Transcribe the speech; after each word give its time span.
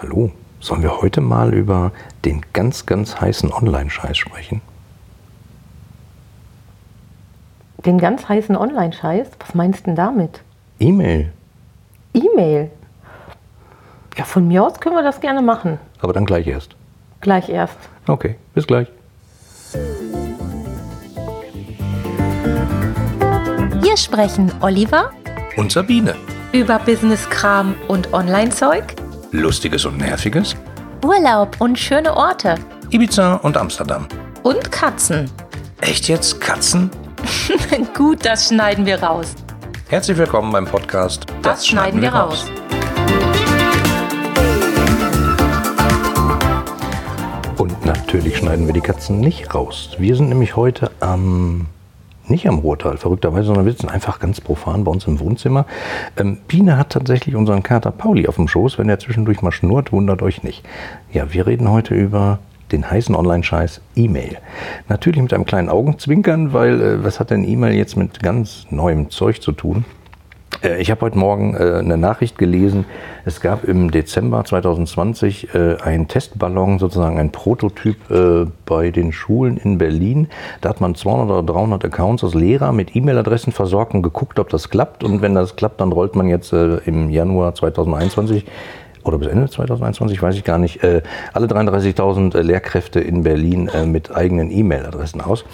Hallo, 0.00 0.30
sollen 0.60 0.82
wir 0.82 1.00
heute 1.00 1.20
mal 1.20 1.52
über 1.54 1.92
den 2.24 2.42
ganz, 2.52 2.86
ganz 2.86 3.20
heißen 3.20 3.52
Online-Scheiß 3.52 4.16
sprechen? 4.16 4.60
Den 7.84 7.98
ganz 7.98 8.28
heißen 8.28 8.56
Online-Scheiß? 8.56 9.28
Was 9.40 9.54
meinst 9.54 9.80
du 9.80 9.84
denn 9.86 9.96
damit? 9.96 10.42
E-Mail. 10.78 11.32
E-Mail? 12.14 12.70
Ja, 14.16 14.24
von 14.24 14.46
mir 14.48 14.64
aus 14.64 14.78
können 14.80 14.96
wir 14.96 15.02
das 15.02 15.20
gerne 15.20 15.42
machen. 15.42 15.78
Aber 16.00 16.12
dann 16.12 16.26
gleich 16.26 16.46
erst. 16.46 16.74
Gleich 17.20 17.48
erst. 17.48 17.78
Okay, 18.06 18.36
bis 18.54 18.66
gleich. 18.66 18.88
Hier 23.82 23.96
sprechen 23.96 24.52
Oliver 24.60 25.10
Und 25.56 25.72
Sabine. 25.72 26.14
über 26.52 26.78
Business-Kram 26.78 27.74
und 27.88 28.12
Online-Zeug, 28.12 28.94
Lustiges 29.32 29.84
und 29.84 29.98
Nerviges. 29.98 30.56
Urlaub 31.04 31.56
und 31.60 31.78
schöne 31.78 32.16
Orte 32.16 32.54
Ibiza 32.90 33.34
und 33.36 33.56
Amsterdam. 33.56 34.06
und 34.42 34.70
Katzen. 34.72 35.30
Echt 35.80 36.08
jetzt? 36.08 36.40
Katzen? 36.40 36.90
Gut, 37.94 38.24
das 38.24 38.48
schneiden 38.48 38.86
wir 38.86 39.02
raus. 39.02 39.34
Herzlich 39.88 40.16
willkommen 40.16 40.52
beim 40.52 40.64
Podcast 40.66 41.26
Das, 41.42 41.66
schneiden 41.66 42.00
wir 42.02 42.10
raus. 42.12 42.46
Und 47.56 47.84
natürlich 47.84 48.36
schneiden 48.38 48.66
wir 48.66 48.74
die 48.74 48.80
Katzen 48.80 49.20
nicht 49.20 49.54
raus. 49.54 49.90
Wir 49.98 50.14
sind 50.16 50.28
nämlich 50.28 50.56
heute 50.56 50.90
am, 51.00 51.66
nicht 52.30 52.48
am 52.48 52.58
Ruhrtal, 52.58 52.96
verrückterweise, 52.96 53.46
sondern 53.46 53.64
wir 53.64 53.72
sitzen 53.72 53.88
einfach 53.88 54.18
ganz 54.18 54.40
profan 54.40 54.84
bei 54.84 54.90
uns 54.90 55.06
im 55.06 55.20
Wohnzimmer. 55.20 55.66
Ähm, 56.16 56.38
Biene 56.48 56.76
hat 56.76 56.90
tatsächlich 56.90 57.34
unseren 57.36 57.62
Kater 57.62 57.90
Pauli 57.90 58.26
auf 58.28 58.36
dem 58.36 58.48
Schoß. 58.48 58.78
Wenn 58.78 58.88
er 58.88 58.98
zwischendurch 58.98 59.42
mal 59.42 59.52
schnurrt, 59.52 59.92
wundert 59.92 60.22
euch 60.22 60.42
nicht. 60.42 60.64
Ja, 61.12 61.32
wir 61.32 61.46
reden 61.46 61.70
heute 61.70 61.94
über 61.94 62.38
den 62.72 62.90
heißen 62.90 63.14
Online-Scheiß 63.14 63.80
E-Mail. 63.96 64.38
Natürlich 64.88 65.22
mit 65.22 65.32
einem 65.32 65.46
kleinen 65.46 65.68
Augenzwinkern, 65.68 66.52
weil 66.52 66.80
äh, 66.80 67.04
was 67.04 67.20
hat 67.20 67.30
denn 67.30 67.44
E-Mail 67.44 67.74
jetzt 67.74 67.96
mit 67.96 68.22
ganz 68.22 68.66
neuem 68.70 69.10
Zeug 69.10 69.40
zu 69.40 69.52
tun? 69.52 69.84
Äh, 70.62 70.80
Ich 70.80 70.90
habe 70.90 71.02
heute 71.02 71.18
Morgen 71.18 71.54
äh, 71.54 71.78
eine 71.78 71.96
Nachricht 71.96 72.38
gelesen. 72.38 72.84
Es 73.24 73.40
gab 73.40 73.64
im 73.64 73.90
Dezember 73.90 74.44
2020 74.44 75.54
äh, 75.54 75.76
einen 75.82 76.08
Testballon, 76.08 76.78
sozusagen 76.78 77.18
ein 77.18 77.32
Prototyp 77.32 77.96
bei 78.64 78.90
den 78.90 79.12
Schulen 79.12 79.56
in 79.56 79.78
Berlin. 79.78 80.28
Da 80.60 80.70
hat 80.70 80.80
man 80.80 80.94
200 80.94 81.30
oder 81.30 81.52
300 81.52 81.84
Accounts 81.84 82.24
als 82.24 82.34
Lehrer 82.34 82.72
mit 82.72 82.96
E-Mail-Adressen 82.96 83.52
versorgt 83.52 83.94
und 83.94 84.02
geguckt, 84.02 84.38
ob 84.38 84.48
das 84.48 84.70
klappt. 84.70 85.04
Und 85.04 85.22
wenn 85.22 85.34
das 85.34 85.56
klappt, 85.56 85.80
dann 85.80 85.92
rollt 85.92 86.14
man 86.16 86.28
jetzt 86.28 86.52
im 86.52 87.10
Januar 87.10 87.54
2021 87.54 88.46
oder 89.04 89.18
bis 89.18 89.28
Ende 89.28 89.48
2021, 89.48 90.20
weiß 90.22 90.34
ich 90.36 90.44
gar 90.44 90.58
nicht, 90.58 90.80
alle 90.82 91.46
33.000 91.46 92.36
äh, 92.36 92.42
Lehrkräfte 92.42 93.00
in 93.00 93.22
Berlin 93.22 93.70
mit 93.86 94.14
eigenen 94.14 94.50
E-Mail-Adressen 94.50 95.20
aus. 95.20 95.44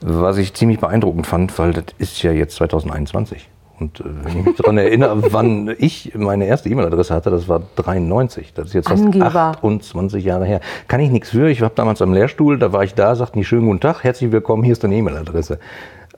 Was 0.00 0.38
ich 0.38 0.54
ziemlich 0.54 0.80
beeindruckend 0.80 1.26
fand, 1.26 1.56
weil 1.58 1.72
das 1.72 1.84
ist 1.98 2.22
ja 2.22 2.32
jetzt 2.32 2.56
2021. 2.56 3.48
Und 3.84 4.00
äh, 4.00 4.04
wenn 4.04 4.38
ich 4.38 4.46
mich 4.46 4.56
daran 4.56 4.78
erinnere, 4.78 5.22
wann 5.32 5.74
ich 5.78 6.12
meine 6.14 6.46
erste 6.46 6.68
E-Mail-Adresse 6.68 7.14
hatte, 7.14 7.30
das 7.30 7.48
war 7.48 7.62
93. 7.76 8.54
Das 8.54 8.68
ist 8.68 8.74
jetzt 8.74 8.88
fast 8.88 9.04
Angeber. 9.04 9.34
28 9.34 10.24
Jahre 10.24 10.46
her. 10.46 10.60
Kann 10.88 11.00
ich 11.00 11.10
nichts 11.10 11.30
für. 11.30 11.50
Ich 11.50 11.60
war 11.60 11.70
damals 11.70 12.00
am 12.00 12.12
Lehrstuhl, 12.12 12.58
da 12.58 12.72
war 12.72 12.84
ich 12.84 12.94
da, 12.94 13.14
sagten 13.14 13.38
die 13.38 13.44
schönen 13.44 13.66
guten 13.66 13.80
Tag, 13.80 14.02
herzlich 14.02 14.32
willkommen, 14.32 14.62
hier 14.62 14.72
ist 14.72 14.82
deine 14.82 14.96
E-Mail-Adresse. 14.96 15.58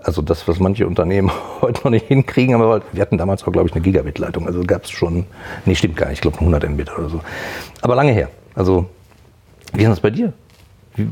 Also 0.00 0.22
das, 0.22 0.47
was 0.47 0.61
manche 0.61 0.87
Unternehmen 0.87 1.33
heute 1.61 1.81
noch 1.83 1.91
nicht 1.91 2.06
hinkriegen, 2.06 2.55
aber 2.55 2.83
wir 2.92 3.03
hatten 3.03 3.19
damals 3.19 3.42
auch, 3.44 3.53
glaube 3.53 3.69
ich, 3.69 3.75
eine 3.75 3.83
Gigabit-Leitung. 3.83 4.47
Also 4.47 4.62
gab 4.62 4.84
es 4.84 4.91
schon, 4.91 5.27
nee, 5.64 5.75
stimmt 5.75 5.97
gar 5.97 6.06
nicht, 6.09 6.19
ich 6.19 6.20
glaube 6.20 6.39
100 6.39 6.69
Mbit 6.70 6.97
oder 6.97 7.09
so. 7.09 7.20
Aber 7.83 7.97
lange 7.97 8.12
her. 8.12 8.28
Also, 8.55 8.87
wie 9.72 9.83
ist 9.83 9.91
das 9.91 10.00
bei 10.00 10.11
dir? 10.11 10.33
Wie, 10.94 11.09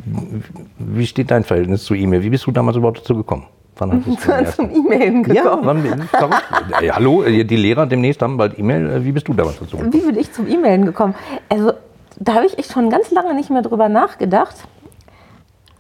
wie 0.79 1.07
steht 1.07 1.31
dein 1.31 1.43
Verhältnis 1.43 1.85
zu 1.85 1.95
E-Mail? 1.95 2.23
Wie 2.23 2.31
bist 2.31 2.47
du 2.47 2.53
damals 2.53 2.77
überhaupt 2.77 3.01
dazu 3.01 3.17
gekommen? 3.17 3.45
Wann 3.77 3.91
du 3.91 3.97
den 3.99 4.31
ersten? 4.31 4.71
Zum 4.71 4.71
E-Mailen 4.87 5.25
Ja, 5.35 5.43
gekommen. 5.43 5.63
wann, 5.65 6.09
verrückt. 6.09 6.43
Äh, 6.81 6.91
hallo, 6.91 7.23
äh, 7.23 7.45
die 7.45 7.57
Lehrer 7.57 7.87
demnächst 7.87 8.23
haben 8.23 8.37
bald 8.37 8.59
E-Mail. 8.59 8.91
Äh, 8.91 9.05
Wie 9.05 9.13
bist 9.13 9.27
du 9.29 9.35
damals 9.35 9.59
dazu 9.59 9.77
gekommen? 9.77 9.93
Wie 9.93 10.01
bin 10.01 10.17
ich 10.19 10.33
zum 10.33 10.47
E-Mailen 10.47 10.85
gekommen? 10.87 11.15
Also, 11.49 11.73
da 12.19 12.35
habe 12.35 12.47
ich 12.47 12.59
echt 12.59 12.73
schon 12.73 12.91
ganz 12.91 13.11
lange 13.11 13.35
nicht 13.35 13.51
mehr 13.51 13.63
drüber 13.63 13.89
nachgedacht. 13.89 14.55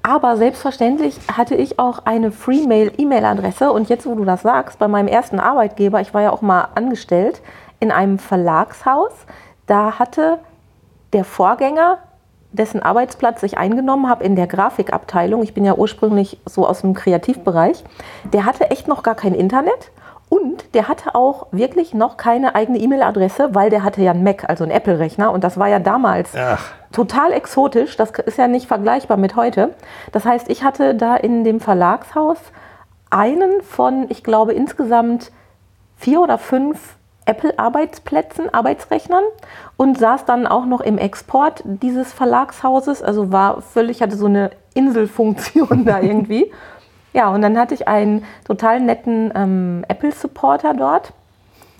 Aber 0.02 0.36
selbstverständlich 0.36 1.18
hatte 1.34 1.54
ich 1.54 1.78
auch 1.78 2.00
eine 2.04 2.30
Freemail-E-Mail-Adresse. 2.30 3.72
Und 3.72 3.88
jetzt, 3.88 4.04
wo 4.06 4.14
du 4.14 4.24
das 4.24 4.42
sagst, 4.42 4.78
bei 4.78 4.88
meinem 4.88 5.08
ersten 5.08 5.40
Arbeitgeber, 5.40 6.00
ich 6.00 6.12
war 6.12 6.20
ja 6.22 6.30
auch 6.30 6.42
mal 6.42 6.68
angestellt 6.74 7.40
in 7.80 7.90
einem 7.90 8.18
Verlagshaus, 8.18 9.12
da 9.66 9.98
hatte 9.98 10.38
der 11.14 11.24
Vorgänger, 11.24 11.98
dessen 12.54 12.82
Arbeitsplatz 12.82 13.42
ich 13.42 13.58
eingenommen 13.58 14.08
habe 14.08 14.24
in 14.24 14.36
der 14.36 14.46
Grafikabteilung, 14.46 15.42
ich 15.42 15.54
bin 15.54 15.64
ja 15.64 15.74
ursprünglich 15.74 16.38
so 16.46 16.66
aus 16.66 16.80
dem 16.80 16.94
Kreativbereich, 16.94 17.84
der 18.32 18.44
hatte 18.44 18.70
echt 18.70 18.88
noch 18.88 19.02
gar 19.02 19.14
kein 19.14 19.34
Internet 19.34 19.90
und 20.28 20.74
der 20.74 20.88
hatte 20.88 21.14
auch 21.14 21.48
wirklich 21.50 21.94
noch 21.94 22.16
keine 22.16 22.54
eigene 22.54 22.78
E-Mail-Adresse, 22.78 23.54
weil 23.54 23.70
der 23.70 23.84
hatte 23.84 24.02
ja 24.02 24.12
einen 24.12 24.24
Mac, 24.24 24.48
also 24.48 24.64
einen 24.64 24.72
Apple-Rechner 24.72 25.30
und 25.30 25.44
das 25.44 25.58
war 25.58 25.68
ja 25.68 25.78
damals 25.78 26.30
Ach. 26.36 26.72
total 26.92 27.32
exotisch. 27.32 27.96
Das 27.96 28.10
ist 28.10 28.38
ja 28.38 28.48
nicht 28.48 28.66
vergleichbar 28.66 29.16
mit 29.16 29.36
heute. 29.36 29.74
Das 30.12 30.24
heißt, 30.24 30.48
ich 30.48 30.64
hatte 30.64 30.94
da 30.94 31.16
in 31.16 31.44
dem 31.44 31.60
Verlagshaus 31.60 32.38
einen 33.10 33.62
von, 33.62 34.06
ich 34.08 34.24
glaube, 34.24 34.54
insgesamt 34.54 35.30
vier 35.96 36.20
oder 36.20 36.38
fünf 36.38 36.96
Apple-Arbeitsplätzen, 37.26 38.52
Arbeitsrechnern 38.52 39.24
und 39.76 39.98
saß 39.98 40.24
dann 40.24 40.46
auch 40.46 40.66
noch 40.66 40.80
im 40.80 40.98
Export 40.98 41.62
dieses 41.64 42.12
Verlagshauses. 42.12 43.02
Also 43.02 43.32
war 43.32 43.60
völlig, 43.60 44.02
hatte 44.02 44.16
so 44.16 44.26
eine 44.26 44.50
Inselfunktion 44.74 45.84
da 45.86 46.00
irgendwie. 46.00 46.50
Ja, 47.12 47.28
und 47.28 47.42
dann 47.42 47.58
hatte 47.58 47.74
ich 47.74 47.86
einen 47.86 48.24
total 48.44 48.80
netten 48.80 49.32
ähm, 49.34 49.84
Apple-Supporter 49.88 50.74
dort. 50.74 51.12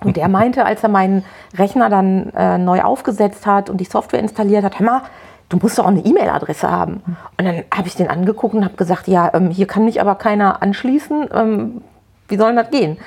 Und 0.02 0.16
der 0.16 0.28
meinte, 0.28 0.64
als 0.64 0.82
er 0.82 0.88
meinen 0.88 1.24
Rechner 1.56 1.88
dann 1.88 2.30
äh, 2.36 2.58
neu 2.58 2.82
aufgesetzt 2.82 3.46
hat 3.46 3.70
und 3.70 3.78
die 3.78 3.84
Software 3.84 4.20
installiert 4.20 4.64
hat, 4.64 4.78
hör 4.78 4.86
mal, 4.86 5.02
du 5.48 5.56
musst 5.56 5.78
doch 5.78 5.84
auch 5.84 5.88
eine 5.88 6.04
E-Mail-Adresse 6.04 6.70
haben. 6.70 7.02
Und 7.38 7.44
dann 7.44 7.64
habe 7.74 7.88
ich 7.88 7.96
den 7.96 8.08
angeguckt 8.08 8.54
und 8.54 8.64
habe 8.64 8.76
gesagt, 8.76 9.08
ja, 9.08 9.30
ähm, 9.34 9.50
hier 9.50 9.66
kann 9.66 9.84
mich 9.84 10.00
aber 10.00 10.16
keiner 10.16 10.62
anschließen. 10.62 11.28
Ähm, 11.32 11.82
wie 12.28 12.36
soll 12.36 12.54
das 12.54 12.70
gehen? 12.70 12.98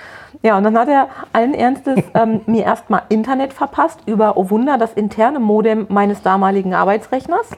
Ja, 0.43 0.57
und 0.57 0.63
dann 0.63 0.77
hat 0.77 0.87
er 0.87 1.09
allen 1.33 1.53
Ernstes 1.53 2.03
ähm, 2.13 2.41
mir 2.45 2.63
erstmal 2.63 3.03
Internet 3.09 3.53
verpasst 3.53 3.99
über, 4.05 4.37
oh 4.37 4.49
Wunder, 4.49 4.77
das 4.77 4.93
interne 4.93 5.39
Modem 5.39 5.85
meines 5.89 6.21
damaligen 6.21 6.73
Arbeitsrechners. 6.73 7.49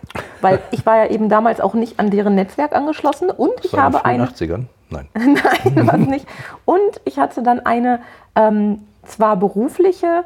Weil 0.41 0.59
ich 0.71 0.85
war 0.85 0.97
ja 0.97 1.05
eben 1.07 1.29
damals 1.29 1.61
auch 1.61 1.73
nicht 1.73 1.99
an 1.99 2.09
deren 2.09 2.35
Netzwerk 2.35 2.75
angeschlossen. 2.75 3.29
Und 3.29 3.53
ich 3.63 3.73
habe 3.73 4.05
eine 4.05 4.25
80ern? 4.25 4.65
Nein. 4.89 5.07
Nein, 5.13 5.87
was 5.87 5.97
nicht. 5.97 6.25
Und 6.65 7.01
ich 7.05 7.19
hatte 7.19 7.43
dann 7.43 7.59
eine 7.59 7.99
ähm, 8.35 8.83
zwar 9.03 9.35
berufliche, 9.37 10.23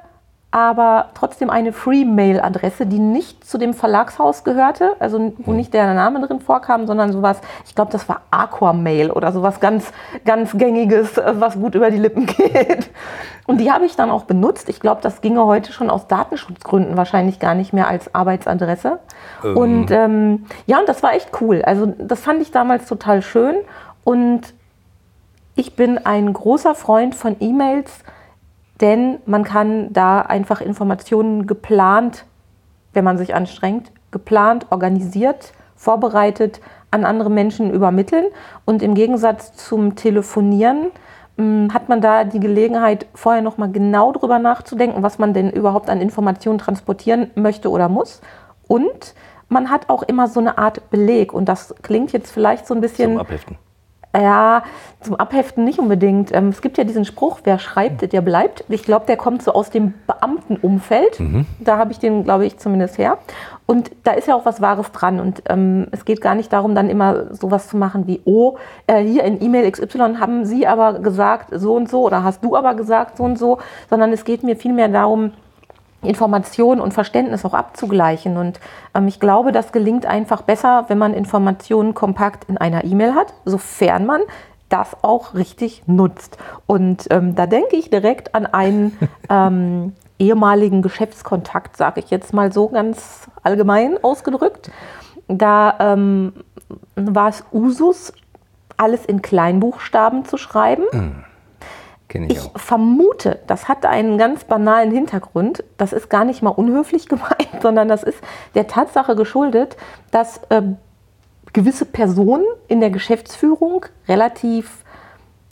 aber 0.53 1.09
trotzdem 1.15 1.49
eine 1.49 1.73
Free-Mail-Adresse, 1.73 2.85
die 2.85 2.99
nicht 2.99 3.43
zu 3.43 3.57
dem 3.57 3.73
Verlagshaus 3.73 4.43
gehörte, 4.43 4.91
also 4.99 5.33
wo 5.39 5.51
nicht 5.51 5.73
der 5.73 5.91
Name 5.95 6.21
drin 6.21 6.41
vorkam, 6.41 6.85
sondern 6.85 7.11
sowas, 7.11 7.41
ich 7.65 7.73
glaube, 7.73 7.91
das 7.91 8.07
war 8.07 8.21
Aquamail 8.29 9.09
oder 9.09 9.31
sowas 9.31 9.59
ganz, 9.59 9.91
ganz 10.25 10.55
gängiges, 10.55 11.17
äh, 11.17 11.33
was 11.39 11.55
gut 11.55 11.73
über 11.73 11.89
die 11.89 11.97
Lippen 11.97 12.25
geht. 12.27 12.91
Und 13.47 13.61
die 13.61 13.71
habe 13.71 13.85
ich 13.85 13.95
dann 13.95 14.11
auch 14.11 14.25
benutzt. 14.25 14.69
Ich 14.69 14.79
glaube, 14.79 15.01
das 15.01 15.21
ginge 15.21 15.43
heute 15.43 15.73
schon 15.73 15.89
aus 15.89 16.05
Datenschutzgründen 16.05 16.97
wahrscheinlich 16.97 17.39
gar 17.39 17.55
nicht 17.55 17.73
mehr 17.73 17.87
als 17.87 18.13
Arbeitsadresse. 18.13 18.99
Und 19.55 19.89
ähm, 19.89 20.45
ja, 20.67 20.77
und 20.77 20.87
das 20.87 21.01
war 21.01 21.15
echt 21.15 21.31
cool. 21.41 21.63
Also 21.63 21.87
das 21.97 22.19
fand 22.19 22.43
ich 22.43 22.51
damals 22.51 22.85
total 22.85 23.23
schön. 23.23 23.55
Und 24.03 24.53
ich 25.55 25.75
bin 25.75 25.97
ein 25.97 26.31
großer 26.31 26.75
Freund 26.75 27.15
von 27.15 27.37
E-Mails, 27.39 28.03
denn 28.81 29.19
man 29.25 29.43
kann 29.43 29.93
da 29.93 30.21
einfach 30.21 30.61
Informationen 30.61 31.47
geplant, 31.47 32.25
wenn 32.93 33.03
man 33.03 33.17
sich 33.17 33.35
anstrengt, 33.35 33.91
geplant, 34.11 34.67
organisiert, 34.69 35.53
vorbereitet 35.75 36.61
an 36.91 37.05
andere 37.05 37.29
Menschen 37.29 37.71
übermitteln. 37.71 38.25
Und 38.65 38.81
im 38.81 38.93
Gegensatz 38.93 39.53
zum 39.55 39.95
Telefonieren 39.95 40.91
mh, 41.37 41.73
hat 41.73 41.89
man 41.89 42.01
da 42.01 42.23
die 42.23 42.39
Gelegenheit, 42.39 43.07
vorher 43.13 43.41
nochmal 43.41 43.71
genau 43.71 44.11
drüber 44.11 44.39
nachzudenken, 44.39 45.03
was 45.03 45.19
man 45.19 45.33
denn 45.33 45.49
überhaupt 45.49 45.89
an 45.89 46.01
Informationen 46.01 46.59
transportieren 46.59 47.31
möchte 47.35 47.69
oder 47.69 47.89
muss. 47.89 48.21
Und 48.67 49.13
man 49.49 49.69
hat 49.69 49.89
auch 49.89 50.03
immer 50.03 50.27
so 50.27 50.39
eine 50.39 50.57
Art 50.57 50.89
Beleg. 50.89 51.33
Und 51.33 51.49
das 51.49 51.75
klingt 51.81 52.11
jetzt 52.11 52.31
vielleicht 52.31 52.65
so 52.67 52.73
ein 52.73 52.81
bisschen. 52.81 53.13
Zum 53.13 53.19
Abheften. 53.19 53.57
Ja, 54.15 54.63
zum 55.01 55.15
Abheften 55.15 55.63
nicht 55.63 55.79
unbedingt. 55.79 56.31
Ähm, 56.33 56.49
es 56.49 56.61
gibt 56.61 56.77
ja 56.77 56.83
diesen 56.83 57.03
Spruch, 57.03 57.39
wer 57.45 57.57
schreibt, 57.57 58.13
der 58.13 58.21
bleibt. 58.21 58.63
Ich 58.69 58.83
glaube, 58.83 59.07
der 59.07 59.17
kommt 59.17 59.41
so 59.41 59.53
aus 59.53 59.71
dem 59.71 59.95
Beamtenumfeld. 60.05 61.19
Da 61.59 61.77
habe 61.77 61.91
ich 61.91 61.99
den, 61.99 62.23
glaube 62.23 62.45
ich, 62.45 62.59
zumindest 62.59 62.99
her. 62.99 63.17
Und 63.65 63.91
da 64.03 64.11
ist 64.11 64.27
ja 64.27 64.35
auch 64.35 64.45
was 64.45 64.61
Wahres 64.61 64.91
dran. 64.91 65.19
Und 65.19 65.41
ähm, 65.49 65.87
es 65.91 66.05
geht 66.05 66.21
gar 66.21 66.35
nicht 66.35 66.53
darum, 66.53 66.75
dann 66.75 66.89
immer 66.89 67.33
sowas 67.33 67.69
zu 67.69 67.77
machen 67.77 68.05
wie, 68.05 68.21
oh, 68.25 68.57
äh, 68.85 69.01
hier 69.03 69.23
in 69.23 69.41
E-Mail 69.41 69.69
XY 69.71 70.17
haben 70.19 70.45
Sie 70.45 70.67
aber 70.67 70.99
gesagt 70.99 71.49
so 71.51 71.75
und 71.75 71.89
so 71.89 72.03
oder 72.03 72.23
hast 72.23 72.43
du 72.43 72.55
aber 72.55 72.75
gesagt 72.75 73.17
so 73.17 73.23
und 73.23 73.39
so, 73.39 73.57
sondern 73.89 74.13
es 74.13 74.25
geht 74.25 74.43
mir 74.43 74.55
vielmehr 74.55 74.89
darum, 74.89 75.31
Information 76.03 76.79
und 76.79 76.93
Verständnis 76.93 77.45
auch 77.45 77.53
abzugleichen. 77.53 78.37
Und 78.37 78.59
ähm, 78.93 79.07
ich 79.07 79.19
glaube, 79.19 79.51
das 79.51 79.71
gelingt 79.71 80.05
einfach 80.05 80.41
besser, 80.41 80.85
wenn 80.87 80.97
man 80.97 81.13
Informationen 81.13 81.93
kompakt 81.93 82.49
in 82.49 82.57
einer 82.57 82.83
E-Mail 82.83 83.15
hat, 83.15 83.33
sofern 83.45 84.05
man 84.05 84.21
das 84.69 84.97
auch 85.03 85.35
richtig 85.35 85.83
nutzt. 85.85 86.37
Und 86.65 87.07
ähm, 87.11 87.35
da 87.35 87.45
denke 87.45 87.75
ich 87.75 87.89
direkt 87.89 88.33
an 88.33 88.45
einen 88.45 88.97
ähm, 89.29 89.93
ehemaligen 90.19 90.81
Geschäftskontakt, 90.81 91.77
sage 91.77 91.99
ich 91.99 92.09
jetzt 92.09 92.33
mal 92.33 92.51
so 92.51 92.69
ganz 92.69 93.29
allgemein 93.43 94.03
ausgedrückt. 94.03 94.71
Da 95.27 95.75
ähm, 95.79 96.33
war 96.95 97.29
es 97.29 97.43
Usus, 97.51 98.13
alles 98.77 99.05
in 99.05 99.21
Kleinbuchstaben 99.21 100.25
zu 100.25 100.37
schreiben. 100.37 100.83
Kenne 102.09 102.27
ich, 102.27 102.33
Ich 102.37 102.39
auch. 102.43 102.59
vermute, 102.59 103.39
das 103.47 103.67
hat 103.67 103.85
einen 103.85 104.17
ganz 104.17 104.43
banalen 104.43 104.91
Hintergrund. 104.91 105.63
Das 105.77 105.93
ist 105.93 106.09
gar 106.09 106.25
nicht 106.25 106.41
mal 106.41 106.49
unhöflich 106.49 107.07
gemeint, 107.09 107.61
sondern 107.61 107.87
das 107.87 108.03
ist 108.03 108.19
der 108.55 108.67
Tatsache 108.67 109.15
geschuldet, 109.15 109.77
dass 110.11 110.41
äh, 110.49 110.61
gewisse 111.53 111.85
Personen 111.85 112.45
in 112.67 112.79
der 112.79 112.89
Geschäftsführung 112.89 113.85
relativ 114.07 114.83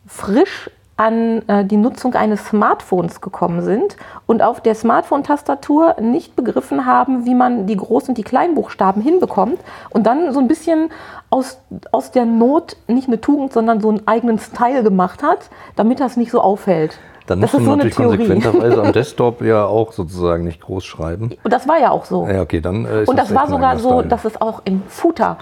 frisch 0.07 0.69
an 1.01 1.41
äh, 1.47 1.65
die 1.65 1.77
Nutzung 1.77 2.13
eines 2.13 2.45
Smartphones 2.45 3.21
gekommen 3.21 3.63
sind 3.63 3.97
und 4.27 4.43
auf 4.43 4.61
der 4.61 4.75
Smartphone-Tastatur 4.75 5.95
nicht 5.99 6.35
begriffen 6.35 6.85
haben, 6.85 7.25
wie 7.25 7.33
man 7.33 7.65
die 7.65 7.75
Groß- 7.75 8.09
und 8.09 8.19
die 8.19 8.23
Kleinbuchstaben 8.23 9.01
hinbekommt 9.01 9.59
und 9.89 10.05
dann 10.05 10.31
so 10.31 10.39
ein 10.39 10.47
bisschen 10.47 10.91
aus, 11.31 11.59
aus 11.91 12.11
der 12.11 12.25
Not 12.25 12.77
nicht 12.87 13.07
eine 13.07 13.19
Tugend, 13.19 13.51
sondern 13.51 13.81
so 13.81 13.89
einen 13.89 14.07
eigenen 14.07 14.37
Style 14.37 14.83
gemacht 14.83 15.23
hat, 15.23 15.49
damit 15.75 15.99
das 15.99 16.17
nicht 16.17 16.29
so 16.29 16.39
auffällt. 16.39 16.99
Dann 17.25 17.41
das 17.41 17.53
musst 17.53 17.53
ist 17.53 17.59
du 17.61 17.65
so 17.65 17.71
eine 17.71 17.83
natürlich 17.85 17.95
konsequenterweise 17.95 18.83
am 18.83 18.91
Desktop 18.93 19.41
ja 19.41 19.65
auch 19.65 19.93
sozusagen 19.93 20.43
nicht 20.43 20.61
groß 20.61 20.85
schreiben. 20.85 21.31
Und 21.43 21.51
das 21.51 21.67
war 21.67 21.79
ja 21.79 21.89
auch 21.89 22.05
so. 22.05 22.27
Ja, 22.27 22.41
okay, 22.41 22.61
dann 22.61 22.85
äh, 22.85 23.03
ist 23.03 23.09
Und 23.09 23.17
das 23.17 23.31
echt 23.31 23.39
war 23.39 23.47
sogar 23.47 23.79
so, 23.79 24.03
dass 24.03 24.23
es 24.25 24.39
auch 24.39 24.61
im 24.65 24.83
Footer 24.87 25.37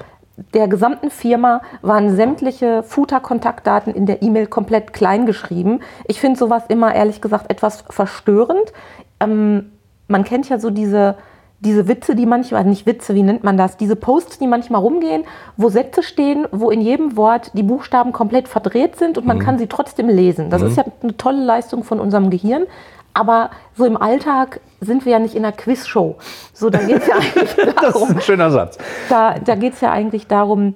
der 0.53 0.67
gesamten 0.67 1.09
Firma 1.09 1.61
waren 1.81 2.15
sämtliche 2.15 2.83
Footer-Kontaktdaten 2.83 3.93
in 3.93 4.05
der 4.05 4.21
E-Mail 4.21 4.47
komplett 4.47 4.93
klein 4.93 5.25
geschrieben. 5.25 5.79
Ich 6.07 6.19
finde 6.19 6.39
sowas 6.39 6.63
immer 6.67 6.93
ehrlich 6.93 7.21
gesagt 7.21 7.49
etwas 7.51 7.83
verstörend. 7.89 8.73
Ähm, 9.19 9.71
man 10.07 10.23
kennt 10.23 10.49
ja 10.49 10.59
so 10.59 10.69
diese, 10.69 11.15
diese 11.59 11.87
Witze, 11.87 12.15
die 12.15 12.25
manchmal, 12.25 12.63
nicht 12.65 12.85
Witze, 12.85 13.15
wie 13.15 13.23
nennt 13.23 13.43
man 13.43 13.57
das? 13.57 13.77
Diese 13.77 13.95
Posts, 13.95 14.39
die 14.39 14.47
manchmal 14.47 14.81
rumgehen, 14.81 15.23
wo 15.57 15.69
Sätze 15.69 16.03
stehen, 16.03 16.47
wo 16.51 16.71
in 16.71 16.81
jedem 16.81 17.17
Wort 17.17 17.51
die 17.53 17.63
Buchstaben 17.63 18.11
komplett 18.11 18.47
verdreht 18.47 18.95
sind 18.95 19.17
und 19.17 19.27
man 19.27 19.39
kann 19.39 19.57
sie 19.57 19.67
trotzdem 19.67 20.07
lesen. 20.07 20.49
Das 20.49 20.61
ist 20.61 20.77
ja 20.77 20.85
eine 21.01 21.17
tolle 21.17 21.43
Leistung 21.43 21.83
von 21.83 21.99
unserem 21.99 22.29
Gehirn. 22.29 22.65
Aber 23.13 23.51
so 23.75 23.85
im 23.85 23.97
Alltag 23.97 24.61
sind 24.81 25.05
wir 25.05 25.13
ja 25.13 25.19
nicht 25.19 25.35
in 25.35 25.43
einer 25.43 25.55
Quizshow. 25.55 26.17
So, 26.53 26.69
da 26.69 26.79
geht 26.79 27.01
es 27.01 27.07
ja 27.07 27.15
eigentlich 27.19 27.55
das 27.55 27.67
ist 27.67 27.83
darum, 27.83 28.09
ein 28.09 28.21
schöner 28.21 28.51
Satz. 28.51 28.77
da, 29.09 29.35
da 29.39 29.55
geht 29.55 29.73
es 29.73 29.81
ja 29.81 29.91
eigentlich 29.91 30.27
darum, 30.27 30.75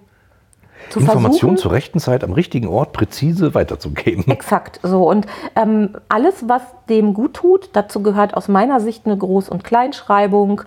zu 0.90 1.00
Information 1.00 1.58
zur 1.58 1.72
rechten 1.72 2.00
Zeit 2.00 2.24
am 2.24 2.34
richtigen 2.34 2.68
Ort 2.68 2.94
präzise 2.94 3.56
weiterzugeben. 3.56 4.28
Exakt 4.28 4.80
so. 4.84 5.10
Und 5.10 5.26
ähm, 5.56 5.96
alles, 6.10 6.48
was 6.48 6.62
dem 6.90 7.14
gut 7.14 7.36
tut, 7.36 7.70
dazu 7.74 8.04
gehört 8.04 8.36
aus 8.36 8.48
meiner 8.48 8.80
Sicht 8.80 9.06
eine 9.06 9.16
Groß- 9.16 9.50
und 9.50 9.64
Kleinschreibung, 9.64 10.62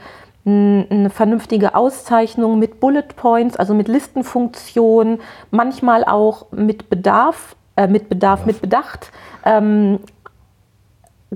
eine 0.47 1.11
vernünftige 1.11 1.75
Auszeichnung 1.75 2.59
mit 2.61 2.79
Bullet 2.79 3.17
Points, 3.17 3.57
also 3.57 3.75
mit 3.75 3.89
Listenfunktion, 3.89 5.19
manchmal 5.51 6.05
auch 6.05 6.47
mit 6.53 6.89
Bedarf, 6.89 7.57
äh, 7.75 7.89
mit 7.89 8.09
Bedarf, 8.09 8.47
mit 8.47 8.61
Bedacht. 8.61 9.11
Ähm, 9.45 9.99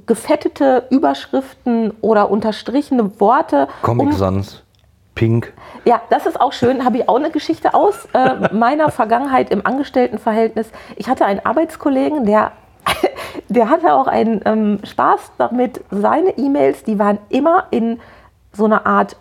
gefettete 0.06 0.84
Überschriften 0.90 1.92
oder 2.00 2.31
unterstrichene 2.31 3.20
Worte. 3.20 3.69
Comic 3.82 4.06
um- 4.06 4.12
Sans, 4.12 4.62
Pink. 5.14 5.52
Ja, 5.84 6.00
das 6.10 6.26
ist 6.26 6.40
auch 6.40 6.52
schön. 6.52 6.84
Habe 6.84 6.98
ich 6.98 7.08
auch 7.08 7.16
eine 7.16 7.31
Geschichte 7.31 7.75
aus 7.75 8.06
äh, 8.12 8.54
meiner 8.54 8.90
Vergangenheit 8.90 9.50
im 9.50 9.66
Angestelltenverhältnis. 9.66 10.70
Ich 10.96 11.08
hatte 11.08 11.26
einen 11.26 11.44
Arbeitskollegen, 11.44 12.25
der, 12.25 12.52
der 13.48 13.69
hatte 13.69 13.92
auch 13.94 14.06
einen 14.06 14.40
ähm, 14.44 14.78
Spaß 14.84 15.32
damit. 15.38 15.82
Seine 15.90 16.38
E-Mails, 16.38 16.84
die 16.84 16.98
waren 16.98 17.19
immer 17.28 17.64
in 17.70 17.98
so 18.52 18.64
einer 18.64 18.87
Art 18.87 19.16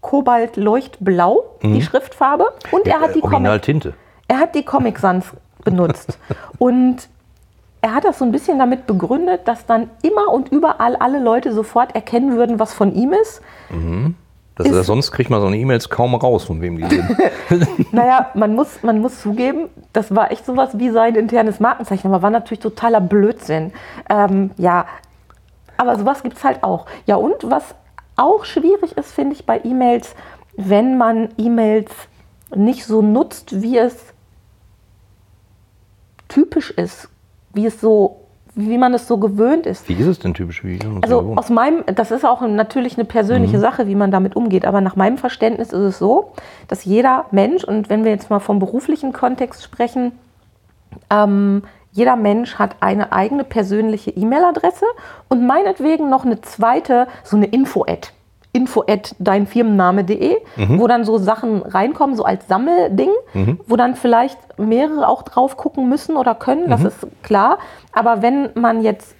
Kobalt-Leuchtblau, 0.00 1.44
die 1.62 1.80
Schriftfarbe. 1.82 2.52
Und 2.72 2.86
er 2.88 3.00
hat 3.00 3.14
die 3.14 3.20
Comic, 3.20 3.62
Tinte. 3.62 3.94
er 4.28 4.38
hat 4.40 4.54
die 4.54 4.64
Comic 4.64 4.98
Sans 4.98 5.26
benutzt. 5.64 6.18
Und 6.58 7.08
er 7.82 7.94
hat 7.94 8.04
das 8.04 8.18
so 8.20 8.24
ein 8.24 8.32
bisschen 8.32 8.58
damit 8.58 8.86
begründet, 8.86 9.46
dass 9.46 9.66
dann 9.66 9.90
immer 10.02 10.28
und 10.32 10.50
überall 10.52 10.96
alle 10.96 11.18
Leute 11.18 11.52
sofort 11.52 11.94
erkennen 11.94 12.36
würden, 12.36 12.58
was 12.60 12.72
von 12.72 12.94
ihm 12.94 13.12
ist. 13.12 13.42
Das 14.54 14.66
ist, 14.68 14.72
Ist- 14.76 14.86
sonst 14.86 15.10
kriegt 15.12 15.30
man 15.30 15.40
so 15.40 15.48
eine 15.48 15.56
E-Mails 15.58 15.88
kaum 15.90 16.14
raus, 16.14 16.44
von 16.44 16.60
wem 16.60 16.76
die 16.78 16.84
sind. 16.86 17.16
Naja, 17.92 18.30
man 18.34 18.54
muss, 18.54 18.82
man 18.82 19.00
muss 19.00 19.20
zugeben, 19.20 19.68
das 19.92 20.14
war 20.14 20.30
echt 20.30 20.46
sowas 20.46 20.78
wie 20.78 20.90
sein 20.90 21.16
internes 21.16 21.58
Markenzeichen, 21.58 22.06
aber 22.08 22.22
war 22.22 22.30
natürlich 22.30 22.60
totaler 22.60 23.00
Blödsinn. 23.00 23.72
Ähm, 24.08 24.52
ja, 24.58 24.86
aber 25.76 25.98
sowas 25.98 26.22
gibt 26.22 26.36
es 26.36 26.44
halt 26.44 26.62
auch. 26.62 26.86
Ja, 27.06 27.16
und 27.16 27.50
was 27.50 27.74
auch 28.14 28.44
schwierig 28.44 28.96
ist, 28.96 29.12
finde 29.12 29.34
ich, 29.34 29.44
bei 29.44 29.60
E-Mails, 29.64 30.14
wenn 30.56 30.98
man 30.98 31.30
E-Mails 31.36 31.90
nicht 32.54 32.84
so 32.84 33.02
nutzt, 33.02 33.60
wie 33.62 33.78
es 33.78 33.96
typisch 36.28 36.70
ist, 36.70 37.08
wie 37.54 37.66
es 37.66 37.80
so, 37.80 38.16
wie 38.54 38.78
man 38.78 38.92
es 38.92 39.08
so 39.08 39.16
gewöhnt 39.18 39.66
ist. 39.66 39.88
Wie 39.88 39.94
ist 39.94 40.06
es 40.06 40.18
denn 40.18 40.34
typisch 40.34 40.62
wie? 40.62 40.78
Also 41.00 41.34
aus 41.36 41.48
meinem, 41.48 41.84
das 41.86 42.10
ist 42.10 42.24
auch 42.24 42.42
natürlich 42.42 42.98
eine 42.98 43.06
persönliche 43.06 43.58
Sache, 43.58 43.86
wie 43.86 43.94
man 43.94 44.10
damit 44.10 44.36
umgeht. 44.36 44.66
Aber 44.66 44.80
nach 44.80 44.96
meinem 44.96 45.16
Verständnis 45.16 45.68
ist 45.68 45.80
es 45.80 45.98
so, 45.98 46.32
dass 46.68 46.84
jeder 46.84 47.26
Mensch, 47.30 47.64
und 47.64 47.88
wenn 47.88 48.04
wir 48.04 48.10
jetzt 48.10 48.28
mal 48.28 48.40
vom 48.40 48.58
beruflichen 48.58 49.12
Kontext 49.12 49.62
sprechen, 49.62 50.12
ähm, 51.08 51.62
jeder 51.92 52.16
Mensch 52.16 52.56
hat 52.56 52.76
eine 52.80 53.12
eigene 53.12 53.44
persönliche 53.44 54.10
E-Mail-Adresse 54.10 54.86
und 55.28 55.46
meinetwegen 55.46 56.08
noch 56.08 56.24
eine 56.24 56.40
zweite, 56.40 57.06
so 57.22 57.36
eine 57.36 57.46
Info-Ad. 57.46 58.08
Info 58.54 58.84
at 58.86 59.14
deinfirmenname.de, 59.18 60.36
wo 60.76 60.86
dann 60.86 61.04
so 61.04 61.16
Sachen 61.16 61.62
reinkommen, 61.62 62.16
so 62.16 62.24
als 62.24 62.46
Sammelding, 62.48 63.10
wo 63.66 63.76
dann 63.76 63.94
vielleicht 63.96 64.38
mehrere 64.58 65.08
auch 65.08 65.22
drauf 65.22 65.56
gucken 65.56 65.88
müssen 65.88 66.16
oder 66.16 66.34
können, 66.34 66.68
das 66.68 66.84
ist 66.84 67.06
klar. 67.22 67.58
Aber 67.92 68.20
wenn 68.20 68.50
man 68.54 68.82
jetzt 68.82 69.14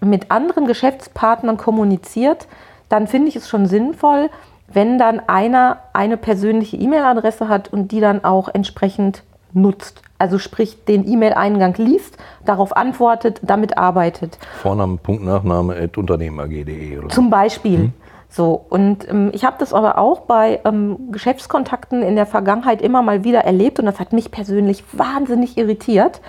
mit 0.00 0.30
anderen 0.30 0.66
Geschäftspartnern 0.66 1.56
kommuniziert, 1.56 2.46
dann 2.88 3.06
finde 3.06 3.28
ich 3.28 3.36
es 3.36 3.48
schon 3.48 3.66
sinnvoll, 3.66 4.28
wenn 4.68 4.98
dann 4.98 5.22
einer 5.26 5.78
eine 5.92 6.16
persönliche 6.16 6.76
E-Mail-Adresse 6.76 7.48
hat 7.48 7.72
und 7.72 7.92
die 7.92 8.00
dann 8.00 8.24
auch 8.24 8.48
entsprechend 8.52 9.22
nutzt. 9.52 10.02
Also 10.18 10.38
sprich, 10.38 10.84
den 10.84 11.06
E-Mail-Eingang 11.06 11.74
liest, 11.78 12.16
darauf 12.44 12.76
antwortet, 12.76 13.40
damit 13.42 13.78
arbeitet. 13.78 14.38
Vorname, 14.62 14.96
Punkt, 14.98 15.24
Nachname, 15.24 15.76
at 15.76 15.96
unternehmer.gd 15.96 16.98
oder 16.98 17.08
so. 17.08 17.14
Zum 17.14 17.30
Beispiel. 17.30 17.90
So, 18.28 18.64
und 18.68 19.08
ähm, 19.08 19.30
ich 19.32 19.44
habe 19.44 19.56
das 19.58 19.72
aber 19.72 19.98
auch 19.98 20.20
bei 20.20 20.60
ähm, 20.64 21.10
Geschäftskontakten 21.12 22.02
in 22.02 22.16
der 22.16 22.26
Vergangenheit 22.26 22.82
immer 22.82 23.02
mal 23.02 23.24
wieder 23.24 23.40
erlebt 23.44 23.78
und 23.78 23.86
das 23.86 24.00
hat 24.00 24.12
mich 24.12 24.30
persönlich 24.30 24.84
wahnsinnig 24.92 25.56
irritiert, 25.56 26.20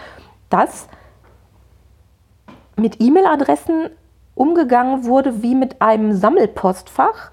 dass 0.50 0.88
mit 2.76 3.02
E-Mail-Adressen 3.02 3.90
umgegangen 4.36 5.06
wurde 5.06 5.42
wie 5.42 5.56
mit 5.56 5.82
einem 5.82 6.14
Sammelpostfach. 6.14 7.32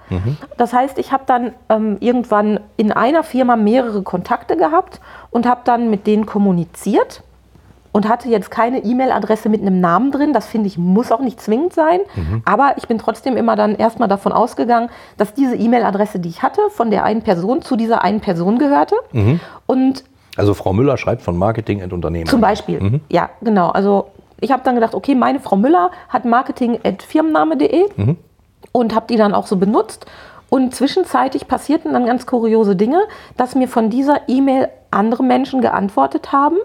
Das 0.57 0.73
heißt, 0.73 0.99
ich 0.99 1.13
habe 1.13 1.25
dann 1.27 1.53
ähm, 1.69 1.99
irgendwann 2.01 2.61
in 2.79 2.93
einer 2.93 3.23
Firma 3.23 3.57
mehrere 3.57 4.03
Kontakte 4.03 4.57
gehabt 4.57 5.01
und 5.31 5.47
habe 5.47 5.61
dann 5.65 5.91
mit 5.91 6.07
denen 6.07 6.25
kommuniziert 6.25 7.23
und 7.95 8.09
hatte 8.09 8.29
jetzt 8.29 8.51
keine 8.51 8.83
E-Mail-Adresse 8.85 9.49
mit 9.49 9.61
einem 9.63 9.79
Namen 9.81 10.11
drin. 10.11 10.33
Das 10.33 10.47
finde 10.47 10.67
ich 10.67 10.77
muss 10.77 11.13
auch 11.13 11.21
nicht 11.21 11.41
zwingend 11.41 11.73
sein. 11.75 12.01
Aber 12.45 12.73
ich 12.77 12.89
bin 12.89 12.99
trotzdem 12.99 13.37
immer 13.37 13.55
dann 13.55 13.77
erstmal 13.77 14.09
davon 14.09 14.33
ausgegangen, 14.33 14.91
dass 15.17 15.33
diese 15.33 15.55
E-Mail-Adresse, 15.55 16.19
die 16.19 16.29
ich 16.29 16.43
hatte, 16.43 16.61
von 16.71 16.91
der 16.91 17.05
einen 17.05 17.23
Person 17.23 17.63
zu 17.63 17.77
dieser 17.77 18.03
einen 18.03 18.21
Person 18.21 18.59
gehörte. 18.59 18.97
Und 19.67 20.03
Also 20.37 20.55
Frau 20.55 20.73
Müller 20.73 20.97
schreibt 20.99 21.23
von 21.23 21.39
Marketing 21.39 21.81
at 21.83 21.93
Unternehmer. 21.93 22.29
zum 22.29 22.41
Beispiel, 22.41 23.01
ja, 23.09 23.31
genau. 23.41 23.69
Also 23.69 24.09
ich 24.41 24.51
habe 24.51 24.63
dann 24.65 24.75
gedacht, 24.75 24.95
okay, 24.97 25.15
meine 25.15 25.39
Frau 25.39 25.55
Müller 25.55 25.93
hat 26.09 26.25
marketing.firmenname.de 26.25 28.17
und 28.73 28.95
habe 28.95 29.07
die 29.09 29.17
dann 29.17 29.35
auch 29.35 29.47
so 29.47 29.57
benutzt. 29.57 30.07
Und 30.51 30.75
zwischenzeitlich 30.75 31.47
passierten 31.47 31.93
dann 31.93 32.07
ganz 32.07 32.27
kuriose 32.27 32.75
Dinge, 32.75 32.99
dass 33.37 33.55
mir 33.55 33.69
von 33.69 33.89
dieser 33.89 34.29
E-Mail 34.29 34.69
andere 34.91 35.23
Menschen 35.23 35.61
geantwortet 35.61 36.33
haben. 36.33 36.57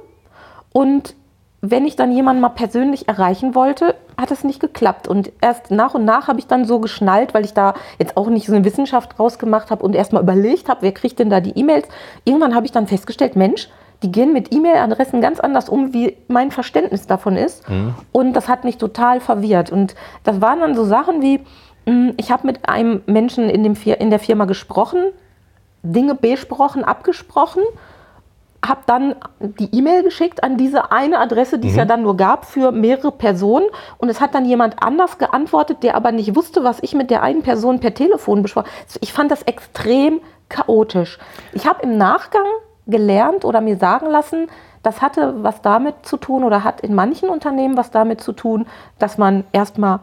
Und 0.72 1.16
wenn 1.62 1.86
ich 1.86 1.96
dann 1.96 2.12
jemanden 2.12 2.42
mal 2.42 2.50
persönlich 2.50 3.08
erreichen 3.10 3.54
wollte, 3.54 3.96
hat 4.18 4.32
es 4.32 4.44
nicht 4.44 4.60
geklappt. 4.60 5.08
Und 5.08 5.32
erst 5.42 5.72
nach 5.72 5.94
und 5.94 6.06
nach 6.06 6.28
habe 6.28 6.40
ich 6.40 6.48
dann 6.48 6.66
so 6.66 6.80
geschnallt, 6.80 7.34
weil 7.34 7.44
ich 7.44 7.54
da 7.54 7.74
jetzt 7.98 8.16
auch 8.16 8.28
nicht 8.28 8.48
so 8.48 8.54
eine 8.54 8.64
Wissenschaft 8.64 9.18
draus 9.18 9.40
gemacht 9.40 9.70
habe 9.70 9.84
und 9.84 9.94
erst 9.94 10.14
mal 10.14 10.24
überlegt 10.24 10.70
habe, 10.70 10.84
wer 10.84 10.94
kriegt 10.94 11.20
denn 11.20 11.30
da 11.30 11.42
die 11.42 11.58
E-Mails. 11.58 11.88
Irgendwann 12.24 12.56
habe 12.56 12.66
ich 12.66 12.72
dann 12.72 12.88
festgestellt, 12.88 13.36
Mensch, 13.36 13.70
die 14.04 14.12
gehen 14.12 14.32
mit 14.32 14.54
E-Mail-Adressen 14.54 15.20
ganz 15.20 15.42
anders 15.42 15.68
um, 15.68 15.94
wie 15.94 16.16
mein 16.30 16.52
Verständnis 16.52 17.08
davon 17.08 17.36
ist. 17.36 17.64
Und 18.14 18.34
das 18.34 18.48
hat 18.48 18.64
mich 18.64 18.78
total 18.78 19.20
verwirrt. 19.20 19.70
Und 19.72 19.96
das 20.24 20.40
waren 20.40 20.62
dann 20.62 20.76
so 20.76 20.86
Sachen 20.86 21.22
wie, 21.22 21.42
Mm, 21.90 22.12
Ich 22.18 22.32
habe 22.32 22.46
mit 22.46 22.70
einem 22.70 23.02
Menschen 23.08 23.50
in, 23.50 23.64
dem, 23.64 23.74
in 23.74 24.10
der 24.10 24.20
Firma 24.20 24.46
gesprochen, 24.46 25.12
Dinge 25.82 26.16
besprochen, 26.16 26.84
abgesprochen, 26.84 27.64
habe 28.66 28.82
dann 28.86 29.16
die 29.40 29.74
E-Mail 29.76 30.04
geschickt 30.04 30.44
an 30.44 30.58
diese 30.58 30.92
eine 30.92 31.20
Adresse, 31.20 31.60
die 31.60 31.70
es 31.70 31.76
ja 31.76 31.86
dann 31.86 32.04
nur 32.04 32.18
gab 32.18 32.46
für 32.46 32.72
mehrere 32.72 33.12
Personen. 33.12 33.68
Und 33.98 34.10
es 34.10 34.20
hat 34.20 34.36
dann 34.36 34.46
jemand 34.46 34.84
anders 34.84 35.18
geantwortet, 35.18 35.84
der 35.84 35.96
aber 35.96 36.12
nicht 36.12 36.36
wusste, 36.36 36.64
was 36.64 36.80
ich 36.82 36.94
mit 36.94 37.10
der 37.10 37.24
einen 37.24 37.42
Person 37.42 37.80
per 37.80 37.94
Telefon 37.94 38.42
besprochen 38.42 38.70
Ich 39.02 39.14
fand 39.14 39.32
das 39.32 39.44
extrem 39.44 40.20
chaotisch. 40.50 41.20
Ich 41.54 41.68
habe 41.68 41.84
im 41.84 41.98
Nachgang 41.98 42.46
gelernt 42.88 43.46
oder 43.46 43.62
mir 43.62 43.78
sagen 43.78 44.08
lassen, 44.08 44.48
das 44.84 45.02
hatte 45.02 45.44
was 45.44 45.62
damit 45.62 46.06
zu 46.06 46.18
tun 46.18 46.44
oder 46.44 46.64
hat 46.64 46.82
in 46.82 46.96
manchen 46.96 47.30
Unternehmen 47.30 47.78
was 47.78 47.92
damit 47.92 48.22
zu 48.22 48.34
tun, 48.34 48.66
dass 48.98 49.18
man 49.18 49.44
erstmal 49.52 50.00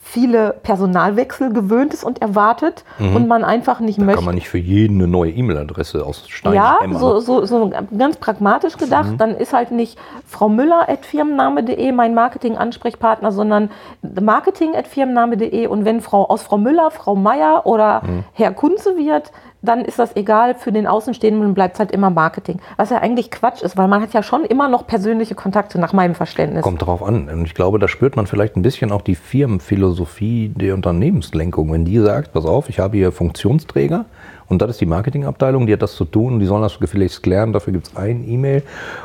viele 0.00 0.54
Personalwechsel 0.62 1.52
gewöhnt 1.52 1.94
ist 1.94 2.04
und 2.04 2.22
erwartet 2.22 2.84
und 2.98 3.26
man 3.28 3.44
einfach 3.44 3.80
nicht 3.80 3.98
Da 3.98 4.04
möchte. 4.04 4.16
kann 4.16 4.24
man 4.24 4.34
nicht 4.34 4.48
für 4.48 4.58
jeden 4.58 4.98
eine 4.98 5.08
neue 5.08 5.32
E-Mail-Adresse 5.32 6.04
aus 6.04 6.28
Stein 6.28 6.54
Ja, 6.54 6.78
so, 6.92 7.20
so, 7.20 7.44
so 7.44 7.70
ganz 7.96 8.16
pragmatisch 8.16 8.76
gedacht. 8.76 9.14
Dann 9.18 9.34
ist 9.34 9.52
halt 9.52 9.70
nicht 9.70 9.98
Frau 10.26 10.48
Müller 10.48 10.88
at 10.88 11.04
firmenname.de 11.04 11.92
mein 11.92 12.14
Marketing-Ansprechpartner, 12.14 13.32
sondern 13.32 13.70
marketing 14.02 14.74
at 14.76 14.86
firmenname.de. 14.88 15.66
Und 15.66 15.84
wenn 15.84 16.00
Frau 16.00 16.24
aus 16.26 16.42
Frau 16.42 16.58
Müller, 16.58 16.90
Frau 16.90 17.14
Meier 17.14 17.62
oder 17.64 18.02
Herr 18.32 18.52
Kunze 18.52 18.96
wird, 18.96 19.32
dann 19.62 19.84
ist 19.84 19.98
das 19.98 20.14
egal. 20.16 20.54
Für 20.54 20.72
den 20.72 20.86
Außenstehenden 20.86 21.54
bleibt 21.54 21.74
es 21.74 21.80
halt 21.80 21.92
immer 21.92 22.10
Marketing. 22.10 22.60
Was 22.76 22.90
ja 22.90 22.98
eigentlich 22.98 23.30
Quatsch 23.30 23.62
ist, 23.62 23.76
weil 23.76 23.88
man 23.88 24.02
hat 24.02 24.12
ja 24.12 24.22
schon 24.22 24.44
immer 24.44 24.68
noch 24.68 24.86
persönliche 24.86 25.34
Kontakte, 25.34 25.78
nach 25.78 25.92
meinem 25.92 26.14
Verständnis. 26.14 26.62
Kommt 26.62 26.84
drauf 26.86 27.02
an. 27.02 27.28
Und 27.28 27.44
ich 27.44 27.54
glaube, 27.54 27.78
da 27.78 27.88
spürt 27.88 28.16
man 28.16 28.26
vielleicht 28.26 28.56
ein 28.56 28.62
bisschen 28.62 28.92
auch 28.92 29.02
die 29.02 29.14
Firmenphilosophie 29.14 30.50
der 30.54 30.74
Unternehmenslenkung. 30.74 31.72
Wenn 31.72 31.84
die 31.84 31.98
sagt, 31.98 32.32
pass 32.32 32.44
auf, 32.44 32.68
ich 32.68 32.78
habe 32.78 32.96
hier 32.96 33.12
Funktionsträger 33.12 34.04
und 34.48 34.62
das 34.62 34.70
ist 34.70 34.80
die 34.80 34.86
Marketingabteilung, 34.86 35.66
die 35.66 35.72
hat 35.72 35.82
das 35.82 35.94
zu 35.94 36.04
tun, 36.04 36.40
die 36.40 36.46
sollen 36.46 36.62
das 36.62 36.78
gefälligst 36.78 37.22
klären, 37.22 37.52
dafür 37.52 37.72
gibt 37.72 37.88
es 37.88 37.96
ein 37.96 38.26
E-Mail. 38.26 38.62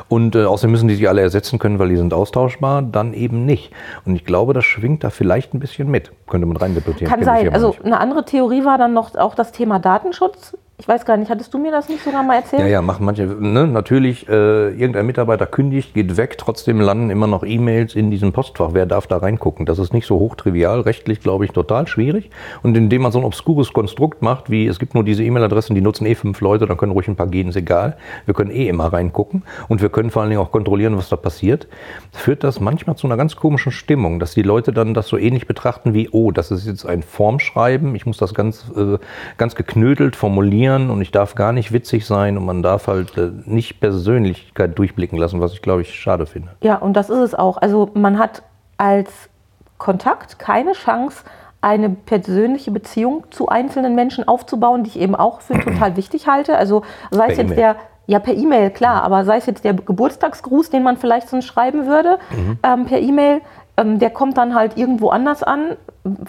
Und 0.08 0.34
äh, 0.34 0.44
außerdem 0.44 0.70
müssen 0.70 0.88
die 0.88 0.94
sich 0.94 1.08
alle 1.08 1.20
ersetzen 1.20 1.58
können, 1.58 1.78
weil 1.78 1.90
die 1.90 1.96
sind 1.96 2.14
austauschbar, 2.14 2.82
dann 2.82 3.12
eben 3.12 3.44
nicht. 3.44 3.70
Und 4.04 4.16
ich 4.16 4.24
glaube, 4.24 4.54
das 4.54 4.64
schwingt 4.64 5.04
da 5.04 5.10
vielleicht 5.10 5.52
ein 5.54 5.60
bisschen 5.60 5.90
mit. 5.90 6.12
Könnte 6.26 6.46
man 6.46 6.56
reindebutieren. 6.56 7.08
Kann 7.08 7.20
kenn 7.20 7.38
die 7.38 7.44
sein. 7.44 7.54
Also 7.54 7.76
eine 7.84 8.00
andere 8.00 8.24
Theorie 8.24 8.64
war 8.64 8.78
dann 8.78 8.94
noch 8.94 9.14
auch 9.16 9.34
das 9.34 9.52
Thema 9.52 9.78
Datenschutz. 9.78 10.56
Ich 10.76 10.88
weiß 10.88 11.06
gar 11.06 11.16
nicht, 11.16 11.30
hattest 11.30 11.54
du 11.54 11.58
mir 11.58 11.70
das 11.70 11.88
nicht 11.88 12.02
sogar 12.02 12.24
mal 12.24 12.34
erzählt? 12.34 12.62
Ja, 12.62 12.66
ja, 12.66 12.82
machen 12.82 13.04
manche. 13.06 13.26
Ne? 13.26 13.68
Natürlich, 13.68 14.28
äh, 14.28 14.70
irgendein 14.70 15.06
Mitarbeiter 15.06 15.46
kündigt, 15.46 15.94
geht 15.94 16.16
weg, 16.16 16.36
trotzdem 16.36 16.80
landen 16.80 17.10
immer 17.10 17.28
noch 17.28 17.44
E-Mails 17.44 17.94
in 17.94 18.10
diesem 18.10 18.32
Postfach. 18.32 18.70
Wer 18.72 18.84
darf 18.84 19.06
da 19.06 19.18
reingucken? 19.18 19.66
Das 19.66 19.78
ist 19.78 19.92
nicht 19.92 20.04
so 20.04 20.18
hochtrivial, 20.18 20.80
rechtlich, 20.80 21.20
glaube 21.20 21.44
ich, 21.44 21.52
total 21.52 21.86
schwierig. 21.86 22.30
Und 22.64 22.76
indem 22.76 23.02
man 23.02 23.12
so 23.12 23.20
ein 23.20 23.24
obskures 23.24 23.72
Konstrukt 23.72 24.20
macht, 24.20 24.50
wie 24.50 24.66
es 24.66 24.80
gibt 24.80 24.94
nur 24.94 25.04
diese 25.04 25.22
E-Mail-Adressen, 25.22 25.76
die 25.76 25.80
nutzen 25.80 26.06
eh 26.06 26.16
fünf 26.16 26.40
Leute, 26.40 26.66
dann 26.66 26.76
können 26.76 26.90
ruhig 26.90 27.06
ein 27.06 27.14
paar 27.14 27.28
gehen, 27.28 27.48
ist 27.48 27.56
egal. 27.56 27.96
Wir 28.26 28.34
können 28.34 28.50
eh 28.50 28.66
immer 28.66 28.92
reingucken 28.92 29.44
und 29.68 29.80
wir 29.80 29.90
können 29.90 30.10
vor 30.10 30.22
allen 30.22 30.30
Dingen 30.30 30.42
auch 30.42 30.50
kontrollieren, 30.50 30.96
was 30.96 31.08
da 31.08 31.14
passiert. 31.14 31.68
Führt 32.10 32.42
das 32.42 32.58
manchmal 32.58 32.96
zu 32.96 33.06
einer 33.06 33.16
ganz 33.16 33.36
komischen 33.36 33.70
Stimmung, 33.70 34.18
dass 34.18 34.34
die 34.34 34.42
Leute 34.42 34.72
dann 34.72 34.92
das 34.92 35.06
so 35.06 35.18
ähnlich 35.18 35.46
betrachten 35.46 35.94
wie, 35.94 36.08
oh, 36.10 36.32
das 36.32 36.50
ist 36.50 36.66
jetzt 36.66 36.84
ein 36.84 37.04
Formschreiben, 37.04 37.94
ich 37.94 38.06
muss 38.06 38.16
das 38.16 38.34
ganz, 38.34 38.72
äh, 38.76 38.98
ganz 39.36 39.54
geknödelt 39.54 40.16
formulieren 40.16 40.63
und 40.70 41.00
ich 41.00 41.10
darf 41.10 41.34
gar 41.34 41.52
nicht 41.52 41.72
witzig 41.72 42.06
sein 42.06 42.36
und 42.36 42.44
man 42.44 42.62
darf 42.62 42.86
halt 42.86 43.16
äh, 43.16 43.30
nicht 43.44 43.80
Persönlichkeit 43.80 44.78
durchblicken 44.78 45.18
lassen, 45.18 45.40
was 45.40 45.52
ich 45.52 45.62
glaube 45.62 45.82
ich 45.82 45.94
schade 45.94 46.26
finde. 46.26 46.50
Ja, 46.62 46.76
und 46.76 46.94
das 46.94 47.10
ist 47.10 47.18
es 47.18 47.34
auch. 47.34 47.56
Also 47.58 47.90
man 47.94 48.18
hat 48.18 48.42
als 48.76 49.10
Kontakt 49.78 50.38
keine 50.38 50.72
Chance, 50.72 51.24
eine 51.60 51.88
persönliche 51.88 52.70
Beziehung 52.70 53.24
zu 53.30 53.48
einzelnen 53.48 53.94
Menschen 53.94 54.28
aufzubauen, 54.28 54.84
die 54.84 54.90
ich 54.90 55.00
eben 55.00 55.14
auch 55.14 55.40
für 55.40 55.54
total 55.60 55.96
wichtig 55.96 56.26
halte. 56.26 56.56
Also 56.56 56.82
sei 57.10 57.30
es 57.30 57.38
jetzt 57.38 57.56
der, 57.56 57.76
ja 58.06 58.18
per 58.18 58.34
E-Mail, 58.34 58.70
klar, 58.70 59.02
aber 59.02 59.24
sei 59.24 59.38
es 59.38 59.46
jetzt 59.46 59.64
der 59.64 59.74
Geburtstagsgruß, 59.74 60.70
den 60.70 60.82
man 60.82 60.96
vielleicht 60.96 61.28
sonst 61.28 61.46
schreiben 61.46 61.86
würde 61.86 62.18
ähm, 62.62 62.84
per 62.86 63.00
E-Mail, 63.00 63.40
ähm, 63.76 63.98
der 63.98 64.10
kommt 64.10 64.36
dann 64.36 64.54
halt 64.54 64.76
irgendwo 64.76 65.08
anders 65.10 65.42
an. 65.42 65.76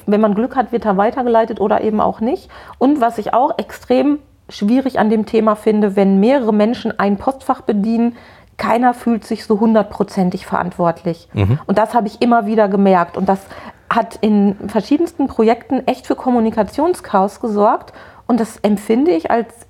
Wenn 0.05 0.21
man 0.21 0.35
Glück 0.35 0.55
hat, 0.55 0.71
wird 0.71 0.85
er 0.85 0.97
weitergeleitet 0.97 1.59
oder 1.59 1.81
eben 1.81 2.01
auch 2.01 2.19
nicht. 2.19 2.49
Und 2.77 3.01
was 3.01 3.17
ich 3.17 3.33
auch 3.33 3.57
extrem 3.57 4.19
schwierig 4.49 4.99
an 4.99 5.09
dem 5.09 5.25
Thema 5.25 5.55
finde, 5.55 5.95
wenn 5.95 6.19
mehrere 6.19 6.53
Menschen 6.53 6.97
ein 6.99 7.17
Postfach 7.17 7.61
bedienen, 7.61 8.15
keiner 8.57 8.93
fühlt 8.93 9.25
sich 9.25 9.45
so 9.45 9.59
hundertprozentig 9.59 10.45
verantwortlich. 10.45 11.27
Und 11.65 11.77
das 11.77 11.93
habe 11.93 12.07
ich 12.07 12.21
immer 12.21 12.45
wieder 12.45 12.69
gemerkt. 12.69 13.17
Und 13.17 13.27
das 13.27 13.39
hat 13.89 14.17
in 14.21 14.55
verschiedensten 14.67 15.27
Projekten 15.27 15.85
echt 15.87 16.07
für 16.07 16.15
Kommunikationschaos 16.15 17.41
gesorgt. 17.41 17.91
Und 18.27 18.39
das 18.39 18.57
empfinde 18.57 19.11
ich 19.11 19.29
als 19.29 19.64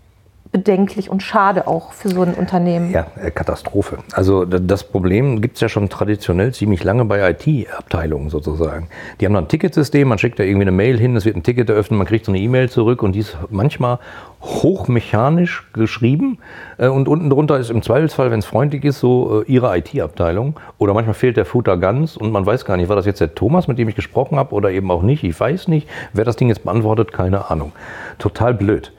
bedenklich 0.55 1.09
und 1.09 1.21
schade 1.21 1.67
auch 1.67 1.91
für 1.91 2.07
so 2.07 2.21
ein 2.21 2.33
Unternehmen. 2.33 2.89
Ja, 2.89 3.07
äh, 3.21 3.29
Katastrophe. 3.29 3.97
Also 4.13 4.45
das 4.45 4.85
Problem 4.85 5.41
gibt 5.41 5.55
es 5.55 5.61
ja 5.61 5.67
schon 5.67 5.89
traditionell 5.89 6.53
ziemlich 6.53 6.81
lange 6.81 7.03
bei 7.03 7.29
IT-Abteilungen 7.29 8.29
sozusagen. 8.29 8.87
Die 9.19 9.25
haben 9.25 9.33
dann 9.33 9.43
ein 9.43 9.47
Ticketsystem, 9.49 10.07
man 10.07 10.17
schickt 10.17 10.39
da 10.39 10.43
irgendwie 10.43 10.61
eine 10.61 10.71
Mail 10.71 10.97
hin, 10.97 11.17
es 11.17 11.25
wird 11.25 11.35
ein 11.35 11.43
Ticket 11.43 11.69
eröffnet, 11.69 11.97
man 11.97 12.07
kriegt 12.07 12.25
so 12.25 12.31
eine 12.31 12.39
E-Mail 12.39 12.69
zurück 12.69 13.03
und 13.03 13.15
die 13.15 13.19
ist 13.19 13.37
manchmal 13.49 13.99
hochmechanisch 14.41 15.67
geschrieben 15.73 16.37
äh, 16.77 16.87
und 16.87 17.09
unten 17.09 17.29
drunter 17.29 17.59
ist 17.59 17.69
im 17.69 17.81
Zweifelsfall, 17.81 18.31
wenn 18.31 18.39
es 18.39 18.45
freundlich 18.45 18.85
ist, 18.85 19.01
so 19.01 19.41
äh, 19.41 19.51
ihre 19.51 19.77
IT-Abteilung 19.77 20.57
oder 20.77 20.93
manchmal 20.93 21.15
fehlt 21.15 21.35
der 21.35 21.43
Footer 21.43 21.75
ganz 21.75 22.15
und 22.15 22.31
man 22.31 22.45
weiß 22.45 22.63
gar 22.63 22.77
nicht, 22.77 22.87
war 22.87 22.95
das 22.95 23.05
jetzt 23.05 23.19
der 23.19 23.35
Thomas, 23.35 23.67
mit 23.67 23.77
dem 23.77 23.89
ich 23.89 23.95
gesprochen 23.95 24.37
habe 24.37 24.55
oder 24.55 24.71
eben 24.71 24.89
auch 24.89 25.01
nicht, 25.01 25.25
ich 25.25 25.37
weiß 25.37 25.67
nicht. 25.67 25.89
Wer 26.13 26.23
das 26.23 26.37
Ding 26.37 26.47
jetzt 26.47 26.63
beantwortet, 26.63 27.11
keine 27.11 27.51
Ahnung. 27.51 27.73
Total 28.19 28.53
blöd. 28.53 28.93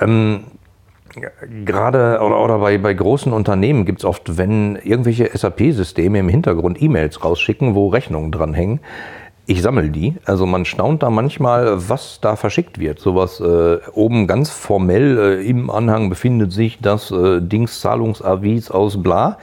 Ähm, 0.00 0.44
Gerade 1.64 2.20
oder, 2.20 2.40
oder 2.42 2.58
bei, 2.58 2.78
bei 2.78 2.94
großen 2.94 3.32
Unternehmen 3.32 3.84
gibt 3.84 4.00
es 4.00 4.04
oft, 4.04 4.36
wenn 4.36 4.76
irgendwelche 4.76 5.30
SAP-Systeme 5.36 6.18
im 6.18 6.28
Hintergrund 6.28 6.80
E-Mails 6.80 7.24
rausschicken, 7.24 7.74
wo 7.74 7.88
Rechnungen 7.88 8.32
dranhängen. 8.32 8.80
Ich 9.46 9.60
sammle 9.60 9.90
die. 9.90 10.14
Also 10.24 10.46
man 10.46 10.64
staunt 10.64 11.02
da 11.02 11.10
manchmal, 11.10 11.88
was 11.90 12.18
da 12.22 12.34
verschickt 12.34 12.78
wird. 12.78 12.98
Sowas 12.98 13.40
äh, 13.40 13.78
oben 13.92 14.26
ganz 14.26 14.48
formell 14.48 15.18
äh, 15.18 15.46
im 15.46 15.68
Anhang 15.68 16.08
befindet 16.08 16.50
sich 16.50 16.78
das 16.80 17.10
äh, 17.10 17.42
Dings 17.42 17.80
Zahlungsavis 17.80 18.70
aus 18.70 19.02
bla. 19.02 19.36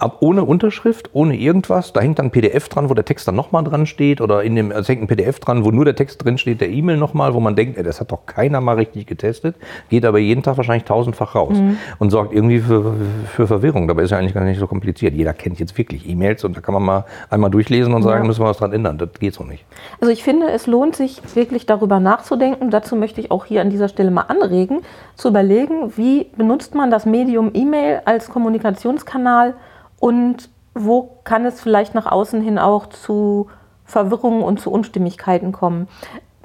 Ab 0.00 0.16
ohne 0.20 0.44
Unterschrift, 0.44 1.10
ohne 1.12 1.36
irgendwas. 1.36 1.92
Da 1.92 2.00
hängt 2.00 2.18
dann 2.18 2.26
ein 2.26 2.30
PDF 2.30 2.68
dran, 2.70 2.88
wo 2.88 2.94
der 2.94 3.04
Text 3.04 3.28
dann 3.28 3.36
nochmal 3.36 3.62
dran 3.64 3.84
steht. 3.84 4.20
Oder 4.22 4.42
in 4.42 4.56
dem, 4.56 4.70
es 4.72 4.88
hängt 4.88 5.02
ein 5.02 5.06
PDF 5.06 5.40
dran, 5.40 5.64
wo 5.64 5.70
nur 5.70 5.84
der 5.84 5.94
Text 5.94 6.24
drin 6.24 6.38
steht, 6.38 6.62
der 6.62 6.70
E-Mail 6.70 6.96
nochmal, 6.96 7.34
wo 7.34 7.40
man 7.40 7.54
denkt, 7.54 7.76
ey, 7.76 7.84
das 7.84 8.00
hat 8.00 8.10
doch 8.10 8.24
keiner 8.24 8.62
mal 8.62 8.76
richtig 8.76 9.06
getestet. 9.06 9.56
Geht 9.90 10.06
aber 10.06 10.18
jeden 10.18 10.42
Tag 10.42 10.56
wahrscheinlich 10.56 10.84
tausendfach 10.84 11.34
raus. 11.34 11.58
Und 11.98 12.10
sorgt 12.10 12.32
irgendwie 12.32 12.60
für, 12.60 12.94
für 13.26 13.46
Verwirrung. 13.46 13.86
Dabei 13.88 14.02
ist 14.02 14.10
ja 14.10 14.18
eigentlich 14.18 14.32
gar 14.34 14.42
nicht 14.44 14.58
so 14.58 14.66
kompliziert. 14.66 15.12
Jeder 15.14 15.34
kennt 15.34 15.60
jetzt 15.60 15.76
wirklich 15.76 16.08
E-Mails 16.08 16.44
und 16.44 16.56
da 16.56 16.62
kann 16.62 16.72
man 16.72 16.82
mal 16.82 17.04
einmal 17.28 17.50
durchlesen 17.50 17.92
und 17.92 18.02
sagen, 18.02 18.22
Ja. 18.24 18.26
müssen 18.26 18.40
wir 18.42 18.48
was 18.48 18.56
dran 18.56 18.72
ändern. 18.72 18.96
Das 18.96 19.10
geht 19.20 19.34
so 19.34 19.44
nicht. 19.44 19.66
Also 20.00 20.10
ich 20.10 20.24
finde, 20.24 20.48
es 20.50 20.66
lohnt 20.66 20.96
sich 20.96 21.20
wirklich 21.34 21.66
darüber 21.66 22.00
nachzudenken. 22.00 22.70
Dazu 22.70 22.96
möchte 22.96 23.20
ich 23.20 23.30
auch 23.30 23.44
hier 23.44 23.60
an 23.60 23.68
dieser 23.68 23.88
Stelle 23.88 24.10
mal 24.10 24.22
anregen, 24.28 24.80
zu 25.14 25.28
überlegen, 25.28 25.96
wie 25.98 26.24
benutzt 26.36 26.74
man 26.74 26.90
das 26.90 27.04
Medium 27.04 27.50
E-Mail 27.52 28.00
als 28.06 28.30
Kommunikationskanal 28.30 29.54
und 30.00 30.48
wo 30.74 31.18
kann 31.22 31.44
es 31.44 31.60
vielleicht 31.60 31.94
nach 31.94 32.06
außen 32.06 32.42
hin 32.42 32.58
auch 32.58 32.86
zu 32.86 33.48
Verwirrungen 33.84 34.42
und 34.42 34.60
zu 34.60 34.70
Unstimmigkeiten 34.70 35.52
kommen. 35.52 35.88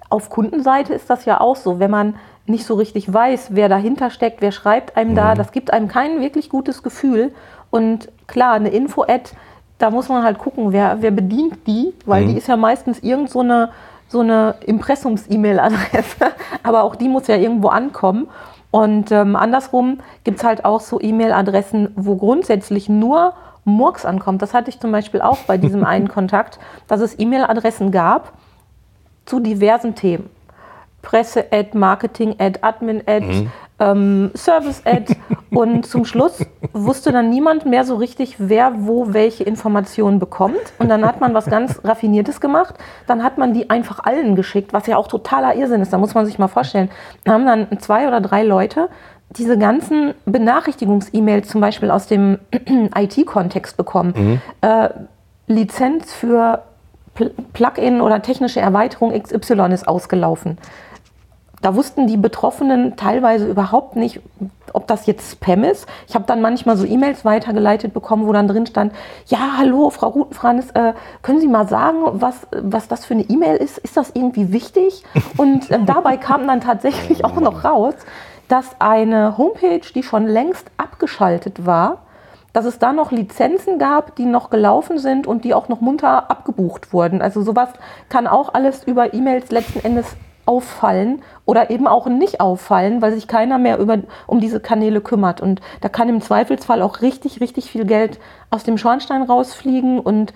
Auf 0.09 0.29
Kundenseite 0.29 0.93
ist 0.93 1.09
das 1.09 1.25
ja 1.25 1.41
auch 1.41 1.55
so, 1.55 1.79
wenn 1.79 1.91
man 1.91 2.15
nicht 2.47 2.65
so 2.65 2.75
richtig 2.75 3.12
weiß, 3.12 3.50
wer 3.51 3.69
dahinter 3.69 4.09
steckt, 4.12 4.41
wer 4.41 4.51
schreibt 4.51 4.97
einem 4.97 5.15
da, 5.15 5.33
das 5.33 5.51
gibt 5.51 5.74
einem 5.74 5.88
kein 5.88 6.21
wirklich 6.21 6.50
gutes 6.50 6.83
Gefühl. 6.83 7.33
Und 7.71 8.12
klar, 8.27 8.53
eine 8.53 8.69
Info-Ad, 8.69 9.31
da 9.77 9.89
muss 9.89 10.09
man 10.09 10.24
halt 10.24 10.38
gucken, 10.38 10.71
wer, 10.71 11.01
wer 11.01 11.12
bedient 11.12 11.67
die, 11.67 11.93
weil 12.05 12.27
die 12.27 12.38
ist 12.38 12.47
ja 12.47 12.55
meistens 12.55 13.00
irgend 13.00 13.29
so 13.29 13.39
eine, 13.39 13.69
so 14.07 14.19
eine 14.19 14.55
Impressums-E-Mail-Adresse, 14.65 16.33
aber 16.63 16.83
auch 16.83 16.95
die 16.95 17.09
muss 17.09 17.27
ja 17.27 17.35
irgendwo 17.35 17.69
ankommen. 17.69 18.27
Und 18.75 19.10
ähm, 19.13 19.38
andersrum 19.38 20.00
gibt 20.25 20.39
es 20.39 20.44
halt 20.44 20.65
auch 20.65 20.82
so 20.82 21.00
E-Mail-Adressen, 21.00 21.94
wo 21.96 22.17
grundsätzlich 22.17 22.89
nur 22.89 23.32
Murks 23.63 24.03
ankommt. 24.03 24.41
Das 24.41 24.53
hatte 24.53 24.70
ich 24.70 24.82
zum 24.82 24.91
Beispiel 24.91 25.22
auch 25.22 25.38
bei 25.48 25.58
diesem 25.58 25.86
einen 25.86 26.10
Kontakt, 26.10 26.60
dass 26.89 27.00
es 27.00 27.17
E-Mail-Adressen 27.17 27.91
gab 27.91 28.34
zu 29.24 29.39
diversen 29.39 29.96
Themen. 29.96 30.29
Presse-Ad, 31.03 31.70
Marketing-Ad, 31.77 32.60
Admin-Ad, 32.63 33.48
ähm, 33.79 34.32
Service-Ad. 34.36 35.15
Und 35.51 35.86
zum 35.86 36.05
Schluss 36.05 36.39
wusste 36.74 37.12
dann 37.12 37.29
niemand 37.29 37.65
mehr 37.65 37.84
so 37.86 37.96
richtig, 37.96 38.36
wer 38.39 38.86
wo 38.86 39.13
welche 39.13 39.44
Informationen 39.44 40.20
bekommt. 40.20 40.74
Und 40.79 40.89
dann 40.89 41.05
hat 41.05 41.22
man 41.22 41.34
was 41.34 41.46
ganz 41.46 41.79
Raffiniertes 41.84 42.41
gemacht. 42.41 42.75
Dann 43.08 43.24
hat 43.24 43.38
man 43.38 43.53
die 43.53 43.70
einfach 43.70 44.00
allen 44.03 44.36
geschickt, 44.36 44.74
was 44.74 44.88
ja 44.88 44.98
auch 44.98 45.08
totaler 45.08 45.55
Irrsinn 45.55 45.82
ist. 45.82 45.94
Da 45.94 45.98
muss 45.98 46.13
man 46.13 46.25
sich 46.25 46.39
mal 46.39 46.48
vorstellen. 46.48 46.89
Da 47.24 47.34
haben 47.34 47.46
dann 47.46 47.67
zwei 47.79 48.08
oder 48.08 48.22
drei 48.22 48.44
Leute 48.44 48.89
diese 49.32 49.58
ganzen 49.58 50.13
Benachrichtigungs-E-Mails 50.25 51.48
zum 51.50 51.62
Beispiel 51.62 51.91
aus 51.91 52.08
dem 52.08 52.39
IT-Kontext 52.96 53.75
bekommen. 53.77 54.41
Äh, 54.62 54.89
Lizenz 55.48 56.13
für 56.13 56.63
Pl- 57.17 57.32
Plugin 57.53 58.01
oder 58.01 58.22
technische 58.22 58.60
Erweiterung 58.60 59.12
XY 59.12 59.72
ist 59.74 59.88
ausgelaufen. 59.88 60.58
Da 61.65 61.75
wussten 61.75 62.05
die 62.05 62.17
Betroffenen 62.17 62.95
teilweise 62.95 63.48
überhaupt 63.48 63.95
nicht, 63.95 64.22
ob 64.74 64.86
das 64.86 65.07
jetzt 65.07 65.31
Spam 65.31 65.63
ist. 65.63 65.88
Ich 66.07 66.13
habe 66.13 66.25
dann 66.27 66.39
manchmal 66.39 66.77
so 66.77 66.86
E-Mails 66.86 67.25
weitergeleitet 67.25 67.91
bekommen, 67.91 68.27
wo 68.27 68.34
dann 68.34 68.48
drin 68.48 68.67
stand, 68.67 68.93
ja, 69.25 69.55
hallo, 69.57 69.89
Frau 69.89 70.10
Rutenfranz, 70.10 70.67
äh, 70.75 70.93
können 71.24 71.39
Sie 71.39 71.48
mal 71.48 71.67
sagen, 71.67 72.03
was, 72.22 72.45
was 72.51 72.88
das 72.88 73.03
für 73.03 73.15
eine 73.15 73.24
E-Mail 73.24 73.55
ist? 73.55 73.79
Ist 73.79 73.98
das 73.98 74.12
irgendwie 74.13 74.53
wichtig? 74.53 75.03
Und 75.38 75.72
äh, 75.72 75.79
dabei 75.84 76.17
kam 76.17 76.45
dann 76.45 76.62
tatsächlich 76.62 77.25
auch 77.25 77.39
noch 77.39 77.63
raus, 77.63 77.95
dass 78.48 78.75
eine 78.77 79.36
Homepage, 79.39 79.81
die 79.95 80.03
schon 80.03 80.27
längst 80.27 80.69
abgeschaltet 80.77 81.65
war, 81.65 82.03
dass 82.53 82.65
es 82.65 82.77
da 82.77 82.93
noch 82.93 83.12
Lizenzen 83.12 83.79
gab, 83.79 84.15
die 84.17 84.27
noch 84.27 84.51
gelaufen 84.51 85.00
sind 85.00 85.25
und 85.25 85.43
die 85.43 85.55
auch 85.55 85.67
noch 85.67 85.81
munter 85.81 86.29
abgebucht 86.29 86.93
wurden. 86.93 87.24
Also 87.24 87.41
sowas 87.41 87.69
kann 88.07 88.27
auch 88.27 88.53
alles 88.53 88.84
über 88.84 89.15
E-Mails 89.15 89.50
letzten 89.50 89.84
Endes 89.84 90.15
auffallen 90.45 91.21
oder 91.45 91.69
eben 91.69 91.87
auch 91.87 92.07
nicht 92.07 92.39
auffallen, 92.39 93.01
weil 93.01 93.13
sich 93.13 93.27
keiner 93.27 93.57
mehr 93.57 93.79
über, 93.79 93.99
um 94.27 94.39
diese 94.39 94.59
Kanäle 94.59 95.01
kümmert. 95.01 95.41
Und 95.41 95.61
da 95.81 95.89
kann 95.89 96.09
im 96.09 96.21
Zweifelsfall 96.21 96.81
auch 96.81 97.01
richtig, 97.01 97.41
richtig 97.41 97.69
viel 97.69 97.85
Geld 97.85 98.19
aus 98.49 98.63
dem 98.63 98.77
Schornstein 98.77 99.23
rausfliegen 99.23 99.99
und 99.99 100.33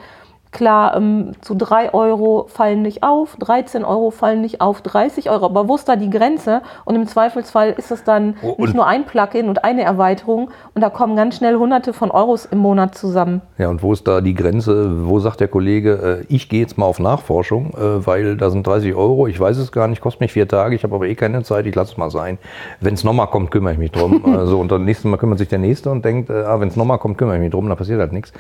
Klar, 0.52 0.98
ähm, 0.98 1.34
zu 1.42 1.54
3 1.54 1.94
Euro 1.94 2.48
fallen 2.48 2.82
nicht 2.82 3.04
auf, 3.04 3.36
13 3.38 3.86
Euro 3.86 4.10
fallen 4.10 4.42
nicht 4.42 4.62
auf, 4.62 4.82
30 4.82 5.30
Euro. 5.30 5.46
Aber 5.46 5.68
wo 5.68 5.76
ist 5.76 5.88
da 5.88 5.96
die 5.96 6.10
Grenze? 6.10 6.64
Und 6.86 6.96
im 6.96 7.06
Zweifelsfall 7.06 7.76
ist 7.78 7.92
es 7.92 8.04
dann 8.04 8.36
Oh, 8.42 8.56
nicht 8.58 8.74
nur 8.74 8.88
ein 8.88 9.06
Plugin 9.06 9.48
und 9.48 9.64
eine 9.64 9.84
Erweiterung 9.84 10.50
und 10.74 10.82
da 10.82 10.90
kommen 10.90 11.16
ganz 11.16 11.38
schnell 11.38 11.56
Hunderte 11.58 11.94
von 11.94 12.10
Euros 12.10 12.46
im 12.46 12.58
Monat 12.58 12.96
zusammen. 12.96 13.42
Ja, 13.60 13.70
und 13.70 13.84
wo 13.84 13.94
ist 13.94 14.08
da 14.08 14.22
die 14.22 14.34
Grenze? 14.34 15.08
Wo 15.08 15.20
sagt 15.20 15.40
der 15.40 15.50
Kollege, 15.50 16.24
äh, 16.30 16.34
ich 16.34 16.50
gehe 16.50 16.62
jetzt 16.62 16.80
mal 16.80 16.86
auf 16.86 17.00
Nachforschung, 17.00 17.72
äh, 17.76 18.06
weil 18.08 18.36
da 18.36 18.50
sind 18.50 18.66
30 18.66 18.96
Euro, 18.96 19.28
ich 19.28 19.40
weiß 19.40 19.58
es 19.58 19.72
gar 19.72 19.88
nicht, 19.88 20.02
kostet 20.02 20.22
mich 20.22 20.34
vier 20.34 20.48
Tage, 20.48 20.74
ich 20.74 20.84
habe 20.84 20.96
aber 20.96 21.06
eh 21.06 21.16
keine 21.16 21.44
Zeit, 21.44 21.68
ich 21.68 21.76
lasse 21.76 21.92
es 21.92 21.98
mal 21.98 22.10
sein. 22.10 22.40
Wenn 22.80 22.96
es 22.96 23.04
nochmal 23.04 23.28
kommt, 23.28 23.52
kümmere 23.52 23.74
ich 23.74 23.80
mich 23.80 23.92
drum. 23.92 24.24
so, 24.46 24.60
und 24.60 24.72
dann 24.72 24.84
nächstes 24.84 25.10
Mal 25.10 25.18
kümmert 25.18 25.38
sich 25.38 25.48
der 25.48 25.60
Nächste 25.60 25.92
und 25.92 26.04
denkt, 26.04 26.32
äh, 26.32 26.42
ah, 26.44 26.60
wenn 26.60 26.70
es 26.70 26.76
nochmal 26.76 26.98
kommt, 26.98 27.20
kümmere 27.20 27.36
ich 27.36 27.42
mich 27.42 27.52
drum, 27.52 27.70
da 27.70 27.76
passiert 27.76 28.00
halt 28.00 28.14
nichts. 28.14 28.34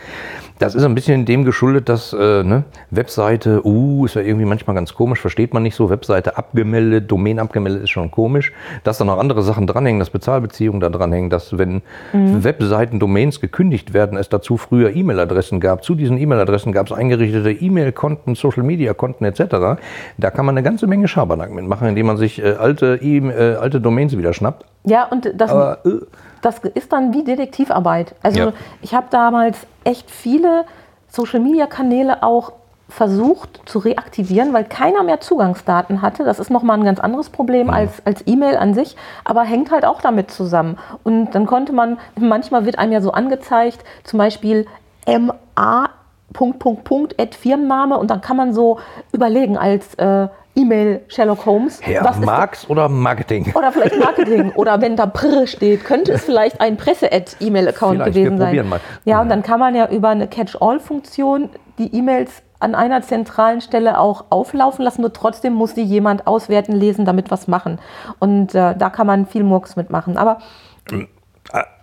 Das 0.57 0.73
ist 0.73 0.83
ein 0.83 0.95
bisschen 0.95 1.25
dem 1.25 1.45
geschuldet, 1.45 1.87
dass 1.87 1.98
äh, 2.13 2.43
ne, 2.43 2.63
Webseite, 2.91 3.65
uh, 3.65 4.05
ist 4.05 4.15
ja 4.15 4.21
irgendwie 4.21 4.45
manchmal 4.45 4.75
ganz 4.75 4.93
komisch, 4.93 5.19
versteht 5.19 5.53
man 5.53 5.63
nicht 5.63 5.75
so, 5.75 5.89
Webseite 5.89 6.37
abgemeldet, 6.37 7.09
Domain 7.11 7.39
abgemeldet 7.39 7.83
ist 7.83 7.89
schon 7.91 8.11
komisch. 8.11 8.51
Dass 8.83 8.97
da 8.97 9.05
noch 9.05 9.17
andere 9.17 9.41
Sachen 9.43 9.67
dranhängen, 9.67 9.99
dass 9.99 10.09
Bezahlbeziehungen 10.09 10.79
da 10.79 10.89
dranhängen, 10.89 11.29
dass 11.29 11.57
wenn 11.57 11.81
Webseiten, 12.13 12.99
Domains 12.99 13.41
gekündigt 13.41 13.93
werden, 13.93 14.17
es 14.17 14.29
dazu 14.29 14.57
früher 14.57 14.95
E-Mail-Adressen 14.95 15.59
gab. 15.59 15.83
Zu 15.83 15.95
diesen 15.95 16.17
E-Mail-Adressen 16.17 16.71
gab 16.71 16.87
es 16.87 16.93
eingerichtete 16.93 17.51
E-Mail-Konten, 17.51 18.35
Social-Media-Konten 18.35 19.25
etc. 19.25 19.81
Da 20.17 20.31
kann 20.31 20.45
man 20.45 20.57
eine 20.57 20.63
ganze 20.63 20.87
Menge 20.87 21.07
Schabernack 21.07 21.51
mitmachen, 21.51 21.87
indem 21.87 22.07
man 22.07 22.17
sich 22.17 22.41
äh, 22.41 22.53
alte, 22.53 22.99
e 23.01 23.17
äh, 23.17 23.55
alte 23.55 23.81
Domains 23.81 24.17
wieder 24.17 24.33
schnappt. 24.33 24.65
Ja, 24.85 25.05
und 25.05 25.31
das, 25.35 25.51
Aber 25.51 25.79
äh, 25.85 26.05
das 26.41 26.59
ist 26.73 26.91
dann 26.91 27.13
wie 27.13 27.23
Detektivarbeit. 27.23 28.15
Also 28.23 28.39
Ja. 28.39 28.53
ich 28.81 28.93
habe 28.93 29.07
damals 29.09 29.67
echt 29.83 30.09
viele 30.09 30.65
Social-Media-Kanäle 31.09 32.23
auch 32.23 32.53
versucht 32.89 33.61
zu 33.65 33.79
reaktivieren, 33.79 34.51
weil 34.51 34.65
keiner 34.65 35.03
mehr 35.03 35.19
Zugangsdaten 35.19 36.01
hatte. 36.01 36.23
Das 36.23 36.39
ist 36.39 36.49
nochmal 36.49 36.77
ein 36.77 36.83
ganz 36.83 36.99
anderes 36.99 37.29
Problem 37.29 37.69
als, 37.69 38.03
als 38.03 38.23
E-Mail 38.25 38.57
an 38.57 38.73
sich, 38.73 38.95
aber 39.23 39.43
hängt 39.43 39.71
halt 39.71 39.85
auch 39.85 40.01
damit 40.01 40.31
zusammen. 40.31 40.77
Und 41.03 41.31
dann 41.35 41.45
konnte 41.45 41.71
man, 41.71 41.99
manchmal 42.19 42.65
wird 42.65 42.79
einem 42.79 42.91
ja 42.91 43.01
so 43.01 43.11
angezeigt, 43.11 43.83
zum 44.03 44.17
Beispiel 44.17 44.65
MA 45.07 45.89
Punkt, 46.33 46.59
Punkt, 46.59 46.83
Punkt, 46.83 47.19
Ad 47.19 47.35
Firmenname 47.35 47.97
und 47.97 48.11
dann 48.11 48.21
kann 48.21 48.37
man 48.37 48.53
so 48.53 48.79
überlegen 49.11 49.57
als 49.57 49.95
äh, 49.95 50.27
E-Mail 50.55 51.01
Sherlock 51.07 51.45
Holmes, 51.45 51.79
Herr 51.81 52.03
was 52.03 52.17
ist 52.17 52.25
Marx 52.25 52.69
oder 52.69 52.89
Marketing? 52.89 53.51
oder 53.55 53.71
vielleicht 53.71 53.97
Marketing. 53.97 54.51
Oder 54.55 54.81
wenn 54.81 54.95
da 54.95 55.05
Prr 55.05 55.47
steht, 55.47 55.85
könnte 55.85 56.13
es 56.13 56.23
vielleicht 56.23 56.59
ein 56.59 56.75
Presse-Ad-E-Mail-Account 56.77 58.03
gewesen 58.03 58.39
wir 58.39 58.45
sein. 58.45 58.69
mal. 58.69 58.79
Ja, 59.05 59.21
und 59.21 59.29
dann 59.29 59.43
kann 59.43 59.59
man 59.59 59.75
ja 59.75 59.89
über 59.89 60.09
eine 60.09 60.27
Catch-all-Funktion 60.27 61.49
die 61.77 61.95
E-Mails 61.95 62.43
an 62.59 62.75
einer 62.75 63.01
zentralen 63.01 63.61
Stelle 63.61 63.99
auch 63.99 64.25
auflaufen 64.29 64.83
lassen, 64.83 65.01
nur 65.01 65.13
trotzdem 65.13 65.53
muss 65.53 65.73
die 65.73 65.83
jemand 65.83 66.27
auswerten, 66.27 66.73
lesen, 66.73 67.05
damit 67.05 67.31
was 67.31 67.47
machen. 67.47 67.79
Und 68.19 68.53
äh, 68.53 68.75
da 68.75 68.89
kann 68.89 69.07
man 69.07 69.25
viel 69.25 69.43
Murks 69.43 69.77
mitmachen. 69.77 70.17
Aber 70.17 70.39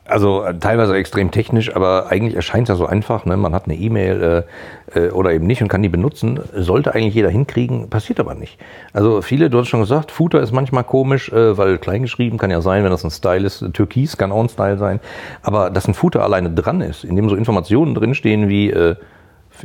Also 0.08 0.44
äh, 0.44 0.58
teilweise 0.58 0.94
extrem 0.96 1.30
technisch, 1.30 1.74
aber 1.74 2.06
eigentlich 2.10 2.34
erscheint 2.34 2.68
es 2.68 2.68
ja 2.70 2.76
so 2.76 2.86
einfach. 2.86 3.24
Ne? 3.24 3.36
Man 3.36 3.54
hat 3.54 3.64
eine 3.64 3.74
E-Mail 3.74 4.44
äh, 4.92 5.06
äh, 5.06 5.10
oder 5.10 5.32
eben 5.32 5.46
nicht 5.46 5.62
und 5.62 5.68
kann 5.68 5.82
die 5.82 5.88
benutzen. 5.88 6.40
Sollte 6.54 6.94
eigentlich 6.94 7.14
jeder 7.14 7.30
hinkriegen, 7.30 7.90
passiert 7.90 8.20
aber 8.20 8.34
nicht. 8.34 8.58
Also 8.92 9.22
viele, 9.22 9.50
du 9.50 9.58
hast 9.58 9.68
schon 9.68 9.80
gesagt, 9.80 10.10
Footer 10.10 10.40
ist 10.40 10.52
manchmal 10.52 10.84
komisch, 10.84 11.30
äh, 11.32 11.56
weil 11.58 11.78
kleingeschrieben 11.78 12.38
kann 12.38 12.50
ja 12.50 12.60
sein, 12.60 12.84
wenn 12.84 12.90
das 12.90 13.04
ein 13.04 13.10
Style 13.10 13.46
ist. 13.46 13.64
Türkis 13.72 14.16
kann 14.16 14.32
auch 14.32 14.42
ein 14.42 14.48
Style 14.48 14.78
sein. 14.78 15.00
Aber 15.42 15.70
dass 15.70 15.88
ein 15.88 15.94
Footer 15.94 16.22
alleine 16.22 16.50
dran 16.50 16.80
ist, 16.80 17.04
in 17.04 17.16
dem 17.16 17.28
so 17.28 17.36
Informationen 17.36 17.94
drinstehen 17.94 18.48
wie 18.48 18.70
äh, 18.70 18.96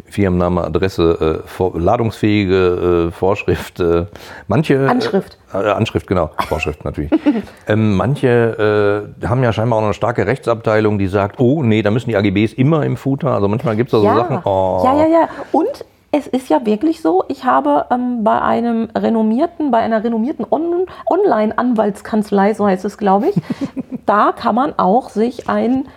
Firmenname, 0.05 0.63
Adresse, 0.63 1.43
äh, 1.59 1.79
ladungsfähige 1.79 3.07
äh, 3.07 3.11
Vorschrift, 3.11 3.79
äh, 3.79 4.05
manche... 4.47 4.89
Anschrift. 4.89 5.37
Äh, 5.53 5.57
Anschrift, 5.57 6.07
genau. 6.07 6.31
Vorschrift 6.47 6.85
natürlich. 6.85 7.11
ähm, 7.67 7.95
manche 7.95 9.09
äh, 9.21 9.27
haben 9.27 9.43
ja 9.43 9.53
scheinbar 9.53 9.79
auch 9.79 9.83
eine 9.83 9.93
starke 9.93 10.25
Rechtsabteilung, 10.27 10.97
die 10.97 11.07
sagt, 11.07 11.39
oh 11.39 11.63
nee, 11.63 11.81
da 11.81 11.91
müssen 11.91 12.09
die 12.09 12.17
AGBs 12.17 12.53
immer 12.53 12.85
im 12.85 12.97
Footer. 12.97 13.31
Also 13.31 13.47
manchmal 13.47 13.75
gibt 13.75 13.89
es 13.89 13.91
da 13.91 13.99
so 13.99 14.05
ja, 14.05 14.15
Sachen. 14.15 14.39
Oh. 14.43 14.81
ja, 14.83 14.97
ja, 14.97 15.07
ja. 15.07 15.29
Und 15.51 15.85
es 16.11 16.27
ist 16.27 16.49
ja 16.49 16.65
wirklich 16.65 17.01
so, 17.01 17.23
ich 17.29 17.45
habe 17.45 17.85
ähm, 17.89 18.23
bei 18.23 18.41
einem 18.41 18.89
renommierten, 18.95 19.71
bei 19.71 19.79
einer 19.79 20.03
renommierten 20.03 20.45
On 20.49 20.85
Online-Anwaltskanzlei, 21.09 22.53
so 22.53 22.67
heißt 22.67 22.83
es, 22.85 22.97
glaube 22.97 23.29
ich, 23.29 23.35
da 24.05 24.33
kann 24.33 24.55
man 24.55 24.73
auch 24.77 25.09
sich 25.09 25.49
einen 25.49 25.87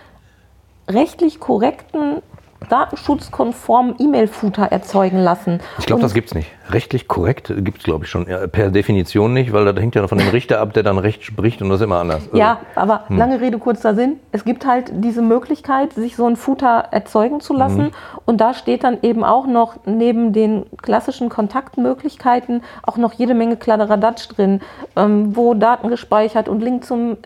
rechtlich 0.87 1.39
korrekten, 1.39 2.21
datenschutzkonformen 2.69 3.95
E-Mail-Footer 3.99 4.63
erzeugen 4.71 5.19
lassen. 5.19 5.59
Ich 5.79 5.85
glaube, 5.85 6.01
das 6.01 6.13
gibt's 6.13 6.33
nicht. 6.33 6.49
Rechtlich 6.69 7.07
korrekt 7.07 7.53
gibt 7.57 7.79
es, 7.79 7.83
glaube 7.83 8.05
ich, 8.05 8.11
schon 8.11 8.25
per 8.51 8.71
Definition 8.71 9.33
nicht, 9.33 9.53
weil 9.53 9.65
das 9.65 9.75
hängt 9.81 9.95
ja 9.95 10.07
von 10.07 10.17
dem 10.17 10.29
Richter 10.29 10.59
ab, 10.59 10.73
der 10.73 10.83
dann 10.83 10.97
Recht 10.97 11.23
spricht 11.23 11.61
und 11.61 11.69
das 11.69 11.79
ist 11.79 11.83
immer 11.85 11.99
anders. 11.99 12.23
Also, 12.25 12.37
Ja, 12.37 12.59
aber 12.75 13.03
Hm. 13.07 13.17
lange 13.17 13.41
Rede, 13.41 13.57
kurzer 13.59 13.93
Sinn. 13.95 14.19
Es 14.31 14.43
gibt 14.45 14.65
halt 14.65 14.91
diese 14.93 15.21
Möglichkeit, 15.21 15.93
sich 15.93 16.15
so 16.15 16.25
ein 16.25 16.35
Footer 16.35 16.85
erzeugen 16.91 17.39
zu 17.39 17.53
lassen. 17.53 17.83
Mhm. 17.83 17.91
Und 18.25 18.41
da 18.41 18.53
steht 18.53 18.83
dann 18.83 18.97
eben 19.01 19.23
auch 19.23 19.45
noch 19.47 19.75
neben 19.85 20.33
den 20.33 20.65
klassischen 20.81 21.29
Kontaktmöglichkeiten 21.29 22.63
auch 22.83 22.97
noch 22.97 23.13
jede 23.13 23.33
Menge 23.33 23.57
Kladderadatsch 23.57 24.29
drin, 24.29 24.61
ähm, 24.95 25.35
wo 25.35 25.53
Daten 25.53 25.89
gespeichert 25.89 26.49
und 26.49 26.61
Link 26.61 26.83
zum 26.85 27.17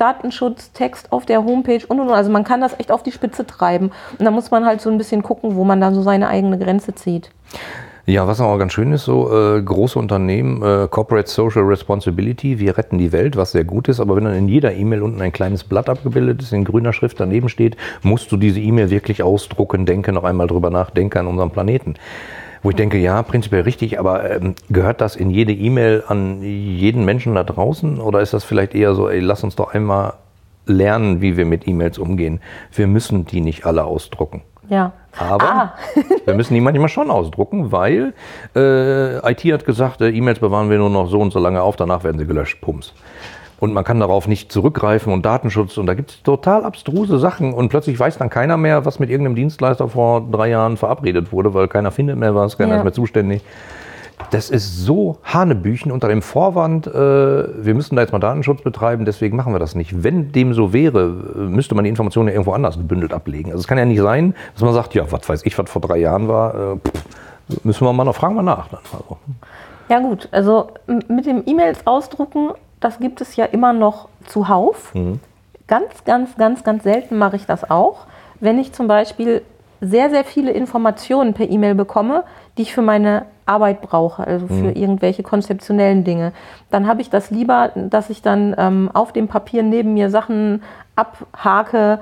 Datenschutz, 0.00 0.72
Text 0.72 1.12
auf 1.12 1.26
der 1.26 1.44
Homepage 1.44 1.82
und 1.86 2.00
und 2.00 2.08
und. 2.08 2.14
Also 2.14 2.30
man 2.30 2.44
kann 2.44 2.60
das 2.60 2.78
echt 2.78 2.90
auf 2.90 3.02
die 3.02 3.12
Spitze 3.12 3.46
treiben. 3.46 3.90
Und 4.18 4.24
da 4.24 4.30
muss 4.30 4.50
man 4.50 4.64
halt 4.64 4.80
so 4.80 4.90
ein 4.90 4.98
bisschen 4.98 5.22
gucken, 5.22 5.56
wo 5.56 5.64
man 5.64 5.80
dann 5.80 5.94
so 5.94 6.02
seine 6.02 6.28
eigene 6.28 6.58
Grenze 6.58 6.94
zieht. 6.94 7.30
Ja, 8.08 8.26
was 8.26 8.40
auch 8.40 8.56
ganz 8.56 8.72
schön 8.72 8.90
ist, 8.92 9.04
so 9.04 9.30
äh, 9.30 9.60
große 9.60 9.98
Unternehmen, 9.98 10.62
äh, 10.62 10.88
Corporate 10.88 11.28
Social 11.28 11.64
Responsibility, 11.64 12.58
wir 12.58 12.78
retten 12.78 12.96
die 12.96 13.12
Welt, 13.12 13.36
was 13.36 13.52
sehr 13.52 13.64
gut 13.64 13.86
ist, 13.88 14.00
aber 14.00 14.16
wenn 14.16 14.24
dann 14.24 14.34
in 14.34 14.48
jeder 14.48 14.72
E-Mail 14.72 15.02
unten 15.02 15.20
ein 15.20 15.30
kleines 15.30 15.62
Blatt 15.62 15.90
abgebildet 15.90 16.40
ist, 16.40 16.54
in 16.54 16.64
grüner 16.64 16.94
Schrift 16.94 17.20
daneben 17.20 17.50
steht, 17.50 17.76
musst 18.00 18.32
du 18.32 18.38
diese 18.38 18.60
E-Mail 18.60 18.88
wirklich 18.88 19.22
ausdrucken, 19.22 19.84
denke 19.84 20.12
noch 20.12 20.24
einmal 20.24 20.46
drüber 20.46 20.70
nach, 20.70 20.88
denke 20.88 21.20
an 21.20 21.26
unseren 21.26 21.50
Planeten. 21.50 21.96
Wo 22.62 22.70
ich 22.70 22.76
denke, 22.76 22.98
ja, 22.98 23.22
prinzipiell 23.22 23.62
richtig, 23.62 23.98
aber 23.98 24.30
ähm, 24.30 24.54
gehört 24.68 25.00
das 25.00 25.16
in 25.16 25.30
jede 25.30 25.52
E-Mail 25.52 26.04
an 26.06 26.42
jeden 26.42 27.04
Menschen 27.04 27.34
da 27.34 27.44
draußen 27.44 28.00
oder 28.00 28.20
ist 28.20 28.34
das 28.34 28.44
vielleicht 28.44 28.74
eher 28.74 28.94
so, 28.94 29.08
ey, 29.08 29.20
lass 29.20 29.44
uns 29.44 29.56
doch 29.56 29.74
einmal 29.74 30.14
lernen, 30.66 31.20
wie 31.20 31.36
wir 31.36 31.46
mit 31.46 31.66
E-Mails 31.66 31.98
umgehen. 31.98 32.40
Wir 32.72 32.86
müssen 32.86 33.24
die 33.26 33.40
nicht 33.40 33.64
alle 33.64 33.84
ausdrucken. 33.84 34.42
Ja. 34.68 34.92
Aber 35.18 35.44
Ah. 35.44 35.74
wir 36.26 36.34
müssen 36.34 36.54
die 36.54 36.60
manchmal 36.60 36.88
schon 36.88 37.10
ausdrucken, 37.10 37.72
weil 37.72 38.12
äh, 38.54 39.30
IT 39.30 39.40
hat 39.52 39.64
gesagt, 39.64 40.00
äh, 40.00 40.10
E-Mails 40.10 40.40
bewahren 40.40 40.70
wir 40.70 40.78
nur 40.78 40.90
noch 40.90 41.08
so 41.08 41.20
und 41.20 41.32
so 41.32 41.38
lange 41.38 41.62
auf, 41.62 41.76
danach 41.76 42.04
werden 42.04 42.18
sie 42.18 42.26
gelöscht. 42.26 42.60
Pums. 42.60 42.92
Und 43.60 43.72
man 43.72 43.82
kann 43.82 43.98
darauf 43.98 44.28
nicht 44.28 44.52
zurückgreifen 44.52 45.12
und 45.12 45.26
Datenschutz 45.26 45.78
und 45.78 45.86
da 45.86 45.94
gibt 45.94 46.10
es 46.10 46.22
total 46.22 46.64
abstruse 46.64 47.18
Sachen 47.18 47.52
und 47.52 47.70
plötzlich 47.70 47.98
weiß 47.98 48.16
dann 48.18 48.30
keiner 48.30 48.56
mehr, 48.56 48.84
was 48.84 49.00
mit 49.00 49.10
irgendeinem 49.10 49.34
Dienstleister 49.34 49.88
vor 49.88 50.24
drei 50.30 50.48
Jahren 50.50 50.76
verabredet 50.76 51.32
wurde, 51.32 51.54
weil 51.54 51.66
keiner 51.66 51.90
findet 51.90 52.18
mehr 52.18 52.34
was, 52.36 52.56
keiner 52.56 52.74
Ja. 52.74 52.76
ist 52.78 52.84
mehr 52.84 52.92
zuständig. 52.92 53.42
Das 54.30 54.50
ist 54.50 54.84
so 54.84 55.18
Hanebüchen 55.24 55.90
unter 55.92 56.08
dem 56.08 56.22
Vorwand, 56.22 56.86
äh, 56.86 56.90
wir 56.92 57.74
müssen 57.74 57.96
da 57.96 58.02
jetzt 58.02 58.12
mal 58.12 58.18
Datenschutz 58.18 58.62
betreiben, 58.62 59.04
deswegen 59.04 59.36
machen 59.36 59.52
wir 59.52 59.58
das 59.60 59.74
nicht. 59.74 60.02
Wenn 60.04 60.32
dem 60.32 60.54
so 60.54 60.72
wäre, 60.72 61.06
müsste 61.08 61.74
man 61.74 61.84
die 61.84 61.90
Informationen 61.90 62.28
ja 62.28 62.34
irgendwo 62.34 62.52
anders 62.52 62.76
gebündelt 62.76 63.12
ablegen. 63.12 63.50
Also 63.50 63.60
es 63.60 63.68
kann 63.68 63.78
ja 63.78 63.84
nicht 63.84 64.00
sein, 64.00 64.34
dass 64.54 64.62
man 64.62 64.74
sagt, 64.74 64.94
ja, 64.94 65.04
was 65.10 65.28
weiß 65.28 65.46
ich, 65.46 65.56
was 65.58 65.70
vor 65.70 65.80
drei 65.82 65.98
Jahren 65.98 66.28
war, 66.28 66.54
äh, 66.54 66.76
pff, 66.76 67.64
müssen 67.64 67.84
wir 67.84 67.92
mal 67.92 68.04
noch, 68.04 68.14
fragen 68.14 68.34
wir 68.34 68.42
nach. 68.42 68.68
Dann. 68.68 68.80
Also, 68.92 69.16
Ja 69.88 70.00
gut, 70.00 70.28
also 70.32 70.68
mit 71.08 71.24
dem 71.26 71.42
E-Mails 71.46 71.86
ausdrucken, 71.86 72.50
das 72.80 72.98
gibt 72.98 73.20
es 73.20 73.36
ja 73.36 73.44
immer 73.44 73.72
noch 73.72 74.08
zuhauf. 74.26 74.92
Ganz, 75.66 76.04
ganz, 76.04 76.36
ganz, 76.36 76.64
ganz 76.64 76.82
selten 76.82 77.18
mache 77.18 77.36
ich 77.36 77.46
das 77.46 77.70
auch. 77.70 78.06
Wenn 78.40 78.58
ich 78.58 78.72
zum 78.72 78.88
Beispiel 78.88 79.42
sehr, 79.80 80.10
sehr 80.10 80.24
viele 80.24 80.50
Informationen 80.50 81.34
per 81.34 81.48
E-Mail 81.48 81.74
bekomme, 81.74 82.24
die 82.56 82.62
ich 82.62 82.74
für 82.74 82.82
meine 82.82 83.26
Arbeit 83.46 83.80
brauche, 83.80 84.26
also 84.26 84.46
für 84.46 84.72
irgendwelche 84.72 85.22
konzeptionellen 85.22 86.04
Dinge. 86.04 86.32
Dann 86.70 86.86
habe 86.86 87.00
ich 87.00 87.10
das 87.10 87.30
lieber, 87.30 87.70
dass 87.74 88.10
ich 88.10 88.20
dann 88.20 88.54
ähm, 88.58 88.90
auf 88.92 89.12
dem 89.12 89.28
Papier 89.28 89.62
neben 89.62 89.94
mir 89.94 90.10
Sachen 90.10 90.62
abhake, 90.96 92.00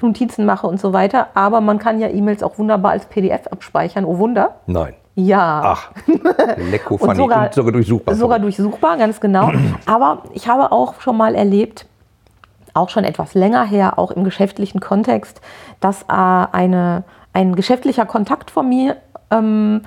Notizen 0.00 0.44
mache 0.44 0.66
und 0.66 0.80
so 0.80 0.92
weiter. 0.92 1.28
Aber 1.34 1.60
man 1.60 1.78
kann 1.78 2.00
ja 2.00 2.08
E-Mails 2.08 2.42
auch 2.42 2.58
wunderbar 2.58 2.92
als 2.92 3.06
PDF 3.06 3.46
abspeichern. 3.48 4.04
Oh 4.04 4.18
Wunder. 4.18 4.56
Nein. 4.66 4.94
Ja. 5.14 5.60
Ach, 5.64 5.90
lecko. 6.56 6.96
Und 6.96 7.16
sogar, 7.16 7.46
und 7.46 7.54
sogar 7.54 7.72
durchsuchbar. 7.72 8.14
Sogar 8.14 8.38
durchsuchbar, 8.38 8.96
ganz 8.96 9.20
genau. 9.20 9.52
Aber 9.86 10.24
ich 10.32 10.48
habe 10.48 10.72
auch 10.72 11.00
schon 11.00 11.16
mal 11.16 11.34
erlebt, 11.34 11.86
auch 12.74 12.88
schon 12.88 13.04
etwas 13.04 13.34
länger 13.34 13.64
her, 13.64 13.98
auch 13.98 14.10
im 14.10 14.24
geschäftlichen 14.24 14.80
Kontext, 14.80 15.40
dass 15.80 16.02
äh, 16.02 16.06
eine, 16.08 17.04
ein 17.32 17.54
geschäftlicher 17.54 18.06
Kontakt 18.06 18.50
von 18.50 18.68
mir 18.68 18.96
ähm, 19.30 19.82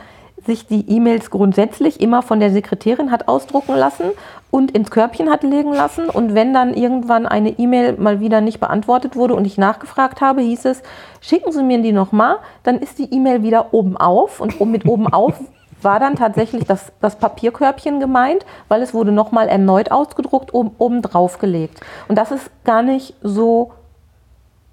sich 0.47 0.65
die 0.65 0.89
E-Mails 0.89 1.29
grundsätzlich 1.29 2.01
immer 2.01 2.23
von 2.23 2.39
der 2.39 2.51
Sekretärin 2.51 3.11
hat 3.11 3.27
ausdrucken 3.27 3.75
lassen 3.75 4.05
und 4.49 4.71
ins 4.71 4.89
Körbchen 4.89 5.29
hat 5.29 5.43
legen 5.43 5.73
lassen. 5.73 6.09
Und 6.09 6.33
wenn 6.33 6.53
dann 6.53 6.73
irgendwann 6.73 7.27
eine 7.27 7.51
E-Mail 7.51 7.97
mal 7.97 8.19
wieder 8.19 8.41
nicht 8.41 8.59
beantwortet 8.59 9.15
wurde 9.15 9.35
und 9.35 9.45
ich 9.45 9.57
nachgefragt 9.57 10.21
habe, 10.21 10.41
hieß 10.41 10.65
es, 10.65 10.81
schicken 11.21 11.51
Sie 11.51 11.63
mir 11.63 11.81
die 11.81 11.91
nochmal, 11.91 12.37
dann 12.63 12.79
ist 12.79 12.97
die 12.97 13.13
E-Mail 13.13 13.43
wieder 13.43 13.73
oben 13.73 13.97
auf. 13.97 14.39
Und 14.41 14.59
mit 14.59 14.87
oben 14.87 15.07
auf 15.07 15.35
war 15.81 15.99
dann 15.99 16.15
tatsächlich 16.15 16.65
das, 16.65 16.91
das 17.01 17.17
Papierkörbchen 17.17 17.99
gemeint, 17.99 18.45
weil 18.67 18.81
es 18.81 18.93
wurde 18.93 19.11
nochmal 19.11 19.47
erneut 19.47 19.91
ausgedruckt, 19.91 20.53
oben, 20.53 20.71
oben 20.79 21.01
drauf 21.01 21.37
gelegt. 21.37 21.81
Und 22.07 22.17
das 22.17 22.31
ist 22.31 22.49
gar 22.63 22.81
nicht 22.81 23.13
so 23.21 23.71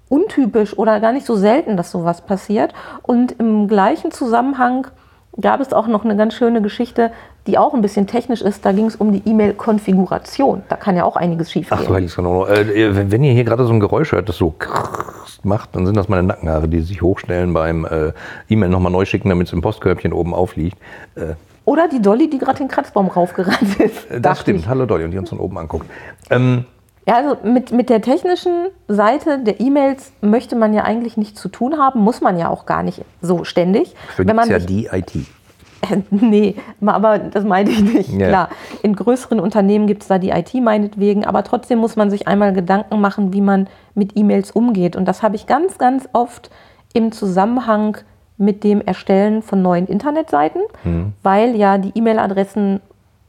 untypisch 0.09 0.77
oder 0.77 0.99
gar 0.99 1.11
nicht 1.11 1.25
so 1.25 1.35
selten, 1.35 1.77
dass 1.77 1.91
sowas 1.91 2.21
passiert. 2.21 2.73
Und 3.01 3.33
im 3.33 3.67
gleichen 3.67 4.11
Zusammenhang 4.11 4.87
gab 5.39 5.59
es 5.59 5.73
auch 5.73 5.87
noch 5.87 6.05
eine 6.05 6.15
ganz 6.15 6.33
schöne 6.33 6.61
Geschichte, 6.61 7.11
die 7.47 7.57
auch 7.57 7.73
ein 7.73 7.81
bisschen 7.81 8.07
technisch 8.07 8.41
ist. 8.41 8.65
Da 8.65 8.71
ging 8.71 8.85
es 8.85 8.95
um 8.95 9.11
die 9.11 9.21
E-Mail-Konfiguration. 9.29 10.63
Da 10.69 10.75
kann 10.77 10.95
ja 10.95 11.03
auch 11.03 11.15
einiges 11.15 11.51
schief 11.51 11.67
Ach 11.71 11.77
gehen. 11.79 11.87
du 11.87 11.93
Heiliges 11.93 12.15
Kanono. 12.15 12.47
Äh, 12.47 12.95
wenn- 12.95 13.11
wenn 13.11 13.23
ihr 13.23 13.33
hier 13.33 13.43
gerade 13.43 13.65
so 13.65 13.73
ein 13.73 13.79
Geräusch 13.79 14.11
hört, 14.13 14.29
das 14.29 14.37
so 14.37 14.55
macht, 15.43 15.75
dann 15.75 15.85
sind 15.85 15.97
das 15.97 16.07
meine 16.09 16.23
Nackenhaare, 16.23 16.67
die 16.67 16.81
sich 16.81 17.01
hochstellen 17.01 17.53
beim 17.53 17.85
äh, 17.85 18.13
E-Mail 18.49 18.69
nochmal 18.69 18.91
neu 18.91 19.05
schicken, 19.05 19.29
damit 19.29 19.47
es 19.47 19.53
im 19.53 19.61
Postkörbchen 19.61 20.13
oben 20.13 20.33
aufliegt. 20.33 20.77
Äh, 21.15 21.33
Oder 21.65 21.87
die 21.87 22.01
Dolly, 22.01 22.29
die 22.29 22.37
gerade 22.39 22.57
den 22.59 22.67
Kratzbaum 22.67 23.07
raufgerannt 23.07 23.79
ist. 23.79 24.07
das 24.19 24.41
stimmt. 24.41 24.61
ich. 24.61 24.67
Hallo 24.67 24.85
Dolly 24.85 25.03
und 25.05 25.11
die 25.11 25.17
uns 25.19 25.29
von 25.29 25.39
oben 25.39 25.57
anguckt. 25.57 25.85
Ähm, 26.29 26.65
Ja, 27.07 27.15
also 27.17 27.37
mit, 27.43 27.71
mit 27.71 27.89
der 27.89 28.01
technischen 28.01 28.67
Seite 28.87 29.39
der 29.39 29.59
E-Mails 29.59 30.11
möchte 30.21 30.55
man 30.55 30.73
ja 30.73 30.83
eigentlich 30.83 31.17
nichts 31.17 31.39
zu 31.39 31.49
tun 31.49 31.77
haben, 31.77 31.99
muss 32.01 32.21
man 32.21 32.37
ja 32.39 32.49
auch 32.49 32.65
gar 32.65 32.81
nicht 32.81 33.03
so 33.21 33.43
ständig. 33.43 33.93
für 34.15 34.25
Wenn 34.27 34.35
man 34.35 34.49
ja 34.49 34.57
die 34.59 34.87
IT. 34.91 35.11
nee, 36.09 36.55
aber 36.83 37.19
das 37.19 37.43
meinte 37.43 37.71
ich 37.71 37.81
nicht. 37.83 38.09
Ja. 38.13 38.27
Klar, 38.27 38.49
in 38.81 38.95
größeren 38.95 39.39
Unternehmen 39.39 39.85
gibt 39.85 40.01
es 40.01 40.07
da 40.07 40.17
die 40.17 40.29
IT 40.31 40.53
meinetwegen, 40.55 41.25
aber 41.25 41.43
trotzdem 41.43 41.77
muss 41.77 41.95
man 41.95 42.09
sich 42.09 42.27
einmal 42.27 42.53
Gedanken 42.53 42.99
machen, 43.01 43.33
wie 43.33 43.41
man 43.41 43.67
mit 43.93 44.17
E-Mails 44.17 44.49
umgeht. 44.51 44.95
Und 44.95 45.05
das 45.05 45.21
habe 45.21 45.35
ich 45.35 45.45
ganz, 45.45 45.77
ganz 45.77 46.09
oft 46.13 46.49
im 46.93 47.11
Zusammenhang 47.11 47.97
mit 48.37 48.63
dem 48.63 48.81
Erstellen 48.81 49.43
von 49.43 49.61
neuen 49.61 49.85
Internetseiten, 49.87 50.61
Mhm. 50.83 51.13
weil 51.23 51.55
ja 51.55 51.77
die 51.77 51.91
E-Mail-Adressen 51.93 52.81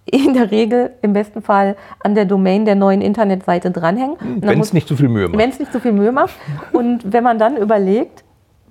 in 0.06 0.34
der 0.34 0.50
Regel 0.50 0.92
im 1.02 1.12
besten 1.12 1.42
Fall 1.42 1.76
an 2.00 2.14
der 2.14 2.24
Domain 2.24 2.64
der 2.64 2.76
neuen 2.76 3.00
Internetseite 3.00 3.70
dranhängen. 3.70 4.16
Dann 4.40 4.42
Wenn 4.50 4.60
es 4.60 4.72
nicht 4.72 4.86
zu 4.88 4.96
viel 4.96 5.08
Mühe 5.08 5.28
macht. 5.28 5.38
wenn 5.38 5.50
es 5.50 5.58
nicht 5.58 5.72
so 5.72 5.80
viel 5.80 5.92
Mühe 5.92 6.12
macht. 6.12 6.34
Und 6.72 7.12
wenn 7.12 7.24
man 7.24 7.38
dann 7.38 7.56
überlegt, 7.56 8.22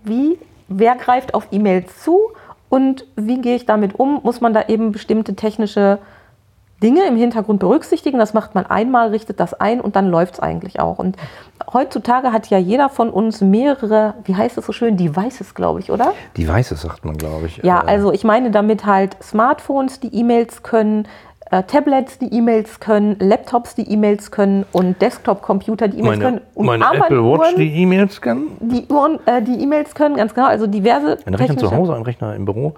wie, 0.03 0.37
wer 0.69 0.95
greift 0.95 1.33
auf 1.33 1.47
E-Mails 1.51 2.03
zu 2.03 2.19
und 2.69 3.05
wie 3.15 3.41
gehe 3.41 3.55
ich 3.55 3.65
damit 3.65 3.99
um, 3.99 4.21
muss 4.23 4.39
man 4.39 4.53
da 4.53 4.63
eben 4.67 4.91
bestimmte 4.91 5.35
technische 5.35 5.99
Dinge 6.83 7.05
im 7.07 7.15
Hintergrund 7.15 7.59
berücksichtigen. 7.59 8.19
Das 8.19 8.33
macht 8.33 8.53
man 8.55 8.65
einmal, 8.65 9.09
richtet 9.09 9.39
das 9.39 9.53
ein 9.53 9.79
und 9.81 9.95
dann 9.95 10.09
läuft 10.09 10.35
es 10.35 10.39
eigentlich 10.39 10.79
auch. 10.79 10.99
Und 10.99 11.15
heutzutage 11.71 12.31
hat 12.31 12.47
ja 12.49 12.57
jeder 12.57 12.89
von 12.89 13.09
uns 13.09 13.41
mehrere, 13.41 14.15
wie 14.25 14.35
heißt 14.35 14.57
es 14.57 14.65
so 14.65 14.71
schön, 14.73 14.97
Devices, 14.97 15.55
glaube 15.55 15.79
ich, 15.79 15.91
oder? 15.91 16.13
Die 16.35 16.47
Weiße 16.47 16.75
sagt 16.75 17.05
man, 17.05 17.17
glaube 17.17 17.47
ich. 17.47 17.57
Ja, 17.57 17.81
Äh, 17.83 17.87
also 17.87 18.11
ich 18.11 18.23
meine 18.23 18.51
damit 18.51 18.85
halt 18.85 19.15
Smartphones, 19.23 19.99
die 19.99 20.13
E-Mails 20.13 20.63
können, 20.63 21.07
äh, 21.51 21.63
Tablets, 21.63 22.17
die 22.17 22.33
E-Mails 22.33 22.79
können, 22.79 23.15
Laptops, 23.19 23.75
die 23.75 23.89
E-Mails 23.89 24.31
können 24.31 24.65
und 24.71 25.01
Desktop-Computer, 25.01 25.87
die 25.87 25.99
E-Mails 25.99 26.19
können. 26.19 26.41
Und 26.55 26.65
meine 26.65 26.85
Apple 26.91 27.23
Watch, 27.23 27.55
die 27.55 27.73
E-Mails 27.83 28.19
kann. 28.19 28.47
die 28.59 28.85
Uhren, 28.91 29.19
äh, 29.27 29.41
die 29.41 29.61
E-Mails 29.61 29.93
können, 29.95 30.15
ganz 30.15 30.33
genau, 30.33 30.47
also 30.47 30.67
diverse. 30.67 31.19
Ein 31.25 31.35
Rechner 31.35 31.57
zu 31.57 31.71
Hause, 31.71 31.95
ein 31.95 32.01
Rechner 32.01 32.35
im 32.35 32.45
Büro. 32.45 32.73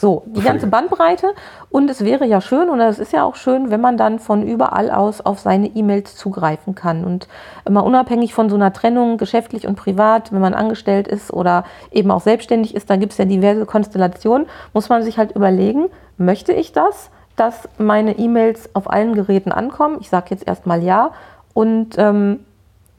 So, 0.00 0.22
die 0.28 0.40
ganze 0.40 0.66
Bandbreite. 0.66 1.34
Und 1.68 1.90
es 1.90 2.02
wäre 2.02 2.24
ja 2.24 2.40
schön, 2.40 2.70
und 2.70 2.80
es 2.80 2.98
ist 2.98 3.12
ja 3.12 3.22
auch 3.22 3.36
schön, 3.36 3.70
wenn 3.70 3.82
man 3.82 3.98
dann 3.98 4.18
von 4.18 4.42
überall 4.42 4.90
aus 4.90 5.20
auf 5.20 5.40
seine 5.40 5.66
E-Mails 5.66 6.16
zugreifen 6.16 6.74
kann. 6.74 7.04
Und 7.04 7.28
immer 7.66 7.84
unabhängig 7.84 8.32
von 8.32 8.48
so 8.48 8.56
einer 8.56 8.72
Trennung, 8.72 9.18
geschäftlich 9.18 9.66
und 9.66 9.76
privat, 9.76 10.32
wenn 10.32 10.40
man 10.40 10.54
angestellt 10.54 11.06
ist 11.06 11.30
oder 11.30 11.64
eben 11.90 12.10
auch 12.10 12.22
selbstständig 12.22 12.74
ist, 12.74 12.88
da 12.88 12.96
gibt 12.96 13.12
es 13.12 13.18
ja 13.18 13.26
diverse 13.26 13.66
Konstellationen, 13.66 14.46
muss 14.72 14.88
man 14.88 15.02
sich 15.02 15.18
halt 15.18 15.32
überlegen, 15.32 15.90
möchte 16.16 16.54
ich 16.54 16.72
das, 16.72 17.10
dass 17.36 17.68
meine 17.76 18.18
E-Mails 18.18 18.74
auf 18.74 18.88
allen 18.88 19.14
Geräten 19.14 19.52
ankommen? 19.52 19.98
Ich 20.00 20.08
sage 20.08 20.28
jetzt 20.30 20.48
erstmal 20.48 20.82
ja. 20.82 21.10
Und 21.52 21.98
ähm, 21.98 22.40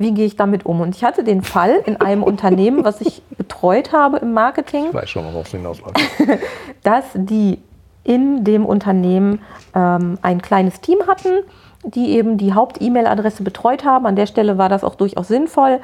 wie 0.01 0.13
gehe 0.13 0.25
ich 0.25 0.35
damit 0.35 0.65
um? 0.65 0.81
Und 0.81 0.95
ich 0.95 1.03
hatte 1.03 1.23
den 1.23 1.43
Fall 1.43 1.81
in 1.85 1.97
einem 1.97 2.23
Unternehmen, 2.23 2.83
was 2.83 3.01
ich 3.01 3.21
betreut 3.37 3.93
habe 3.93 4.17
im 4.17 4.33
Marketing 4.33 4.87
Ich 4.87 4.93
weiß 4.93 5.09
schon, 5.09 5.25
worauf 5.25 5.45
es 5.45 5.51
hinausläuft. 5.51 5.99
dass 6.83 7.05
die 7.13 7.59
in 8.03 8.43
dem 8.43 8.65
Unternehmen 8.65 9.41
ähm, 9.75 10.17
ein 10.21 10.41
kleines 10.41 10.81
Team 10.81 10.97
hatten, 11.07 11.43
die 11.83 12.11
eben 12.11 12.37
die 12.37 12.53
Haupt-E-Mail-Adresse 12.53 13.43
betreut 13.43 13.85
haben. 13.85 14.05
An 14.05 14.15
der 14.15 14.25
Stelle 14.25 14.57
war 14.57 14.69
das 14.69 14.83
auch 14.83 14.95
durchaus 14.95 15.27
sinnvoll. 15.27 15.79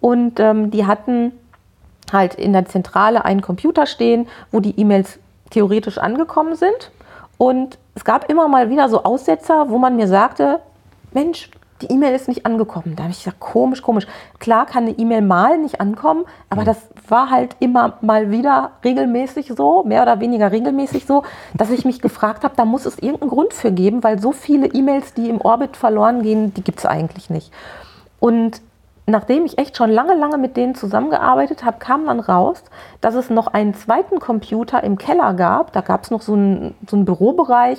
Und 0.00 0.40
ähm, 0.40 0.70
die 0.70 0.86
hatten 0.86 1.32
halt 2.12 2.34
in 2.34 2.52
der 2.52 2.66
Zentrale 2.66 3.24
einen 3.24 3.42
Computer 3.42 3.86
stehen, 3.86 4.28
wo 4.50 4.60
die 4.60 4.78
E-Mails 4.80 5.18
theoretisch 5.50 5.98
angekommen 5.98 6.56
sind. 6.56 6.90
Und 7.36 7.78
es 7.94 8.04
gab 8.04 8.30
immer 8.30 8.48
mal 8.48 8.70
wieder 8.70 8.88
so 8.88 9.04
Aussetzer, 9.04 9.68
wo 9.68 9.78
man 9.78 9.96
mir 9.96 10.08
sagte, 10.08 10.60
Mensch, 11.12 11.50
die 11.82 11.92
E-Mail 11.92 12.14
ist 12.14 12.28
nicht 12.28 12.46
angekommen. 12.46 12.94
Da 12.96 13.04
habe 13.04 13.12
ich 13.12 13.24
gesagt, 13.24 13.40
komisch, 13.40 13.82
komisch. 13.82 14.06
Klar 14.38 14.66
kann 14.66 14.84
eine 14.84 14.98
E-Mail 14.98 15.22
mal 15.22 15.58
nicht 15.58 15.80
ankommen, 15.80 16.24
aber 16.50 16.64
das 16.64 16.78
war 17.08 17.30
halt 17.30 17.56
immer 17.60 17.98
mal 18.00 18.30
wieder 18.30 18.72
regelmäßig 18.84 19.52
so, 19.56 19.84
mehr 19.84 20.02
oder 20.02 20.20
weniger 20.20 20.50
regelmäßig 20.52 21.06
so, 21.06 21.22
dass 21.54 21.70
ich 21.70 21.84
mich 21.84 22.00
gefragt 22.02 22.44
habe, 22.44 22.54
da 22.56 22.64
muss 22.64 22.86
es 22.86 22.98
irgendeinen 22.98 23.30
Grund 23.30 23.54
für 23.54 23.72
geben, 23.72 24.02
weil 24.02 24.18
so 24.18 24.32
viele 24.32 24.66
E-Mails, 24.66 25.14
die 25.14 25.28
im 25.28 25.40
Orbit 25.40 25.76
verloren 25.76 26.22
gehen, 26.22 26.54
die 26.54 26.62
gibt 26.62 26.80
es 26.80 26.86
eigentlich 26.86 27.30
nicht. 27.30 27.52
Und 28.20 28.60
nachdem 29.06 29.46
ich 29.46 29.58
echt 29.58 29.76
schon 29.76 29.90
lange, 29.90 30.14
lange 30.14 30.38
mit 30.38 30.56
denen 30.56 30.74
zusammengearbeitet 30.74 31.64
habe, 31.64 31.78
kam 31.78 32.06
dann 32.06 32.20
raus, 32.20 32.62
dass 33.00 33.14
es 33.14 33.30
noch 33.30 33.46
einen 33.48 33.74
zweiten 33.74 34.20
Computer 34.20 34.82
im 34.84 34.98
Keller 34.98 35.34
gab. 35.34 35.72
Da 35.72 35.80
gab 35.80 36.04
es 36.04 36.10
noch 36.10 36.22
so 36.22 36.34
einen, 36.34 36.74
so 36.88 36.96
einen 36.96 37.04
Bürobereich, 37.04 37.78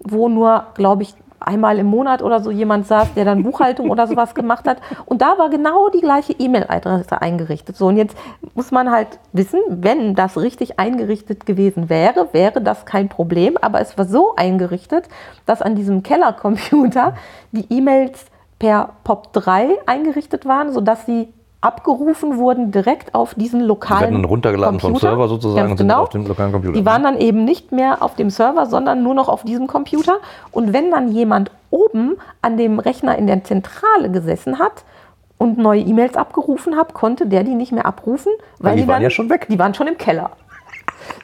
wo 0.00 0.28
nur, 0.28 0.66
glaube 0.74 1.02
ich, 1.02 1.14
einmal 1.40 1.78
im 1.78 1.86
Monat 1.86 2.22
oder 2.22 2.40
so 2.40 2.50
jemand 2.50 2.86
saß, 2.86 3.14
der 3.14 3.24
dann 3.24 3.42
Buchhaltung 3.42 3.90
oder 3.90 4.06
sowas 4.06 4.34
gemacht 4.34 4.66
hat. 4.66 4.78
Und 5.06 5.22
da 5.22 5.38
war 5.38 5.50
genau 5.50 5.88
die 5.88 6.00
gleiche 6.00 6.32
E-Mail-Adresse 6.32 7.20
eingerichtet. 7.20 7.76
So, 7.76 7.86
und 7.86 7.96
jetzt 7.96 8.16
muss 8.54 8.70
man 8.70 8.90
halt 8.90 9.18
wissen, 9.32 9.60
wenn 9.68 10.14
das 10.14 10.36
richtig 10.36 10.78
eingerichtet 10.78 11.46
gewesen 11.46 11.88
wäre, 11.88 12.28
wäre 12.32 12.60
das 12.60 12.86
kein 12.86 13.08
Problem. 13.08 13.56
Aber 13.60 13.80
es 13.80 13.96
war 13.96 14.04
so 14.04 14.34
eingerichtet, 14.36 15.08
dass 15.46 15.62
an 15.62 15.74
diesem 15.74 16.02
Kellercomputer 16.02 17.14
die 17.52 17.66
E-Mails 17.70 18.26
per 18.58 18.90
POP3 19.04 19.70
eingerichtet 19.86 20.46
waren, 20.46 20.72
sodass 20.72 21.06
sie 21.06 21.32
abgerufen 21.60 22.38
wurden 22.38 22.70
direkt 22.70 23.14
auf 23.14 23.34
diesen 23.34 23.60
Die 23.60 23.66
lokalen 23.66 24.00
werden 24.00 24.14
dann 24.14 24.24
runtergeladen 24.24 24.78
vom 24.78 24.92
Computer. 24.92 25.10
Server 25.10 25.28
sozusagen 25.28 25.56
Ganz 25.56 25.70
und 25.72 25.78
sind 25.78 25.88
genau. 25.88 26.02
auf 26.02 26.08
dem 26.10 26.26
lokalen 26.26 26.52
Computer. 26.52 26.78
Die 26.78 26.86
waren 26.86 27.02
dann 27.02 27.18
eben 27.18 27.44
nicht 27.44 27.72
mehr 27.72 28.02
auf 28.02 28.14
dem 28.14 28.30
Server, 28.30 28.66
sondern 28.66 29.02
nur 29.02 29.14
noch 29.14 29.28
auf 29.28 29.42
diesem 29.42 29.66
Computer. 29.66 30.18
Und 30.52 30.72
wenn 30.72 30.90
dann 30.90 31.10
jemand 31.10 31.50
oben 31.70 32.16
an 32.42 32.56
dem 32.56 32.78
Rechner 32.78 33.18
in 33.18 33.26
der 33.26 33.42
Zentrale 33.44 34.10
gesessen 34.10 34.58
hat 34.58 34.84
und 35.36 35.58
neue 35.58 35.80
E-Mails 35.80 36.16
abgerufen 36.16 36.76
hat, 36.76 36.94
konnte 36.94 37.26
der 37.26 37.42
die 37.42 37.54
nicht 37.54 37.72
mehr 37.72 37.86
abrufen, 37.86 38.32
weil 38.58 38.76
die 38.76 38.82
waren 38.82 38.94
dann, 38.96 39.02
ja 39.02 39.10
schon 39.10 39.28
weg. 39.28 39.46
Die 39.50 39.58
waren 39.58 39.74
schon 39.74 39.88
im 39.88 39.98
Keller. 39.98 40.30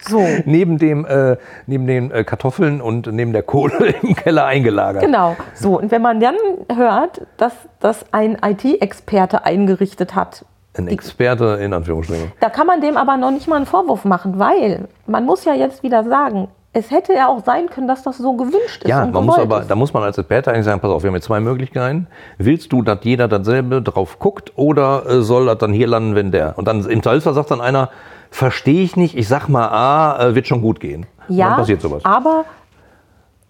So, 0.08 0.22
neben, 0.44 0.78
dem, 0.78 1.04
äh, 1.06 1.36
neben 1.66 1.86
den 1.86 2.10
äh, 2.10 2.24
Kartoffeln 2.24 2.80
und 2.80 3.06
neben 3.06 3.32
der 3.32 3.42
Kohle 3.42 3.94
im 4.02 4.14
Keller 4.14 4.44
eingelagert. 4.46 5.02
genau. 5.02 5.36
So, 5.54 5.78
und 5.78 5.90
wenn 5.90 6.02
man 6.02 6.20
dann 6.20 6.36
hört, 6.74 7.22
dass 7.36 7.52
das 7.80 8.04
ein 8.12 8.38
IT-Experte 8.44 9.44
eingerichtet 9.44 10.14
hat, 10.14 10.44
Ein 10.76 10.88
Experte 10.88 11.58
in 11.62 11.72
Anführungsstrichen. 11.72 12.32
Da 12.40 12.50
kann 12.50 12.66
man 12.66 12.80
dem 12.80 12.96
aber 12.96 13.16
noch 13.16 13.30
nicht 13.30 13.48
mal 13.48 13.56
einen 13.56 13.66
Vorwurf 13.66 14.04
machen, 14.04 14.38
weil 14.38 14.88
man 15.06 15.24
muss 15.24 15.44
ja 15.44 15.54
jetzt 15.54 15.82
wieder 15.82 16.04
sagen, 16.04 16.48
es 16.76 16.90
hätte 16.90 17.14
ja 17.14 17.28
auch 17.28 17.44
sein 17.44 17.70
können, 17.70 17.86
dass 17.86 18.02
das 18.02 18.18
so 18.18 18.32
gewünscht 18.34 18.82
ist. 18.82 18.88
Ja, 18.88 19.06
man 19.06 19.24
muss 19.24 19.38
aber, 19.38 19.60
ist. 19.60 19.70
da 19.70 19.76
muss 19.76 19.94
man 19.94 20.02
als 20.02 20.18
Experte 20.18 20.50
eigentlich 20.50 20.64
sagen, 20.64 20.80
pass 20.80 20.90
auf, 20.90 21.04
wir 21.04 21.08
haben 21.08 21.14
jetzt 21.14 21.26
zwei 21.26 21.38
Möglichkeiten. 21.38 22.08
Willst 22.36 22.72
du, 22.72 22.82
dass 22.82 22.98
jeder 23.02 23.28
dasselbe 23.28 23.80
drauf 23.80 24.18
guckt 24.18 24.52
oder 24.56 25.06
äh, 25.06 25.22
soll 25.22 25.46
das 25.46 25.58
dann 25.58 25.72
hier 25.72 25.86
landen, 25.86 26.16
wenn 26.16 26.32
der? 26.32 26.58
Und 26.58 26.66
dann 26.66 26.84
im 26.84 27.02
Zweifelsfall 27.02 27.34
sagt 27.34 27.52
dann 27.52 27.60
einer, 27.60 27.90
verstehe 28.34 28.82
ich 28.82 28.96
nicht, 28.96 29.16
ich 29.16 29.28
sag 29.28 29.48
mal 29.48 29.68
A, 29.68 30.18
äh, 30.20 30.34
wird 30.34 30.48
schon 30.48 30.60
gut 30.60 30.80
gehen. 30.80 31.06
Ja, 31.28 31.50
dann 31.50 31.58
passiert 31.58 31.80
sowas. 31.80 32.04
aber 32.04 32.44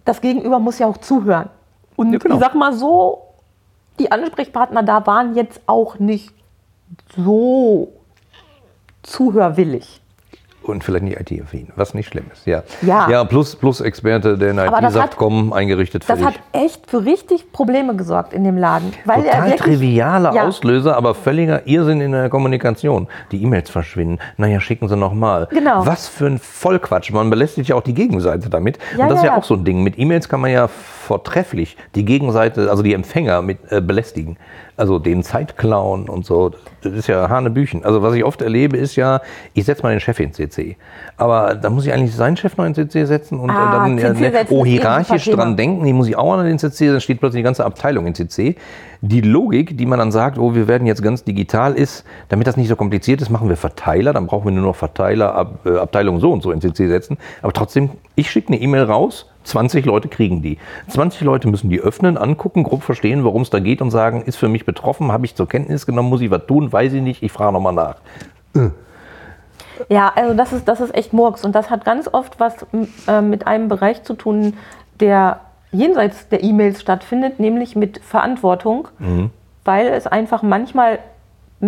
das 0.04 0.20
Gegenüber 0.20 0.58
muss 0.58 0.78
ja 0.78 0.86
auch 0.86 0.98
zuhören. 0.98 1.48
Und 1.96 2.12
Ja, 2.12 2.18
genau. 2.18 2.34
ich 2.34 2.40
sag 2.40 2.54
mal 2.54 2.74
so, 2.74 3.22
die 3.98 4.12
Ansprechpartner 4.12 4.82
da 4.82 5.06
waren 5.06 5.34
jetzt 5.34 5.62
auch 5.66 5.98
nicht 5.98 6.34
so 7.16 7.92
zuhörwillig. 9.02 10.02
Und 10.64 10.82
vielleicht 10.82 11.04
nicht 11.04 11.20
IT-affin, 11.30 11.68
was 11.76 11.92
nicht 11.92 12.08
schlimm 12.08 12.24
ist. 12.32 12.46
Ja, 12.46 12.62
Ja. 12.80 13.08
ja 13.10 13.24
plus, 13.24 13.54
plus 13.54 13.82
Experte, 13.82 14.38
der 14.38 14.52
in 14.52 14.58
IT 14.58 14.68
Aber 14.68 14.80
das 14.80 14.94
sagt, 14.94 15.10
hat- 15.12 15.16
komm, 15.18 15.52
eingerichtet 15.52 16.04
Das 16.08 16.22
hat 16.24 16.34
echt 16.52 16.88
für 16.90 17.04
richtig 17.04 17.52
Probleme 17.52 17.94
gesorgt 17.96 18.32
in 18.32 18.44
dem 18.44 18.56
Laden. 18.56 18.92
Weil 19.04 19.24
er 19.24 19.32
Total 19.32 19.44
wirklich, 19.50 19.60
trivialer 19.60 20.32
Ja. 20.34 20.46
Auslöser, 20.48 20.96
aber 20.96 21.14
völliger 21.14 21.66
Irrsinn 21.66 22.00
in 22.00 22.12
der 22.12 22.30
Kommunikation. 22.30 23.08
Die 23.30 23.42
E-Mails 23.42 23.68
verschwinden. 23.68 24.18
Naja, 24.38 24.58
schicken 24.60 24.88
sie 24.88 24.96
nochmal. 24.96 25.48
Genau. 25.50 25.84
Was 25.84 26.08
für 26.08 26.26
ein 26.26 26.38
Vollquatsch. 26.38 27.10
Man 27.12 27.28
belästigt 27.28 27.68
ja 27.68 27.76
auch 27.76 27.82
die 27.82 27.94
Gegenseite 27.94 28.48
damit. 28.48 28.78
Ja, 28.96 29.04
Und 29.04 29.10
das 29.10 29.18
ist 29.18 29.24
ja, 29.24 29.30
ja 29.30 29.34
ja. 29.34 29.38
auch 29.40 29.44
so 29.44 29.54
ein 29.54 29.64
Ding. 29.64 29.82
Mit 29.82 29.98
E-Mails 29.98 30.28
kann 30.30 30.40
man 30.40 30.50
ja 30.50 30.68
vortrefflich 31.04 31.76
die 31.94 32.04
Gegenseite, 32.04 32.70
also 32.70 32.82
die 32.82 32.94
Empfänger 32.94 33.42
mit 33.42 33.58
äh, 33.70 33.80
belästigen. 33.80 34.36
Also 34.76 34.98
den 34.98 35.22
Zeit 35.22 35.56
klauen 35.56 36.08
und 36.08 36.26
so. 36.26 36.50
Das 36.82 36.92
ist 36.92 37.06
ja 37.06 37.28
Hanebüchen. 37.28 37.84
Also 37.84 38.02
was 38.02 38.14
ich 38.14 38.24
oft 38.24 38.42
erlebe, 38.42 38.76
ist 38.76 38.96
ja, 38.96 39.20
ich 39.52 39.64
setze 39.64 39.84
mal 39.84 39.90
den 39.90 40.00
Chef 40.00 40.18
in 40.18 40.32
CC. 40.32 40.76
Aber 41.16 41.54
da 41.54 41.70
muss 41.70 41.86
ich 41.86 41.92
eigentlich 41.92 42.14
seinen 42.16 42.36
Chef 42.36 42.56
noch 42.56 42.64
in 42.64 42.74
CC 42.74 43.04
setzen 43.04 43.38
und 43.38 43.50
äh, 43.50 43.52
Ah, 43.52 43.84
dann 43.84 43.98
ja, 43.98 44.12
CC 44.12 44.30
ne, 44.30 44.46
oh, 44.50 44.64
eh 44.64 44.70
hierarchisch 44.70 45.26
dran 45.26 45.56
denken, 45.56 45.84
die 45.84 45.92
muss 45.92 46.08
ich 46.08 46.16
auch 46.16 46.32
an 46.32 46.44
den 46.44 46.58
CC, 46.58 46.88
dann 46.88 47.00
steht 47.00 47.20
plötzlich 47.20 47.40
die 47.40 47.44
ganze 47.44 47.64
Abteilung 47.64 48.06
in 48.06 48.14
CC. 48.14 48.56
Die 49.00 49.20
Logik, 49.20 49.78
die 49.78 49.86
man 49.86 50.00
dann 50.00 50.10
sagt, 50.10 50.38
oh, 50.38 50.54
wir 50.54 50.66
werden 50.66 50.88
jetzt 50.88 51.02
ganz 51.02 51.22
digital 51.22 51.74
ist, 51.74 52.04
damit 52.28 52.48
das 52.48 52.56
nicht 52.56 52.68
so 52.68 52.74
kompliziert 52.74 53.20
ist, 53.22 53.30
machen 53.30 53.48
wir 53.48 53.56
Verteiler, 53.56 54.12
dann 54.12 54.26
brauchen 54.26 54.46
wir 54.46 54.52
nur 54.52 54.64
noch 54.64 54.76
Verteiler, 54.76 55.34
Ab, 55.34 55.66
äh, 55.66 55.76
Abteilung 55.76 56.18
so 56.18 56.32
und 56.32 56.42
so 56.42 56.50
in 56.50 56.60
CC 56.60 56.88
setzen. 56.88 57.16
Aber 57.42 57.52
trotzdem, 57.52 57.90
ich 58.16 58.28
schicke 58.28 58.48
eine 58.48 58.60
E-Mail 58.60 58.84
raus, 58.84 59.26
20 59.44 59.84
Leute 59.86 60.08
kriegen 60.08 60.42
die. 60.42 60.58
20 60.88 61.20
Leute 61.22 61.48
müssen 61.48 61.70
die 61.70 61.80
öffnen, 61.80 62.16
angucken, 62.16 62.64
grob 62.64 62.82
verstehen, 62.82 63.24
worum 63.24 63.42
es 63.42 63.50
da 63.50 63.60
geht 63.60 63.80
und 63.80 63.90
sagen, 63.90 64.22
ist 64.22 64.36
für 64.36 64.48
mich 64.48 64.64
betroffen, 64.64 65.12
habe 65.12 65.24
ich 65.26 65.34
zur 65.34 65.48
Kenntnis 65.48 65.86
genommen, 65.86 66.08
muss 66.08 66.20
ich 66.20 66.30
was 66.30 66.46
tun, 66.46 66.72
weiß 66.72 66.92
ich 66.94 67.02
nicht, 67.02 67.22
ich 67.22 67.32
frage 67.32 67.52
nochmal 67.52 67.74
nach. 67.74 67.96
Ja, 69.88 70.12
also 70.14 70.34
das 70.34 70.52
ist, 70.52 70.68
das 70.68 70.80
ist 70.80 70.94
echt 70.94 71.12
Murks. 71.12 71.44
Und 71.44 71.54
das 71.54 71.70
hat 71.70 71.84
ganz 71.84 72.08
oft 72.12 72.40
was 72.40 72.66
äh, 73.06 73.20
mit 73.20 73.46
einem 73.46 73.68
Bereich 73.68 74.02
zu 74.02 74.14
tun, 74.14 74.54
der 75.00 75.40
jenseits 75.72 76.28
der 76.28 76.42
E-Mails 76.42 76.80
stattfindet, 76.80 77.40
nämlich 77.40 77.74
mit 77.74 77.98
Verantwortung, 77.98 78.88
weil 79.64 79.88
es 79.88 80.06
einfach 80.06 80.42
manchmal 80.42 81.00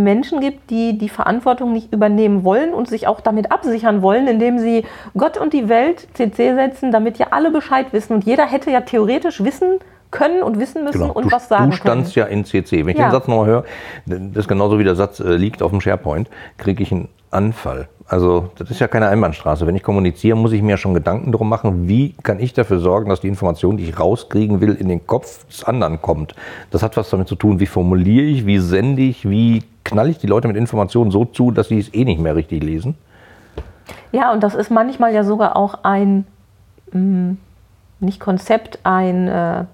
Menschen 0.03 0.41
gibt, 0.41 0.71
die 0.71 0.99
die 0.99 1.09
Verantwortung 1.09 1.73
nicht 1.73 1.93
übernehmen 1.93 2.45
wollen 2.45 2.73
und 2.75 2.89
sich 2.89 3.07
auch 3.09 3.21
damit 3.21 3.51
absichern 3.53 4.03
wollen, 4.03 4.27
indem 4.29 4.59
sie 4.59 4.85
Gott 5.17 5.39
und 5.39 5.53
die 5.53 5.69
Welt 5.69 6.07
CC 6.15 6.55
setzen, 6.55 6.93
damit 6.93 7.19
ja 7.19 7.29
alle 7.31 7.51
Bescheid 7.51 7.87
wissen. 7.93 8.13
Und 8.15 8.25
jeder 8.25 8.47
hätte 8.47 8.71
ja 8.71 8.81
theoretisch 8.83 9.43
wissen 9.43 9.79
können 10.11 10.43
und 10.43 10.59
wissen 10.61 10.85
müssen 10.85 11.03
und 11.03 11.15
Genau. 11.15 11.21
du, 11.29 11.33
was 11.33 11.49
sagen 11.49 11.71
du 11.73 11.77
standst 11.77 12.15
können. 12.15 12.27
ja 12.29 12.33
in 12.33 12.45
CC. 12.45 12.87
Wenn 12.87 12.93
ich 12.95 12.99
Ja. 12.99 13.09
den 13.09 13.13
Satz 13.13 13.27
nochmal 13.29 13.47
höre, 13.47 13.65
das 14.07 14.21
ist 14.45 14.49
genauso 14.49 14.79
wie 14.79 14.85
der 14.85 14.95
Satz 14.95 15.19
äh, 15.21 15.37
liegt 15.37 15.63
auf 15.63 15.73
dem 15.73 15.81
SharePoint, 15.81 16.31
kriege 16.59 16.83
ich 16.83 16.93
einen 16.93 17.09
Anfall. 17.31 17.89
Also 18.09 18.51
das 18.57 18.71
ist 18.71 18.79
ja 18.79 18.87
keine 18.87 19.09
Einbahnstraße. 19.09 19.67
Wenn 19.67 19.75
ich 19.75 19.83
kommuniziere, 19.83 20.37
muss 20.37 20.53
ich 20.53 20.63
mir 20.63 20.77
schon 20.77 20.95
Gedanken 20.95 21.33
darum 21.33 21.49
machen, 21.49 21.89
wie 21.89 22.13
kann 22.23 22.39
ich 22.39 22.53
dafür 22.53 22.79
sorgen, 22.79 23.09
dass 23.09 23.21
die 23.21 23.29
Information, 23.29 23.77
die 23.77 23.85
ich 23.85 23.99
rauskriegen 23.99 24.61
will, 24.61 24.75
in 24.75 24.89
den 24.89 25.07
Kopf 25.07 25.45
des 25.47 25.65
anderen 25.65 26.01
kommt. 26.01 26.35
Das 26.71 26.85
hat 26.85 26.97
was 26.97 27.11
damit 27.11 27.27
zu 27.27 27.35
tun, 27.35 27.59
wie 27.59 27.67
formuliere 27.67 28.27
ich, 28.27 28.47
wie 28.47 28.59
sende 28.59 29.03
ich, 29.03 29.29
wie 29.29 29.65
knall 29.85 30.09
ich 30.09 30.19
die 30.19 30.29
Leute 30.29 30.47
mit 30.47 30.57
Informationen 30.57 31.11
so 31.11 31.25
zu, 31.25 31.51
dass 31.51 31.69
sie 31.69 31.79
es 31.79 31.93
eh 31.95 32.05
nicht 32.05 32.21
mehr 32.21 32.37
richtig 32.37 32.63
lesen. 32.63 32.97
Ja, 34.13 34.33
und 34.33 34.43
das 34.43 34.55
ist 34.55 34.71
manchmal 34.71 35.13
ja 35.13 35.25
sogar 35.25 35.57
auch 35.57 35.83
ein, 35.83 36.27
mh, 36.93 37.37
nicht 37.99 38.21
Konzept, 38.21 38.79
ein, 38.85 39.27
äh, 39.27 39.65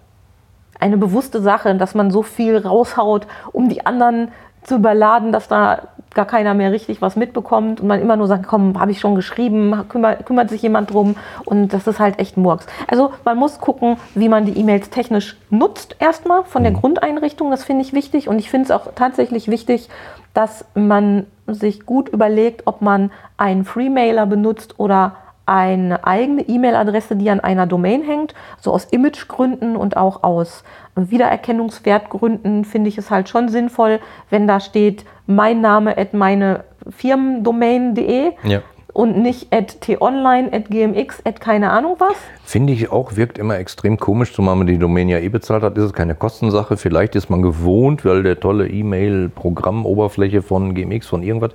eine 0.80 0.96
bewusste 0.96 1.42
Sache, 1.42 1.74
dass 1.74 1.94
man 1.94 2.10
so 2.10 2.22
viel 2.22 2.56
raushaut, 2.56 3.26
um 3.52 3.68
die 3.68 3.84
anderen 3.84 4.28
zu 4.62 4.76
überladen, 4.76 5.32
dass 5.32 5.48
da 5.48 5.88
gar 6.14 6.26
keiner 6.26 6.54
mehr 6.54 6.72
richtig 6.72 7.02
was 7.02 7.16
mitbekommt 7.16 7.80
und 7.80 7.86
man 7.86 8.00
immer 8.00 8.16
nur 8.16 8.26
sagt, 8.26 8.46
komm, 8.46 8.78
habe 8.78 8.90
ich 8.90 9.00
schon 9.00 9.14
geschrieben, 9.14 9.84
kümmert, 9.88 10.26
kümmert 10.26 10.50
sich 10.50 10.62
jemand 10.62 10.92
drum 10.92 11.16
und 11.44 11.72
das 11.72 11.86
ist 11.86 12.00
halt 12.00 12.18
echt 12.18 12.36
Murks. 12.36 12.66
Also 12.88 13.12
man 13.24 13.36
muss 13.38 13.60
gucken, 13.60 13.96
wie 14.14 14.28
man 14.28 14.44
die 14.44 14.58
E-Mails 14.58 14.90
technisch 14.90 15.36
nutzt 15.50 15.96
erstmal 15.98 16.44
von 16.44 16.62
der 16.62 16.72
Grundeinrichtung, 16.72 17.50
das 17.50 17.64
finde 17.64 17.82
ich 17.82 17.92
wichtig 17.92 18.28
und 18.28 18.38
ich 18.38 18.50
finde 18.50 18.66
es 18.66 18.70
auch 18.70 18.88
tatsächlich 18.94 19.48
wichtig, 19.48 19.88
dass 20.34 20.64
man 20.74 21.26
sich 21.46 21.84
gut 21.84 22.08
überlegt, 22.08 22.62
ob 22.66 22.80
man 22.82 23.10
einen 23.36 23.64
Freemailer 23.64 24.26
benutzt 24.26 24.78
oder 24.78 25.16
eine 25.52 26.04
eigene 26.04 26.48
E-Mail-Adresse, 26.48 27.14
die 27.14 27.28
an 27.28 27.40
einer 27.40 27.66
Domain 27.66 28.02
hängt. 28.02 28.34
So 28.58 28.72
aus 28.72 28.86
Imagegründen 28.86 29.76
und 29.76 29.98
auch 29.98 30.22
aus 30.22 30.64
Wiedererkennungswertgründen 30.96 32.64
finde 32.64 32.88
ich 32.88 32.96
es 32.96 33.10
halt 33.10 33.28
schon 33.28 33.50
sinnvoll, 33.50 34.00
wenn 34.30 34.46
da 34.48 34.60
steht 34.60 35.04
mein 35.26 35.60
Name 35.60 35.98
at 35.98 36.14
meine 36.14 36.64
Firmendomain.de 36.88 38.32
Ja. 38.44 38.62
Und 38.92 39.16
nicht 39.16 39.52
at 39.52 39.80
t-online, 39.80 40.52
at 40.52 40.70
gmx, 40.70 41.22
at 41.24 41.40
keine 41.40 41.70
Ahnung 41.70 41.96
was. 41.98 42.14
Finde 42.44 42.72
ich 42.72 42.90
auch, 42.92 43.16
wirkt 43.16 43.38
immer 43.38 43.56
extrem 43.56 43.98
komisch, 43.98 44.34
zumal 44.34 44.56
man 44.56 44.66
die 44.66 44.78
Domain 44.78 45.08
ja 45.08 45.18
eh 45.18 45.28
bezahlt 45.28 45.62
hat, 45.62 45.78
ist 45.78 45.84
es 45.84 45.92
keine 45.92 46.14
Kostensache. 46.14 46.76
Vielleicht 46.76 47.14
ist 47.14 47.30
man 47.30 47.40
gewohnt, 47.40 48.04
weil 48.04 48.22
der 48.22 48.38
tolle 48.38 48.68
E-Mail-Programmoberfläche 48.68 50.42
von 50.42 50.74
GMX, 50.74 51.06
von 51.06 51.22
irgendwas, 51.22 51.52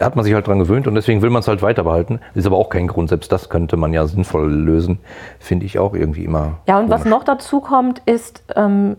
hat 0.00 0.16
man 0.16 0.24
sich 0.24 0.34
halt 0.34 0.46
dran 0.46 0.58
gewöhnt 0.58 0.86
und 0.86 0.94
deswegen 0.94 1.22
will 1.22 1.30
man 1.30 1.40
es 1.40 1.48
halt 1.48 1.62
weiter 1.62 1.84
behalten. 1.84 2.20
Ist 2.34 2.46
aber 2.46 2.56
auch 2.56 2.70
kein 2.70 2.88
Grund. 2.88 3.10
Selbst 3.10 3.30
das 3.30 3.48
könnte 3.48 3.76
man 3.76 3.92
ja 3.92 4.06
sinnvoll 4.06 4.50
lösen. 4.50 4.98
Finde 5.38 5.66
ich 5.66 5.78
auch 5.78 5.94
irgendwie 5.94 6.24
immer. 6.24 6.58
Ja, 6.66 6.78
und 6.78 6.90
was 6.90 7.02
komisch. 7.02 7.16
noch 7.16 7.24
dazu 7.24 7.60
kommt, 7.60 8.02
ist 8.06 8.42
ähm, 8.56 8.96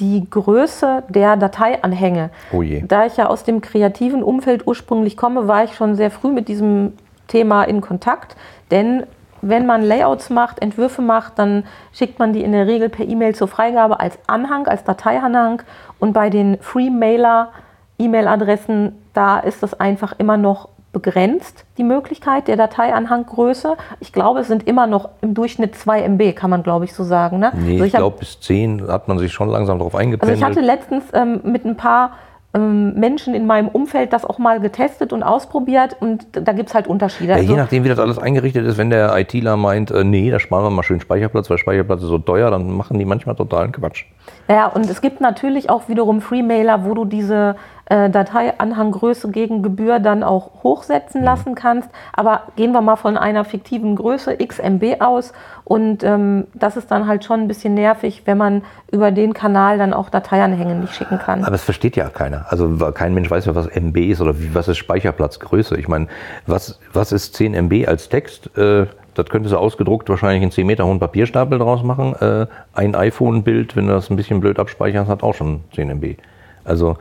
die 0.00 0.28
Größe 0.28 1.04
der 1.08 1.36
Dateianhänge. 1.36 2.30
Oh 2.52 2.62
je. 2.62 2.84
Da 2.86 3.06
ich 3.06 3.16
ja 3.16 3.26
aus 3.26 3.44
dem 3.44 3.60
kreativen 3.60 4.22
Umfeld 4.22 4.66
ursprünglich 4.66 5.16
komme, 5.16 5.48
war 5.48 5.64
ich 5.64 5.74
schon 5.74 5.94
sehr 5.94 6.10
früh 6.10 6.32
mit 6.32 6.48
diesem 6.48 6.94
Thema 7.26 7.64
in 7.64 7.80
Kontakt. 7.80 8.36
Denn 8.70 9.04
wenn 9.40 9.66
man 9.66 9.82
Layouts 9.82 10.30
macht, 10.30 10.60
Entwürfe 10.60 11.02
macht, 11.02 11.38
dann 11.38 11.64
schickt 11.92 12.18
man 12.18 12.32
die 12.32 12.42
in 12.42 12.52
der 12.52 12.66
Regel 12.66 12.88
per 12.88 13.06
E-Mail 13.06 13.34
zur 13.34 13.48
Freigabe 13.48 14.00
als 14.00 14.18
Anhang, 14.26 14.66
als 14.66 14.84
Dateianhang. 14.84 15.62
Und 15.98 16.12
bei 16.12 16.30
den 16.30 16.58
Free-Mailer-E-Mail-Adressen, 16.60 18.96
da 19.12 19.38
ist 19.38 19.62
das 19.62 19.78
einfach 19.78 20.14
immer 20.18 20.36
noch 20.36 20.68
begrenzt, 20.98 21.64
die 21.78 21.84
Möglichkeit 21.84 22.48
der 22.48 22.56
Dateianhanggröße. 22.56 23.76
Ich 24.00 24.12
glaube, 24.12 24.40
es 24.40 24.48
sind 24.48 24.66
immer 24.66 24.86
noch 24.86 25.10
im 25.20 25.34
Durchschnitt 25.34 25.74
2 25.76 26.02
MB, 26.02 26.34
kann 26.34 26.50
man 26.50 26.62
glaube 26.62 26.84
ich 26.84 26.92
so 26.94 27.04
sagen. 27.04 27.38
Ne? 27.38 27.52
Nee, 27.54 27.72
Also 27.74 27.84
ich 27.84 27.94
hab- 27.94 28.00
glaube, 28.00 28.16
bis 28.18 28.40
10 28.40 28.86
hat 28.88 29.08
man 29.08 29.18
sich 29.18 29.32
schon 29.32 29.48
langsam 29.48 29.78
darauf 29.78 29.94
also 29.94 30.02
eingependelt. 30.04 30.38
ich 30.38 30.44
hatte 30.44 30.60
letztens 30.60 31.04
ähm, 31.14 31.40
mit 31.44 31.64
ein 31.64 31.76
paar 31.76 32.12
ähm, 32.54 32.94
Menschen 32.94 33.34
in 33.34 33.46
meinem 33.46 33.68
Umfeld 33.68 34.12
das 34.14 34.24
auch 34.24 34.38
mal 34.38 34.58
getestet 34.58 35.12
und 35.12 35.22
ausprobiert 35.22 35.96
und 36.00 36.26
da 36.32 36.52
gibt 36.52 36.70
es 36.70 36.74
halt 36.74 36.86
Unterschiede. 36.86 37.32
Ja, 37.32 37.36
Also, 37.36 37.50
je 37.50 37.56
nachdem, 37.58 37.84
wie 37.84 37.88
das 37.90 37.98
alles 37.98 38.18
eingerichtet 38.18 38.64
ist, 38.66 38.78
wenn 38.78 38.88
der 38.88 39.14
ITler 39.18 39.58
meint, 39.58 39.90
äh, 39.90 40.02
nee, 40.02 40.30
da 40.30 40.38
sparen 40.40 40.64
wir 40.64 40.70
mal 40.70 40.82
schön 40.82 40.98
Speicherplatz, 41.00 41.50
weil 41.50 41.58
Speicherplatz 41.58 42.00
ist 42.00 42.08
so 42.08 42.18
teuer, 42.18 42.50
dann 42.50 42.70
machen 42.74 42.98
die 42.98 43.04
manchmal 43.04 43.36
totalen 43.36 43.70
Quatsch. 43.72 44.06
ja, 44.48 44.66
und 44.66 44.88
es 44.88 45.02
gibt 45.02 45.20
natürlich 45.20 45.68
auch 45.68 45.88
wiederum 45.90 46.22
Freemailer, 46.22 46.86
wo 46.86 46.94
du 46.94 47.04
diese 47.04 47.56
äh, 47.90 48.10
Dateianhanggröße 48.10 49.30
gegen 49.30 49.62
Gebühr 49.62 49.98
dann 49.98 50.22
auch 50.22 50.50
Mhm. 50.54 50.62
hochsetzen 50.62 51.22
lassen 51.22 51.54
kannst. 51.54 51.88
Aber 52.12 52.42
gehen 52.56 52.72
wir 52.72 52.80
mal 52.80 52.96
von 52.96 53.16
einer 53.16 53.44
fiktiven 53.44 53.96
Größe 53.96 54.36
XMB 54.36 55.00
aus 55.00 55.32
und 55.64 56.02
ähm, 56.04 56.46
das 56.54 56.76
ist 56.76 56.90
dann 56.90 57.06
halt 57.06 57.24
schon 57.24 57.40
ein 57.40 57.48
bisschen 57.48 57.74
nervig, 57.74 58.22
wenn 58.24 58.38
man 58.38 58.62
über 58.90 59.10
den 59.10 59.32
Kanal 59.34 59.78
dann 59.78 59.92
auch 59.94 60.10
Dateianhänge 60.10 60.74
nicht 60.74 60.94
schicken 60.94 61.18
kann. 61.18 61.44
Aber 61.44 61.54
es 61.54 61.64
versteht 61.64 61.96
ja 61.96 62.08
keiner. 62.08 62.46
Also 62.50 62.68
kein 62.92 63.14
Mensch 63.14 63.30
weiß 63.30 63.46
ja, 63.46 63.54
was 63.54 63.66
MB 63.68 63.96
ist 64.10 64.20
oder 64.20 64.38
wie, 64.38 64.54
was 64.54 64.68
ist 64.68 64.78
Speicherplatzgröße. 64.78 65.76
Ich 65.78 65.88
meine, 65.88 66.08
was, 66.46 66.78
was 66.92 67.12
ist 67.12 67.34
10 67.36 67.54
MB 67.54 67.86
als 67.86 68.08
Text? 68.08 68.56
Äh, 68.56 68.86
das 69.14 69.26
könntest 69.30 69.52
du 69.54 69.58
ausgedruckt 69.58 70.08
wahrscheinlich 70.08 70.42
einen 70.42 70.52
10 70.52 70.66
Meter 70.66 70.86
hohen 70.86 71.00
Papierstapel 71.00 71.58
draus 71.58 71.82
machen. 71.82 72.14
Äh, 72.20 72.46
ein 72.74 72.94
iPhone-Bild, 72.94 73.74
wenn 73.76 73.86
du 73.88 73.94
das 73.94 74.10
ein 74.10 74.16
bisschen 74.16 74.40
blöd 74.40 74.58
abspeicherst, 74.58 75.08
hat 75.10 75.22
auch 75.22 75.34
schon 75.34 75.64
10 75.74 75.90
MB. 75.90 76.16
Also, 76.64 76.96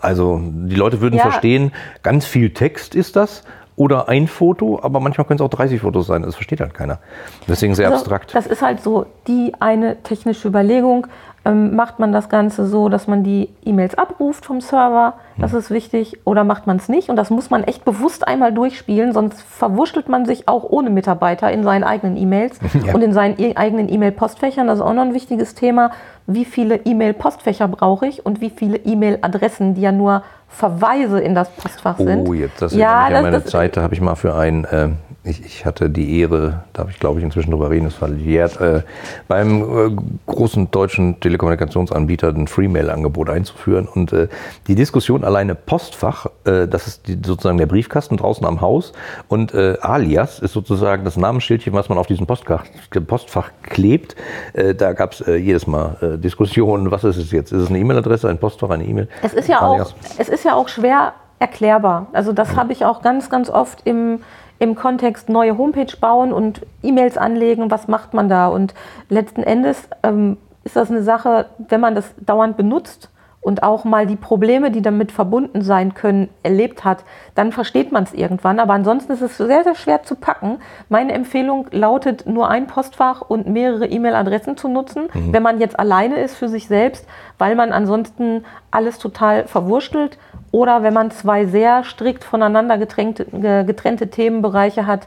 also 0.00 0.40
die 0.42 0.76
Leute 0.76 1.00
würden 1.00 1.16
Ja. 1.16 1.22
verstehen, 1.22 1.72
ganz 2.02 2.24
viel 2.26 2.52
Text 2.52 2.94
ist 2.94 3.16
das. 3.16 3.42
Oder 3.76 4.08
ein 4.08 4.26
Foto, 4.26 4.80
aber 4.82 4.98
manchmal 4.98 5.24
können 5.24 5.38
es 5.38 5.40
auch 5.40 5.50
30 5.50 5.80
Fotos 5.80 6.08
sein. 6.08 6.22
Das 6.22 6.34
versteht 6.34 6.60
halt 6.60 6.74
keiner. 6.74 6.98
Deswegen 7.46 7.76
sehr 7.76 7.86
Also, 7.86 7.98
abstrakt. 8.00 8.34
Das 8.34 8.48
ist 8.48 8.60
halt 8.60 8.82
so 8.82 9.06
die 9.28 9.52
eine 9.60 10.02
technische 10.02 10.48
Überlegung. 10.48 11.06
Ähm, 11.48 11.74
macht 11.74 11.98
man 11.98 12.12
das 12.12 12.28
Ganze 12.28 12.66
so, 12.66 12.88
dass 12.88 13.06
man 13.06 13.24
die 13.24 13.48
E-Mails 13.64 13.96
abruft 13.96 14.44
vom 14.44 14.60
Server? 14.60 15.14
Das 15.38 15.54
ist 15.54 15.70
wichtig. 15.70 16.18
Oder 16.24 16.44
macht 16.44 16.66
man 16.66 16.76
es 16.76 16.88
nicht? 16.88 17.08
Und 17.08 17.16
das 17.16 17.30
muss 17.30 17.48
man 17.48 17.64
echt 17.64 17.84
bewusst 17.84 18.26
einmal 18.28 18.52
durchspielen, 18.52 19.12
sonst 19.12 19.40
verwurschtelt 19.40 20.08
man 20.08 20.26
sich 20.26 20.48
auch 20.48 20.64
ohne 20.64 20.90
Mitarbeiter 20.90 21.50
in 21.50 21.62
seinen 21.64 21.84
eigenen 21.84 22.16
E-Mails 22.16 22.58
Ja. 22.86 22.94
und 22.94 23.02
in 23.02 23.12
seinen 23.12 23.38
e- 23.40 23.56
eigenen 23.56 23.88
E-Mail-Postfächern. 23.88 24.66
Das 24.66 24.78
ist 24.78 24.84
auch 24.84 24.92
noch 24.92 25.02
ein 25.02 25.14
wichtiges 25.14 25.54
Thema. 25.54 25.90
Wie 26.26 26.44
viele 26.44 26.76
E-Mail-Postfächer 26.84 27.68
brauche 27.68 28.06
ich 28.06 28.26
und 28.26 28.40
wie 28.42 28.50
viele 28.50 28.76
E-Mail-Adressen, 28.76 29.74
die 29.74 29.80
ja 29.80 29.92
nur 29.92 30.22
Verweise 30.48 31.20
in 31.20 31.34
das 31.34 31.48
Postfach 31.50 31.96
sind? 31.98 32.28
Oh, 32.28 32.34
jetzt 32.34 32.60
das 32.60 32.74
ja, 32.74 33.04
an 33.06 33.12
meine 33.12 33.30
das, 33.40 33.46
Zeit, 33.46 33.76
da 33.76 33.82
habe 33.82 33.94
ich 33.94 34.00
mal 34.00 34.14
für 34.16 34.34
ein, 34.34 34.64
äh, 34.64 34.88
ich, 35.28 35.44
ich 35.44 35.66
hatte 35.66 35.90
die 35.90 36.20
Ehre, 36.20 36.64
darf 36.72 36.90
ich 36.90 36.98
glaube 36.98 37.20
ich 37.20 37.24
inzwischen 37.24 37.50
drüber 37.50 37.70
reden, 37.70 37.84
das 37.84 37.94
verjährt, 37.94 38.60
äh, 38.60 38.82
beim 39.28 39.62
äh, 39.62 39.96
großen 40.26 40.70
deutschen 40.70 41.20
Telekommunikationsanbieter 41.20 42.28
ein 42.28 42.48
Freemail-Angebot 42.48 43.30
einzuführen 43.30 43.86
und 43.86 44.12
äh, 44.12 44.28
die 44.66 44.74
Diskussion 44.74 45.24
alleine 45.24 45.54
Postfach, 45.54 46.26
äh, 46.44 46.66
das 46.66 46.86
ist 46.86 47.08
die, 47.08 47.18
sozusagen 47.24 47.58
der 47.58 47.66
Briefkasten 47.66 48.16
draußen 48.16 48.44
am 48.46 48.60
Haus 48.60 48.92
und 49.28 49.54
äh, 49.54 49.76
Alias 49.80 50.38
ist 50.38 50.52
sozusagen 50.52 51.04
das 51.04 51.16
Namensschildchen, 51.16 51.72
was 51.72 51.88
man 51.88 51.98
auf 51.98 52.06
diesem 52.06 52.26
Postfach, 52.26 52.64
Postfach 53.06 53.50
klebt. 53.62 54.16
Äh, 54.54 54.74
da 54.74 54.92
gab 54.92 55.12
es 55.12 55.24
jedes 55.26 55.66
Mal 55.66 56.18
Diskussionen, 56.22 56.90
was 56.90 57.04
ist 57.04 57.16
es 57.16 57.32
jetzt? 57.32 57.52
Ist 57.52 57.62
es 57.62 57.68
eine 57.68 57.78
E-Mail-Adresse, 57.78 58.28
ein 58.28 58.38
Postfach, 58.38 58.70
eine 58.70 58.84
E-Mail? 58.84 59.08
Es 59.22 59.34
ist 59.34 59.48
ja 59.48 59.60
auch, 59.60 59.92
es 60.18 60.28
ist 60.28 60.44
ja 60.44 60.54
auch 60.54 60.68
schwer 60.68 61.14
erklärbar. 61.38 62.08
Also 62.12 62.32
das 62.32 62.56
habe 62.56 62.72
ich 62.72 62.84
auch 62.84 63.02
ganz, 63.02 63.30
ganz 63.30 63.48
oft 63.48 63.80
im, 63.84 64.20
im 64.58 64.74
Kontext 64.74 65.28
neue 65.28 65.56
Homepage 65.56 65.96
bauen 66.00 66.32
und 66.32 66.66
E-Mails 66.82 67.16
anlegen. 67.16 67.70
Was 67.70 67.88
macht 67.88 68.14
man 68.14 68.28
da? 68.28 68.48
Und 68.48 68.74
letzten 69.08 69.42
Endes 69.42 69.88
ähm, 70.02 70.36
ist 70.64 70.76
das 70.76 70.90
eine 70.90 71.02
Sache, 71.02 71.46
wenn 71.58 71.80
man 71.80 71.94
das 71.94 72.14
dauernd 72.18 72.56
benutzt 72.56 73.10
und 73.40 73.62
auch 73.62 73.84
mal 73.84 74.06
die 74.06 74.16
Probleme, 74.16 74.70
die 74.70 74.82
damit 74.82 75.12
verbunden 75.12 75.62
sein 75.62 75.94
können, 75.94 76.28
erlebt 76.42 76.84
hat, 76.84 77.04
dann 77.34 77.52
versteht 77.52 77.92
man 77.92 78.02
es 78.02 78.12
irgendwann. 78.12 78.58
Aber 78.58 78.74
ansonsten 78.74 79.12
ist 79.12 79.22
es 79.22 79.36
sehr, 79.36 79.62
sehr 79.64 79.74
schwer 79.74 80.02
zu 80.02 80.16
packen. 80.16 80.58
Meine 80.88 81.12
Empfehlung 81.12 81.66
lautet, 81.70 82.26
nur 82.26 82.48
ein 82.48 82.66
Postfach 82.66 83.22
und 83.22 83.46
mehrere 83.46 83.86
E-Mail-Adressen 83.86 84.56
zu 84.56 84.68
nutzen, 84.68 85.08
wenn 85.32 85.42
man 85.42 85.60
jetzt 85.60 85.78
alleine 85.78 86.16
ist 86.20 86.36
für 86.36 86.48
sich 86.48 86.66
selbst, 86.66 87.06
weil 87.38 87.54
man 87.54 87.72
ansonsten 87.72 88.44
alles 88.70 88.98
total 88.98 89.46
verwurstelt. 89.46 90.18
Oder 90.50 90.82
wenn 90.82 90.94
man 90.94 91.10
zwei 91.10 91.46
sehr 91.46 91.84
strikt 91.84 92.24
voneinander 92.24 92.78
getrennte, 92.78 93.26
ge- 93.26 93.64
getrennte 93.64 94.08
Themenbereiche 94.08 94.86
hat, 94.86 95.06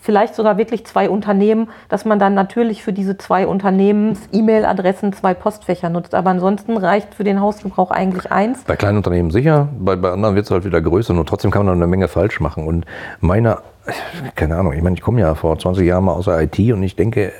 vielleicht 0.00 0.36
sogar 0.36 0.56
wirklich 0.56 0.86
zwei 0.86 1.10
Unternehmen, 1.10 1.68
dass 1.88 2.04
man 2.04 2.18
dann 2.20 2.32
natürlich 2.32 2.82
für 2.84 2.92
diese 2.92 3.18
zwei 3.18 3.46
Unternehmens 3.46 4.20
E-Mail-Adressen 4.32 5.12
zwei 5.12 5.34
Postfächer 5.34 5.90
nutzt. 5.90 6.14
Aber 6.14 6.30
ansonsten 6.30 6.76
reicht 6.76 7.14
für 7.14 7.24
den 7.24 7.40
Hausgebrauch 7.40 7.90
eigentlich 7.90 8.30
eins. 8.30 8.62
Bei 8.62 8.76
kleinen 8.76 8.98
Unternehmen 8.98 9.30
sicher, 9.32 9.68
bei, 9.78 9.96
bei 9.96 10.12
anderen 10.12 10.36
wird 10.36 10.44
es 10.46 10.50
halt 10.52 10.64
wieder 10.64 10.80
größer. 10.80 11.12
Nur 11.14 11.26
trotzdem 11.26 11.50
kann 11.50 11.66
man 11.66 11.74
eine 11.74 11.86
Menge 11.88 12.06
falsch 12.08 12.38
machen. 12.40 12.64
Und 12.66 12.86
meiner, 13.20 13.62
keine 14.36 14.56
Ahnung, 14.56 14.72
ich 14.72 14.82
meine, 14.82 14.94
ich 14.94 15.02
komme 15.02 15.20
ja 15.20 15.34
vor 15.34 15.58
20 15.58 15.84
Jahren 15.86 16.04
mal 16.04 16.12
aus 16.12 16.26
der 16.26 16.40
IT 16.42 16.58
und 16.72 16.82
ich 16.84 16.94
denke, 16.94 17.32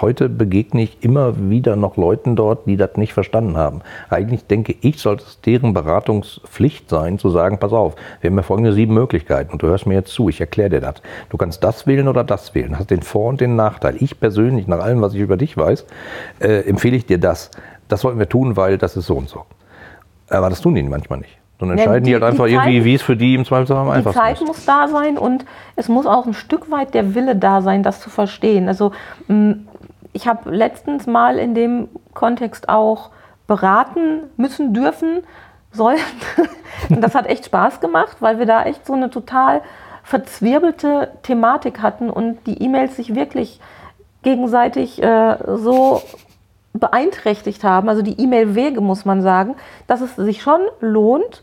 heute 0.00 0.28
begegne 0.28 0.82
ich 0.82 1.02
immer 1.02 1.50
wieder 1.50 1.76
noch 1.76 1.96
Leuten 1.96 2.36
dort, 2.36 2.66
die 2.66 2.76
das 2.76 2.96
nicht 2.96 3.12
verstanden 3.12 3.56
haben. 3.56 3.80
Eigentlich 4.10 4.46
denke 4.46 4.74
ich, 4.80 5.00
sollte 5.00 5.24
es 5.24 5.40
deren 5.40 5.74
Beratungspflicht 5.74 6.88
sein, 6.88 7.18
zu 7.18 7.30
sagen, 7.30 7.58
pass 7.58 7.72
auf, 7.72 7.94
wir 8.20 8.30
haben 8.30 8.36
ja 8.36 8.42
folgende 8.42 8.72
sieben 8.72 8.94
Möglichkeiten 8.94 9.52
und 9.52 9.62
du 9.62 9.66
hörst 9.66 9.86
mir 9.86 9.94
jetzt 9.94 10.12
zu, 10.12 10.28
ich 10.28 10.40
erkläre 10.40 10.70
dir 10.70 10.80
das. 10.80 10.94
Du 11.30 11.36
kannst 11.36 11.62
das 11.64 11.86
wählen 11.86 12.08
oder 12.08 12.24
das 12.24 12.54
wählen, 12.54 12.78
hast 12.78 12.90
den 12.90 13.02
Vor- 13.02 13.28
und 13.28 13.40
den 13.40 13.56
Nachteil. 13.56 13.96
Ich 14.00 14.18
persönlich, 14.20 14.66
nach 14.66 14.80
allem, 14.80 15.00
was 15.00 15.14
ich 15.14 15.20
über 15.20 15.36
dich 15.36 15.56
weiß, 15.56 15.86
äh, 16.40 16.68
empfehle 16.68 16.96
ich 16.96 17.06
dir 17.06 17.18
das. 17.18 17.50
Das 17.88 18.00
sollten 18.00 18.18
wir 18.18 18.28
tun, 18.28 18.56
weil 18.56 18.78
das 18.78 18.96
ist 18.96 19.06
so 19.06 19.16
und 19.16 19.28
so. 19.28 19.44
Aber 20.28 20.50
das 20.50 20.60
tun 20.60 20.74
die 20.74 20.82
manchmal 20.82 21.20
nicht. 21.20 21.38
Ja, 21.60 21.70
entscheiden 21.70 22.04
die, 22.04 22.10
die- 22.10 22.14
halt 22.14 22.22
die 22.22 22.26
einfach 22.26 22.44
Zeit- 22.44 22.52
irgendwie, 22.52 22.84
wie 22.84 22.94
es 22.94 23.02
für 23.02 23.16
die 23.16 23.34
im 23.34 23.44
Zweifelsfall 23.44 23.78
am 23.78 23.86
Die 23.86 23.92
einfachsten 23.92 24.20
Zeit 24.20 24.40
ist. 24.40 24.46
muss 24.46 24.64
da 24.64 24.88
sein 24.88 25.16
und 25.18 25.44
es 25.76 25.88
muss 25.88 26.06
auch 26.06 26.26
ein 26.26 26.34
Stück 26.34 26.70
weit 26.70 26.94
der 26.94 27.14
Wille 27.14 27.36
da 27.36 27.62
sein, 27.62 27.82
das 27.82 28.00
zu 28.00 28.10
verstehen. 28.10 28.68
Also 28.68 28.92
mh, 29.28 29.56
ich 30.12 30.26
habe 30.28 30.50
letztens 30.50 31.06
mal 31.06 31.38
in 31.38 31.54
dem 31.54 31.88
Kontext 32.12 32.68
auch 32.68 33.10
beraten 33.46 34.20
müssen 34.36 34.72
dürfen 34.74 35.22
sollen. 35.72 35.98
Und 36.88 37.00
das 37.02 37.14
hat 37.14 37.26
echt 37.26 37.46
Spaß 37.46 37.80
gemacht, 37.80 38.16
weil 38.20 38.38
wir 38.38 38.46
da 38.46 38.64
echt 38.64 38.84
so 38.86 38.92
eine 38.94 39.10
total 39.10 39.60
verzwirbelte 40.02 41.10
Thematik 41.22 41.82
hatten 41.82 42.10
und 42.10 42.38
die 42.46 42.62
E-Mails 42.62 42.96
sich 42.96 43.14
wirklich 43.14 43.60
gegenseitig 44.22 45.02
äh, 45.02 45.36
so 45.56 46.00
beeinträchtigt 46.74 47.64
haben, 47.64 47.88
also 47.88 48.02
die 48.02 48.20
E-Mail-Wege 48.20 48.80
muss 48.80 49.04
man 49.04 49.22
sagen, 49.22 49.54
dass 49.86 50.00
es 50.00 50.16
sich 50.16 50.42
schon 50.42 50.60
lohnt, 50.80 51.42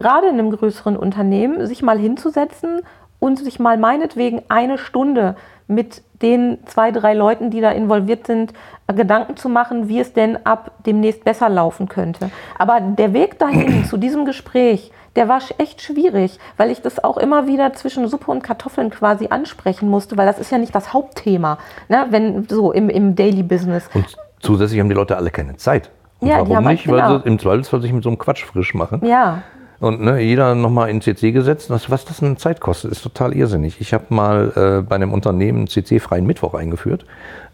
gerade 0.00 0.26
in 0.26 0.34
einem 0.34 0.50
größeren 0.50 0.96
Unternehmen, 0.96 1.66
sich 1.66 1.82
mal 1.82 1.98
hinzusetzen 1.98 2.80
und 3.20 3.38
sich 3.38 3.60
mal 3.60 3.78
meinetwegen 3.78 4.42
eine 4.48 4.78
Stunde 4.78 5.36
mit 5.66 6.02
den 6.22 6.58
zwei, 6.66 6.90
drei 6.90 7.14
Leuten, 7.14 7.50
die 7.50 7.60
da 7.60 7.70
involviert 7.70 8.26
sind, 8.26 8.54
Gedanken 8.86 9.36
zu 9.36 9.50
machen, 9.50 9.88
wie 9.88 10.00
es 10.00 10.14
denn 10.14 10.46
ab 10.46 10.72
demnächst 10.86 11.24
besser 11.24 11.50
laufen 11.50 11.88
könnte. 11.88 12.30
Aber 12.58 12.80
der 12.80 13.12
Weg 13.12 13.38
dahin 13.38 13.84
zu 13.84 13.98
diesem 13.98 14.24
Gespräch, 14.24 14.90
der 15.14 15.28
war 15.28 15.40
echt 15.58 15.82
schwierig, 15.82 16.38
weil 16.56 16.70
ich 16.70 16.80
das 16.80 17.02
auch 17.04 17.18
immer 17.18 17.46
wieder 17.46 17.74
zwischen 17.74 18.08
Suppe 18.08 18.30
und 18.30 18.42
Kartoffeln 18.42 18.90
quasi 18.90 19.28
ansprechen 19.28 19.90
musste, 19.90 20.16
weil 20.16 20.26
das 20.26 20.38
ist 20.38 20.50
ja 20.50 20.58
nicht 20.58 20.74
das 20.74 20.94
Hauptthema, 20.94 21.58
ne, 21.88 22.06
wenn 22.10 22.48
so 22.48 22.72
im, 22.72 22.88
im 22.88 23.14
Daily 23.14 23.42
Business. 23.42 23.90
Und 23.92 24.16
zusätzlich 24.40 24.80
haben 24.80 24.88
die 24.88 24.94
Leute 24.94 25.16
alle 25.16 25.30
keine 25.30 25.56
Zeit. 25.56 25.90
Und 26.20 26.28
Ja, 26.28 26.48
warum 26.48 26.64
nicht? 26.64 26.88
Weil 26.88 27.00
genau. 27.00 27.18
sie 27.18 27.28
im 27.28 27.38
Zweifelsfall 27.38 27.80
sich 27.80 27.92
mit 27.92 28.02
so 28.02 28.10
einem 28.10 28.18
Quatsch 28.18 28.44
frisch 28.44 28.74
machen. 28.74 29.04
Ja, 29.04 29.42
Und 29.80 30.00
ne, 30.00 30.18
jeder 30.18 30.56
nochmal 30.56 30.90
in 30.90 31.00
CC 31.00 31.30
gesetzt. 31.30 31.70
Was, 31.70 31.88
was 31.88 32.04
das 32.04 32.20
an 32.20 32.36
Zeit 32.36 32.60
kostet, 32.60 32.90
ist 32.90 33.02
total 33.02 33.32
irrsinnig. 33.36 33.80
Ich 33.80 33.94
habe 33.94 34.06
mal 34.08 34.52
äh, 34.56 34.82
bei 34.82 34.96
einem 34.96 35.12
Unternehmen 35.12 35.68
CC-freien 35.68 36.26
Mittwoch 36.26 36.54
eingeführt, 36.54 37.06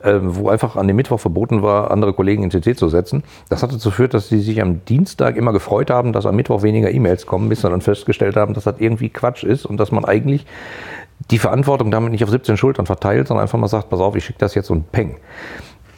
äh, 0.03 0.14
wo 0.23 0.49
einfach 0.49 0.77
an 0.77 0.87
dem 0.87 0.97
Mittwoch 0.97 1.20
verboten 1.20 1.61
war, 1.62 1.90
andere 1.90 2.14
Kollegen 2.14 2.42
in 2.42 2.51
CC 2.51 2.75
zu 2.75 2.88
setzen. 2.88 3.25
Das 3.51 3.62
hat 3.62 3.75
dazu 3.75 3.90
geführt, 3.90 4.14
dass 4.14 4.29
sie 4.29 4.40
sich 4.40 4.62
am 4.62 4.83
Dienstag 4.87 5.37
immer 5.37 5.53
gefreut 5.53 5.90
haben, 5.90 6.14
dass 6.14 6.25
am 6.25 6.37
Mittwoch 6.37 6.62
weniger 6.62 6.90
E-Mails 6.90 7.27
kommen, 7.27 7.51
bis 7.51 7.61
sie 7.61 7.68
dann 7.68 7.83
festgestellt 7.83 8.37
haben, 8.37 8.55
dass 8.55 8.64
das 8.64 8.77
irgendwie 8.79 9.11
Quatsch 9.11 9.44
ist 9.44 9.66
und 9.66 9.77
dass 9.77 9.92
man 9.92 10.07
eigentlich 10.07 10.47
die 11.31 11.38
Verantwortung 11.38 11.90
damit 11.90 12.11
nicht 12.12 12.25
auf 12.25 12.31
17 12.31 12.57
Schultern 12.57 12.87
verteilt, 12.87 13.29
sondern 13.29 13.42
einfach 13.42 13.59
mal 13.59 13.68
sagt, 13.68 13.90
pass 13.90 14.01
auf, 14.01 14.16
ich 14.16 14.25
schicke 14.25 14.38
das 14.38 14.55
jetzt 14.55 14.70
und 14.70 14.90
peng. 14.92 15.16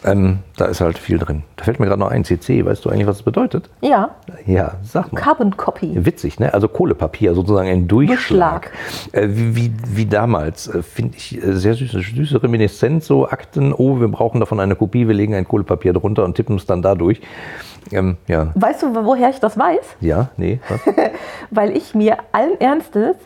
Ähm, 0.06 0.38
da 0.56 0.66
ist 0.66 0.80
halt 0.80 0.98
viel 0.98 1.18
drin. 1.18 1.42
Da 1.56 1.64
fällt 1.64 1.80
mir 1.80 1.86
gerade 1.86 2.00
noch 2.00 2.10
ein, 2.10 2.24
CC, 2.24 2.64
weißt 2.64 2.84
du 2.84 2.90
eigentlich, 2.90 3.06
was 3.06 3.18
das 3.18 3.24
bedeutet? 3.24 3.68
ja, 3.80 4.10
Ja, 4.46 4.74
sag 4.82 5.12
mal. 5.12 5.20
Carbon 5.20 5.56
Copy. 5.56 6.04
Witzig, 6.04 6.38
ne? 6.38 6.54
Also 6.54 6.68
Kohlepapier, 6.68 7.34
sozusagen 7.34 7.68
ein 7.68 7.88
Durchschlag. 7.88 8.70
Äh, 9.12 9.26
wie, 9.28 9.72
wie, 9.88 10.06
damals, 10.06 10.68
äh, 10.68 10.82
finde 10.82 11.16
ich, 11.16 11.42
äh, 11.42 11.52
sehr 11.54 11.74
süße, 11.74 12.00
süße 12.00 12.42
Reminiszenz, 12.42 13.06
so 13.06 13.28
Akten, 13.28 13.72
oh, 13.72 14.00
wir 14.00 14.08
brauchen 14.08 14.40
davon 14.40 14.60
eine 14.60 14.76
Kopie, 14.76 15.08
wir 15.08 15.14
legen 15.14 15.34
ein 15.34 15.46
Kohlepapier 15.46 15.92
drunter 15.92 16.24
und 16.24 16.34
tippen 16.34 16.56
es 16.56 16.66
dann 16.66 16.82
da 16.82 16.94
durch. 16.94 17.20
Ähm, 17.92 18.16
ja, 18.26 18.52
Weißt 18.54 18.82
du, 18.82 18.94
woher 18.94 19.30
ich 19.30 19.40
das 19.40 19.58
weiß? 19.58 19.96
ja, 20.00 20.30
nee, 20.36 20.60
weil 21.50 21.76
ich 21.76 21.94
mir 21.94 22.16
allen 22.32 22.60
Ernstes 22.60 23.16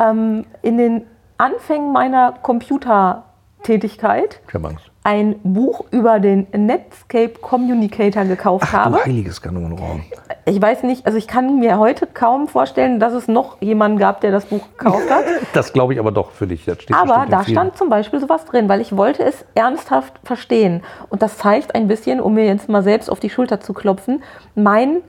ähm, 0.00 0.44
in 0.62 0.76
den 0.78 1.02
Anfängen 1.36 1.92
meiner 1.92 2.34
Computertätigkeit 2.42 4.40
Ich. 4.48 4.90
Ein 5.08 5.40
Buch 5.42 5.86
über 5.90 6.20
den 6.20 6.46
Netscape 6.52 7.30
Communicator 7.40 8.26
gekauft 8.26 8.66
Ach, 8.68 8.72
habe. 8.74 8.98
du 8.98 9.04
heiliges 9.06 9.40
Kanonenrohr. 9.40 10.00
Ich 10.44 10.60
weiß 10.60 10.82
nicht, 10.82 11.06
also 11.06 11.16
ich 11.16 11.26
kann 11.26 11.60
mir 11.60 11.78
heute 11.78 12.06
kaum 12.06 12.46
vorstellen, 12.46 13.00
dass 13.00 13.14
es 13.14 13.26
noch 13.26 13.56
jemanden 13.62 13.96
gab, 13.96 14.20
der 14.20 14.32
das 14.32 14.44
Buch 14.44 14.68
gekauft 14.76 15.10
hat. 15.10 15.24
Das 15.54 15.72
glaube 15.72 15.94
ich 15.94 15.98
aber 15.98 16.12
doch 16.12 16.32
für 16.32 16.46
dich. 16.46 16.70
Aber 16.92 17.24
da 17.26 17.42
stand 17.42 17.78
zum 17.78 17.88
Beispiel 17.88 18.20
sowas 18.20 18.44
drin, 18.44 18.68
weil 18.68 18.82
ich 18.82 18.94
wollte 18.98 19.22
es 19.24 19.46
ernsthaft 19.54 20.12
verstehen. 20.24 20.82
Und 21.08 21.22
das 21.22 21.38
zeigt 21.38 21.74
ein 21.74 21.88
bisschen, 21.88 22.20
um 22.20 22.34
mir 22.34 22.44
jetzt 22.44 22.68
mal 22.68 22.82
selbst 22.82 23.10
auf 23.10 23.18
die 23.18 23.30
Schulter 23.30 23.60
zu 23.60 23.72
klopfen, 23.72 24.22
mein, 24.54 25.00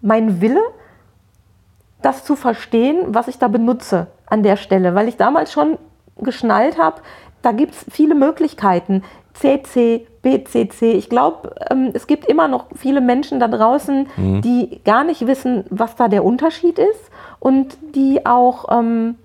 mein 0.00 0.40
Wille, 0.40 0.62
das 2.02 2.24
zu 2.24 2.36
verstehen, 2.36 3.06
was 3.08 3.26
ich 3.26 3.38
da 3.38 3.48
benutze 3.48 4.06
an 4.26 4.44
der 4.44 4.56
Stelle. 4.56 4.94
Weil 4.94 5.08
ich 5.08 5.16
damals 5.16 5.52
schon 5.52 5.76
geschnallt 6.18 6.78
habe, 6.78 7.00
da 7.42 7.52
gibt 7.52 7.74
es 7.74 7.86
viele 7.90 8.14
Möglichkeiten. 8.14 9.02
CC, 9.40 10.06
BCC. 10.22 10.92
Ich 10.92 11.08
glaube, 11.08 11.54
ähm, 11.70 11.90
es 11.94 12.06
gibt 12.06 12.26
immer 12.26 12.46
noch 12.46 12.66
viele 12.76 13.00
Menschen 13.00 13.40
da 13.40 13.48
draußen, 13.48 14.06
die 14.42 14.80
gar 14.84 15.02
nicht 15.04 15.26
wissen, 15.26 15.64
was 15.70 15.96
da 15.96 16.08
der 16.08 16.24
Unterschied 16.24 16.78
ist 16.78 17.10
und 17.38 17.78
die 17.94 18.26
auch 18.26 18.66
ähm, 18.70 19.16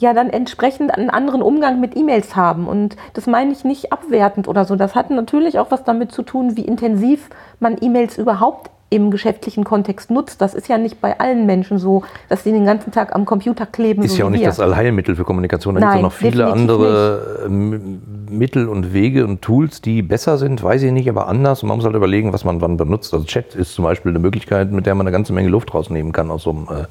ja 0.00 0.12
dann 0.12 0.30
entsprechend 0.30 0.92
einen 0.96 1.10
anderen 1.10 1.40
Umgang 1.40 1.78
mit 1.78 1.96
E-Mails 1.96 2.34
haben. 2.34 2.66
Und 2.66 2.96
das 3.14 3.26
meine 3.26 3.52
ich 3.52 3.64
nicht 3.64 3.92
abwertend 3.92 4.48
oder 4.48 4.64
so. 4.64 4.74
Das 4.74 4.94
hat 4.94 5.10
natürlich 5.10 5.58
auch 5.58 5.70
was 5.70 5.84
damit 5.84 6.10
zu 6.10 6.22
tun, 6.22 6.56
wie 6.56 6.64
intensiv 6.64 7.30
man 7.60 7.76
E-Mails 7.80 8.18
überhaupt 8.18 8.70
im 8.90 9.12
geschäftlichen 9.12 9.62
Kontext 9.62 10.10
nutzt. 10.10 10.40
Das 10.40 10.52
ist 10.52 10.68
ja 10.68 10.76
nicht 10.76 11.00
bei 11.00 11.18
allen 11.20 11.46
Menschen 11.46 11.78
so, 11.78 12.02
dass 12.28 12.42
sie 12.42 12.50
den 12.50 12.66
ganzen 12.66 12.90
Tag 12.90 13.14
am 13.14 13.24
Computer 13.24 13.64
kleben. 13.64 14.02
Ist 14.02 14.12
so 14.12 14.18
ja 14.18 14.24
auch 14.26 14.30
nicht 14.30 14.40
wir. 14.40 14.48
das 14.48 14.58
Allheilmittel 14.58 15.14
für 15.14 15.24
Kommunikation. 15.24 15.76
Da 15.76 15.80
gibt 15.80 15.94
es 15.94 16.02
noch 16.02 16.12
viele 16.12 16.48
andere 16.48 17.44
ähm, 17.46 18.02
Mittel 18.28 18.68
und 18.68 18.92
Wege 18.92 19.24
und 19.24 19.42
Tools, 19.42 19.80
die 19.80 20.02
besser 20.02 20.38
sind, 20.38 20.62
weiß 20.62 20.82
ich 20.82 20.90
nicht, 20.90 21.08
aber 21.08 21.28
anders. 21.28 21.62
Und 21.62 21.68
man 21.68 21.78
muss 21.78 21.84
halt 21.86 21.94
überlegen, 21.94 22.32
was 22.32 22.44
man 22.44 22.60
wann 22.60 22.76
benutzt. 22.76 23.14
Also 23.14 23.24
Chat 23.26 23.54
ist 23.54 23.74
zum 23.74 23.84
Beispiel 23.84 24.10
eine 24.10 24.18
Möglichkeit, 24.18 24.72
mit 24.72 24.86
der 24.86 24.96
man 24.96 25.06
eine 25.06 25.12
ganze 25.12 25.32
Menge 25.32 25.48
Luft 25.48 25.72
rausnehmen 25.72 26.12
kann 26.12 26.30
aus 26.32 26.42
so 26.42 26.50
einem. 26.50 26.64
Äh, 26.64 26.86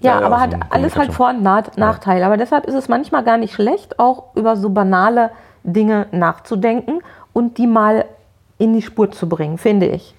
Ja, 0.00 0.20
äh, 0.20 0.24
aber 0.24 0.40
hat 0.40 0.56
alles 0.70 0.96
halt. 0.96 1.12
Vor- 1.12 1.30
und 1.30 1.42
Na 1.42 1.62
Nachteile. 1.76 2.26
Aber 2.26 2.38
deshalb 2.38 2.66
ist 2.66 2.74
es 2.74 2.88
manchmal 2.88 3.22
gar 3.22 3.36
nicht 3.36 3.54
schlecht, 3.54 4.00
auch 4.00 4.34
über 4.34 4.56
so 4.56 4.70
banale 4.70 5.30
Dinge 5.62 6.06
nachzudenken 6.10 7.00
und 7.32 7.58
die 7.58 7.68
mal 7.68 8.04
in 8.58 8.74
die 8.74 8.82
Spur 8.82 9.12
zu 9.12 9.28
bringen, 9.28 9.56
finde 9.56 9.86
ich. 9.86 10.14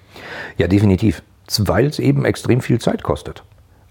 Ja, 0.58 0.68
definitiv. 0.68 1.22
Weil 1.58 1.86
es 1.86 1.98
eben 1.98 2.24
extrem 2.24 2.60
viel 2.60 2.80
Zeit 2.80 3.02
kostet. 3.02 3.42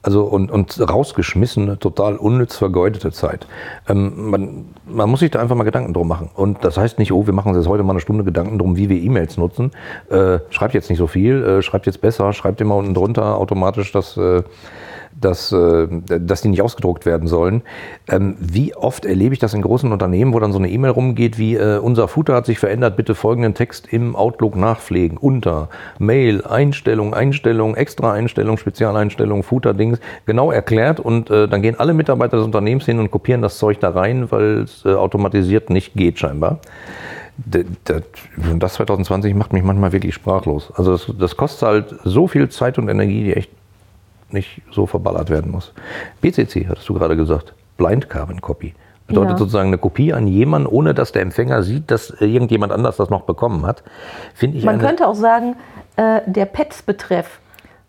Also 0.04 0.24
und, 0.24 0.50
und 0.50 0.80
rausgeschmissene, 0.80 1.78
total 1.78 2.16
unnütz 2.16 2.56
vergeudete 2.58 3.12
Zeit. 3.12 3.46
Ähm, 3.88 4.32
man, 4.32 4.66
man 4.88 5.10
muss 5.10 5.20
sich 5.20 5.30
da 5.30 5.40
einfach 5.40 5.56
mal 5.56 5.64
Gedanken 5.64 5.94
drum 5.94 6.08
machen. 6.08 6.30
Und 6.34 6.64
das 6.64 6.78
heißt 6.78 6.98
nicht, 6.98 7.12
oh, 7.12 7.28
wir 7.28 7.34
machen 7.34 7.50
uns 7.50 7.58
jetzt 7.58 7.68
heute 7.68 7.84
mal 7.84 7.94
eine 7.94 8.00
Stunde 8.00 8.24
Gedanken 8.24 8.58
drum, 8.58 8.78
wie 8.78 8.90
wir 8.90 8.98
E-Mails 8.98 9.38
nutzen. 9.38 9.72
Äh, 10.10 10.40
schreibt 10.50 10.74
jetzt 10.74 10.90
nicht 10.90 10.98
so 10.98 11.06
viel, 11.06 11.44
äh, 11.44 11.62
schreibt 11.62 11.86
jetzt 11.86 12.02
besser, 12.02 12.34
schreibt 12.34 12.62
immer 12.62 12.78
unten 12.78 12.96
drunter 12.96 13.38
automatisch, 13.38 13.92
dass, 13.92 14.18
äh, 14.18 14.42
dass, 15.20 15.52
äh, 15.52 15.88
dass 16.08 16.42
die 16.42 16.50
nicht 16.50 16.62
ausgedruckt 16.62 17.06
werden 17.06 17.28
sollen. 17.28 17.62
Ähm, 18.10 18.36
wie 18.40 18.76
oft 18.76 19.06
erlebe 19.06 19.34
ich 19.34 19.40
das 19.40 19.54
in 19.54 19.62
großen 19.62 19.92
Unternehmen, 19.92 20.34
wo 20.34 20.40
dann 20.40 20.52
so 20.52 20.60
eine 20.60 20.70
E-Mail 20.70 20.92
rumgeht 20.92 21.38
wie 21.38 21.56
äh, 21.56 21.78
unser 21.78 22.08
Footer 22.08 22.36
hat 22.36 22.46
sich 22.46 22.60
verändert, 22.60 22.96
bitte 22.96 23.16
folgenden 23.16 23.54
Text 23.54 23.88
im 23.92 24.16
Outlook 24.16 24.56
nachpflegen. 24.56 25.18
Unter 25.18 25.70
Mail, 26.00 26.44
Einstellung, 26.46 27.14
Einstellung, 27.14 27.76
extra 27.76 28.14
Einstellung, 28.14 28.58
Spezialeinstellung, 28.58 29.44
Footer, 29.44 29.74
Dings, 29.74 30.00
genau 30.26 30.52
erklärt 30.52 31.00
und 31.00 31.30
äh, 31.30 31.48
dann 31.48 31.62
gehen 31.62 31.80
alle 31.80 31.94
Mitarbeiter 31.94 32.38
des 32.38 32.46
Unternehmens 32.46 32.86
hin 32.86 33.00
und 33.00 33.12
kopieren 33.12 33.42
das 33.42 33.58
Zeug 33.58 33.80
da 33.80 33.90
rein, 33.90 34.32
weil 34.32 34.60
es 34.64 34.86
automatisiert 34.86 35.70
nicht 35.70 35.94
geht 35.94 36.20
scheinbar. 36.20 36.60
Das 37.38 38.74
2020 38.74 39.34
macht 39.34 39.54
mich 39.54 39.64
manchmal 39.64 39.92
wirklich 39.94 40.14
sprachlos. 40.14 40.72
Also 40.76 40.92
das, 40.92 41.12
das 41.18 41.38
kostet 41.38 41.68
halt 41.68 41.96
so 42.04 42.28
viel 42.28 42.50
Zeit 42.50 42.78
und 42.78 42.88
Energie, 42.88 43.24
die 43.24 43.34
echt 43.34 43.50
nicht 44.34 44.62
so 44.72 44.86
verballert 44.86 45.30
werden 45.30 45.52
muss. 45.52 45.74
BCC, 46.22 46.68
hattest 46.68 46.88
du 46.90 46.94
gerade 46.94 47.16
gesagt, 47.16 47.54
Blind 47.78 48.10
Carbon 48.10 48.42
Copy. 48.42 48.74
Bedeutet 49.08 49.32
Ja. 49.32 49.38
sozusagen 49.38 49.68
eine 49.68 49.78
Kopie 49.78 50.14
an 50.14 50.28
jemanden, 50.28 50.68
ohne 50.68 50.94
dass 50.94 51.12
der 51.12 51.22
Empfänger 51.22 51.64
sieht, 51.64 51.92
dass 51.92 52.10
irgendjemand 52.22 52.72
anders 52.72 52.98
das 52.98 53.10
noch 53.10 53.24
bekommen 53.24 53.66
hat. 53.66 53.84
Finde 54.34 54.58
ich 54.58 54.64
Man 54.64 54.80
könnte 54.80 55.08
auch 55.08 55.16
sagen, 55.16 55.56
äh, 55.98 56.22
der 56.26 56.46
Pets-Betreff. 56.46 57.40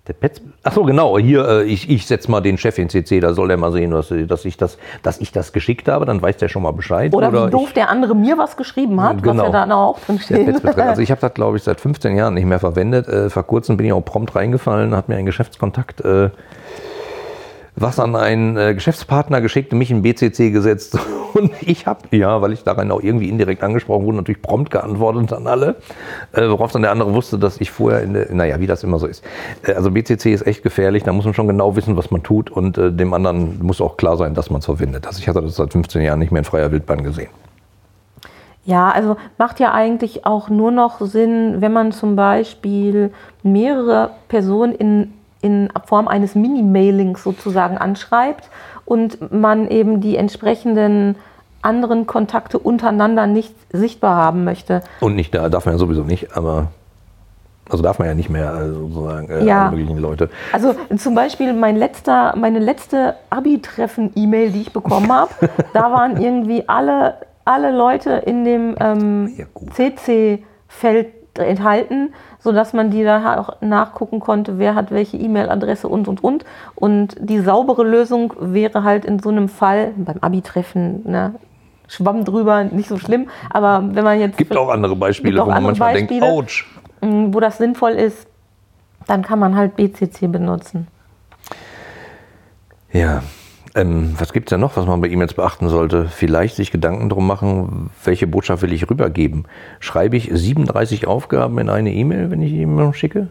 Der 0.08 0.14
Pets, 0.14 0.42
ach 0.64 0.72
so, 0.72 0.82
genau, 0.82 1.16
hier, 1.16 1.46
äh, 1.48 1.62
ich, 1.62 1.88
ich 1.88 2.06
setze 2.06 2.28
mal 2.28 2.40
den 2.40 2.58
Chef 2.58 2.76
in 2.78 2.88
CC, 2.88 3.20
da 3.20 3.34
soll 3.34 3.46
der 3.46 3.56
mal 3.56 3.70
sehen, 3.70 3.92
dass, 3.92 4.12
dass, 4.26 4.44
ich 4.44 4.56
das, 4.56 4.76
dass 5.04 5.20
ich 5.20 5.30
das 5.30 5.52
geschickt 5.52 5.86
habe, 5.88 6.06
dann 6.06 6.20
weiß 6.20 6.38
der 6.38 6.48
schon 6.48 6.62
mal 6.62 6.72
Bescheid. 6.72 7.14
Oder, 7.14 7.32
wie 7.32 7.50
doof 7.50 7.68
ich, 7.68 7.74
der 7.74 7.88
andere 7.88 8.16
mir 8.16 8.36
was 8.36 8.56
geschrieben 8.56 9.00
hat, 9.00 9.22
Genau. 9.22 9.44
was 9.44 9.52
ja 9.52 9.66
da 9.66 9.74
auch 9.74 10.00
drin 10.00 10.18
steht. 10.18 10.64
Also 10.78 11.02
ich 11.02 11.10
habe 11.12 11.20
das, 11.20 11.34
glaube 11.34 11.56
ich, 11.56 11.62
seit 11.62 11.80
15 11.80 12.16
Jahren 12.16 12.34
nicht 12.34 12.46
mehr 12.46 12.58
verwendet. 12.58 13.06
Äh, 13.06 13.30
vor 13.30 13.44
kurzem 13.44 13.76
bin 13.76 13.86
ich 13.86 13.92
auch 13.92 14.04
prompt 14.04 14.34
reingefallen, 14.34 14.96
hat 14.96 15.08
mir 15.08 15.16
ein 15.16 15.26
Geschäftskontakt 15.26 16.00
äh, 16.04 16.30
was 17.74 17.98
an 17.98 18.14
einen 18.16 18.56
äh, 18.56 18.74
Geschäftspartner 18.74 19.40
geschickt 19.40 19.72
mich 19.72 19.90
in 19.90 20.02
BCC 20.02 20.50
gesetzt. 20.50 20.98
Und 21.34 21.50
ich 21.62 21.86
habe, 21.86 22.14
ja, 22.14 22.42
weil 22.42 22.52
ich 22.52 22.62
darin 22.62 22.90
auch 22.90 23.02
irgendwie 23.02 23.30
indirekt 23.30 23.62
angesprochen 23.62 24.04
wurde, 24.04 24.18
natürlich 24.18 24.42
prompt 24.42 24.70
geantwortet 24.70 25.32
an 25.32 25.46
alle, 25.46 25.76
äh, 26.32 26.46
worauf 26.46 26.72
dann 26.72 26.82
der 26.82 26.90
andere 26.90 27.14
wusste, 27.14 27.38
dass 27.38 27.58
ich 27.60 27.70
vorher 27.70 28.02
in 28.02 28.12
der, 28.12 28.32
naja, 28.34 28.60
wie 28.60 28.66
das 28.66 28.84
immer 28.84 28.98
so 28.98 29.06
ist. 29.06 29.24
Äh, 29.66 29.72
also 29.72 29.90
BCC 29.90 30.34
ist 30.34 30.46
echt 30.46 30.62
gefährlich, 30.62 31.04
da 31.04 31.12
muss 31.12 31.24
man 31.24 31.32
schon 31.32 31.48
genau 31.48 31.74
wissen, 31.74 31.96
was 31.96 32.10
man 32.10 32.22
tut 32.22 32.50
und 32.50 32.76
äh, 32.76 32.92
dem 32.92 33.14
anderen 33.14 33.64
muss 33.64 33.80
auch 33.80 33.96
klar 33.96 34.18
sein, 34.18 34.34
dass 34.34 34.50
man 34.50 34.58
es 34.58 34.66
verwendet. 34.66 35.06
Also 35.06 35.20
ich 35.20 35.28
hatte 35.28 35.40
das 35.40 35.56
seit 35.56 35.72
15 35.72 36.02
Jahren 36.02 36.18
nicht 36.18 36.32
mehr 36.32 36.40
in 36.40 36.44
freier 36.44 36.70
Wildbahn 36.70 37.02
gesehen. 37.02 37.30
Ja, 38.64 38.90
also 38.90 39.16
macht 39.38 39.58
ja 39.58 39.72
eigentlich 39.72 40.24
auch 40.24 40.48
nur 40.48 40.70
noch 40.70 41.00
Sinn, 41.00 41.56
wenn 41.60 41.72
man 41.72 41.90
zum 41.90 42.14
Beispiel 42.14 43.12
mehrere 43.42 44.10
Personen 44.28 44.72
in, 44.74 45.14
in 45.42 45.68
Form 45.84 46.08
eines 46.08 46.34
Mini-Mailings 46.34 47.22
sozusagen 47.22 47.76
anschreibt 47.76 48.48
und 48.86 49.30
man 49.32 49.68
eben 49.68 50.00
die 50.00 50.16
entsprechenden 50.16 51.16
anderen 51.60 52.06
Kontakte 52.06 52.58
untereinander 52.58 53.26
nicht 53.26 53.54
sichtbar 53.72 54.16
haben 54.16 54.44
möchte. 54.44 54.80
Und 55.00 55.14
nicht, 55.14 55.34
da 55.34 55.48
darf 55.48 55.66
man 55.66 55.74
ja 55.74 55.78
sowieso 55.78 56.02
nicht, 56.02 56.36
aber 56.36 56.68
also 57.70 57.82
darf 57.84 57.98
man 58.00 58.08
ja 58.08 58.14
nicht 58.14 58.28
mehr 58.30 58.52
äh, 58.54 58.68
sozusagen 58.72 59.28
äh, 59.30 59.44
Ja. 59.44 59.62
alle 59.62 59.70
möglichen 59.76 59.98
Leute. 59.98 60.28
Also 60.52 60.74
zum 60.96 61.14
Beispiel 61.14 61.52
mein 61.52 61.76
letzter, 61.76 62.34
meine 62.36 62.58
letzte 62.58 63.14
Abi-Treffen-E-Mail, 63.30 64.50
die 64.50 64.62
ich 64.62 64.72
bekommen 64.72 65.12
habe, 65.12 65.30
da 65.72 65.92
waren 65.92 66.20
irgendwie 66.20 66.68
alle, 66.68 67.14
alle 67.44 67.70
Leute 67.76 68.10
in 68.26 68.44
dem 68.44 68.74
ähm, 68.80 69.32
Ja. 69.36 69.44
CC-Feld 69.72 71.06
enthalten, 71.34 72.12
sodass 72.38 72.72
man 72.72 72.90
die 72.90 73.04
da 73.04 73.38
auch 73.38 73.56
nachgucken 73.60 74.20
konnte, 74.20 74.58
wer 74.58 74.74
hat 74.74 74.90
welche 74.90 75.16
E-Mail-Adresse 75.16 75.88
und 75.88 76.08
und 76.08 76.22
und. 76.22 76.44
Und 76.74 77.16
die 77.18 77.40
saubere 77.40 77.84
Lösung 77.84 78.34
wäre 78.38 78.84
halt 78.84 79.04
in 79.04 79.18
so 79.18 79.30
einem 79.30 79.48
Fall, 79.48 79.92
beim 79.96 80.18
Abi-Treffen, 80.20 81.02
ne, 81.10 81.34
Schwamm 81.88 82.24
drüber, 82.24 82.64
nicht 82.64 82.88
so 82.88 82.98
schlimm, 82.98 83.28
aber 83.50 83.82
wenn 83.92 84.04
man 84.04 84.18
jetzt 84.18 84.38
Gibt 84.38 84.56
auch 84.56 84.70
andere 84.70 84.96
Beispiele, 84.96 85.42
auch 85.42 85.46
wo 85.46 85.50
man 85.50 85.62
manchmal 85.64 85.92
Beispiele. 85.92 86.20
denkt, 86.20 86.34
ouch. 86.34 86.64
mh, 87.02 87.34
wo 87.34 87.40
das 87.40 87.58
sinnvoll 87.58 87.92
ist, 87.92 88.26
dann 89.06 89.22
kann 89.22 89.38
man 89.38 89.56
halt 89.56 89.76
BCC 89.76 90.28
benutzen. 90.28 90.86
Ja. 92.92 93.22
Ähm, 93.74 94.14
was 94.18 94.32
gibt 94.32 94.48
es 94.48 94.50
denn 94.50 94.60
noch, 94.60 94.76
was 94.76 94.86
man 94.86 95.00
bei 95.00 95.08
E-Mails 95.08 95.34
beachten 95.34 95.68
sollte? 95.68 96.06
Vielleicht 96.06 96.56
sich 96.56 96.70
Gedanken 96.70 97.08
drum 97.08 97.26
machen, 97.26 97.90
welche 98.04 98.26
Botschaft 98.26 98.62
will 98.62 98.72
ich 98.72 98.88
rübergeben? 98.90 99.46
Schreibe 99.80 100.16
ich 100.16 100.28
37 100.32 101.06
Aufgaben 101.06 101.58
in 101.58 101.70
eine 101.70 101.92
E-Mail, 101.92 102.30
wenn 102.30 102.42
ich 102.42 102.52
E-Mail 102.52 102.92
schicke? 102.92 103.28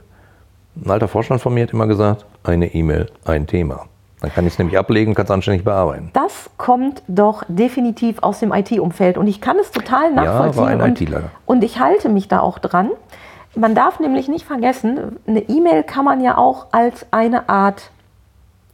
Ein 0.83 0.89
alter 0.89 1.07
Vorstand 1.07 1.41
von 1.41 1.53
mir 1.53 1.63
hat 1.63 1.73
immer 1.73 1.87
gesagt, 1.87 2.25
eine 2.43 2.73
E-Mail, 2.73 3.07
ein 3.25 3.45
Thema. 3.45 3.85
Dann 4.21 4.33
kann 4.33 4.45
ich 4.45 4.53
es 4.53 4.59
nämlich 4.59 4.77
ablegen, 4.77 5.15
kann 5.15 5.25
es 5.25 5.31
anständig 5.31 5.63
bearbeiten. 5.63 6.11
Das 6.13 6.49
kommt 6.57 7.01
doch 7.07 7.43
definitiv 7.47 8.21
aus 8.21 8.39
dem 8.39 8.51
IT-Umfeld 8.53 9.17
und 9.17 9.27
ich 9.27 9.41
kann 9.41 9.57
es 9.59 9.71
total 9.71 10.13
nachvollziehen. 10.13 10.61
war 10.61 10.69
ein 10.69 10.81
und, 10.81 11.01
ITler. 11.01 11.23
und 11.45 11.63
ich 11.63 11.79
halte 11.79 12.07
mich 12.07 12.27
da 12.27 12.39
auch 12.39 12.59
dran. 12.59 12.91
Man 13.55 13.75
darf 13.75 13.99
nämlich 13.99 14.27
nicht 14.27 14.45
vergessen, 14.45 15.17
eine 15.27 15.41
E-Mail 15.41 15.83
kann 15.83 16.05
man 16.05 16.21
ja 16.21 16.37
auch 16.37 16.67
als 16.71 17.05
eine 17.11 17.49
Art 17.49 17.91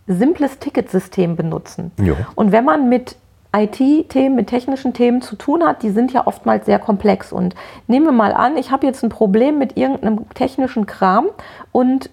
simples 0.07 0.59
Ticketsystem 0.59 1.35
benutzen. 1.35 1.91
Ja. 2.01 2.15
Und 2.35 2.51
wenn 2.51 2.65
man 2.65 2.89
mit 2.89 3.17
IT-Themen, 3.55 4.35
mit 4.35 4.47
technischen 4.47 4.93
Themen 4.93 5.21
zu 5.21 5.35
tun 5.35 5.63
hat, 5.63 5.83
die 5.83 5.89
sind 5.89 6.13
ja 6.13 6.27
oftmals 6.27 6.65
sehr 6.65 6.79
komplex. 6.79 7.31
Und 7.31 7.55
nehmen 7.87 8.05
wir 8.05 8.11
mal 8.11 8.33
an, 8.33 8.57
ich 8.57 8.71
habe 8.71 8.85
jetzt 8.85 9.03
ein 9.03 9.09
Problem 9.09 9.57
mit 9.57 9.77
irgendeinem 9.77 10.29
technischen 10.33 10.85
Kram 10.85 11.27
und 11.71 12.09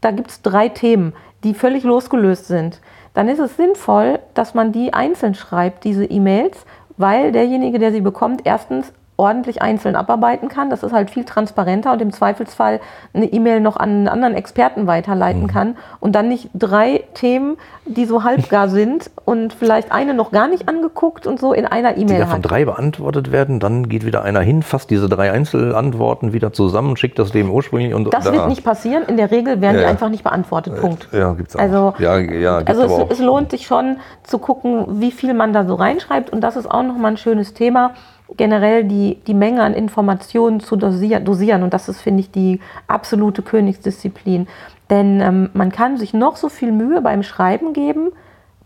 da 0.00 0.10
gibt 0.10 0.30
es 0.30 0.42
drei 0.42 0.68
Themen, 0.68 1.12
die 1.44 1.54
völlig 1.54 1.84
losgelöst 1.84 2.46
sind. 2.46 2.80
Dann 3.14 3.28
ist 3.28 3.38
es 3.38 3.56
sinnvoll, 3.56 4.20
dass 4.34 4.54
man 4.54 4.72
die 4.72 4.92
einzeln 4.92 5.34
schreibt, 5.34 5.84
diese 5.84 6.04
E-Mails, 6.04 6.64
weil 6.96 7.32
derjenige, 7.32 7.78
der 7.78 7.92
sie 7.92 8.00
bekommt, 8.00 8.42
erstens 8.44 8.92
ordentlich 9.18 9.60
einzeln 9.60 9.96
abarbeiten 9.96 10.48
kann. 10.48 10.70
Das 10.70 10.82
ist 10.82 10.92
halt 10.92 11.10
viel 11.10 11.24
transparenter 11.24 11.92
und 11.92 12.00
im 12.00 12.12
Zweifelsfall 12.12 12.80
eine 13.12 13.26
E-Mail 13.26 13.60
noch 13.60 13.76
an 13.76 13.90
einen 13.90 14.08
anderen 14.08 14.34
Experten 14.34 14.86
weiterleiten 14.86 15.42
Mhm. 15.42 15.46
kann 15.48 15.76
und 16.00 16.14
dann 16.14 16.28
nicht 16.28 16.48
drei 16.54 17.02
Themen, 17.14 17.56
die 17.84 18.04
so 18.06 18.22
halbgar 18.24 18.68
sind 18.68 19.10
und 19.24 19.52
vielleicht 19.52 19.90
eine 19.92 20.14
noch 20.14 20.30
gar 20.30 20.46
nicht 20.48 20.68
angeguckt 20.68 21.26
und 21.26 21.40
so 21.40 21.52
in 21.52 21.66
einer 21.66 21.94
Die 21.94 22.02
E-Mail 22.02 22.20
davon 22.20 22.36
hat. 22.42 22.50
drei 22.50 22.64
beantwortet 22.64 23.32
werden, 23.32 23.58
dann 23.60 23.88
geht 23.88 24.06
wieder 24.06 24.22
einer 24.22 24.40
hin, 24.40 24.62
fasst 24.62 24.88
diese 24.90 25.08
drei 25.08 25.32
Einzelantworten 25.32 26.32
wieder 26.32 26.52
zusammen, 26.52 26.96
schickt 26.96 27.18
das 27.18 27.32
dem 27.32 27.50
ursprünglich 27.50 27.94
und 27.94 28.12
Das 28.14 28.24
da. 28.24 28.32
wird 28.32 28.48
nicht 28.48 28.64
passieren. 28.64 29.02
In 29.08 29.16
der 29.16 29.30
Regel 29.32 29.60
werden 29.60 29.74
Ja, 29.76 29.82
die 29.82 29.86
einfach 29.88 30.08
nicht 30.10 30.22
beantwortet. 30.24 30.80
Punkt. 30.80 31.08
Ja, 31.12 31.32
gibt's 31.32 31.56
auch. 31.56 31.60
Also, 31.60 31.94
ja, 31.98 32.18
ja, 32.18 32.58
gibt's 32.62 32.80
also 32.80 33.02
es, 33.10 33.18
es 33.18 33.24
lohnt 33.24 33.50
sich 33.50 33.66
schon 33.66 33.96
zu 34.22 34.38
gucken, 34.38 35.00
wie 35.00 35.10
viel 35.10 35.34
man 35.34 35.52
da 35.52 35.64
so 35.66 35.74
reinschreibt. 35.74 36.30
Und 36.30 36.40
das 36.42 36.54
ist 36.56 36.70
auch 36.70 36.84
nochmal 36.84 37.12
ein 37.12 37.16
schönes 37.16 37.52
Thema, 37.52 37.90
generell 38.36 38.84
die, 38.84 39.16
die 39.26 39.34
Menge 39.34 39.62
an 39.62 39.74
Informationen 39.74 40.60
zu 40.60 40.76
dosier, 40.76 41.20
dosieren. 41.20 41.62
Und 41.62 41.72
das 41.74 41.88
ist, 41.88 42.00
finde 42.00 42.20
ich, 42.20 42.30
die 42.30 42.60
absolute 42.86 43.42
Königsdisziplin. 43.42 44.46
Denn 44.90 45.20
ähm, 45.20 45.50
man 45.54 45.72
kann 45.72 45.96
sich 45.96 46.14
noch 46.14 46.36
so 46.36 46.48
viel 46.48 46.72
Mühe 46.72 47.00
beim 47.00 47.22
Schreiben 47.22 47.72
geben. 47.72 48.10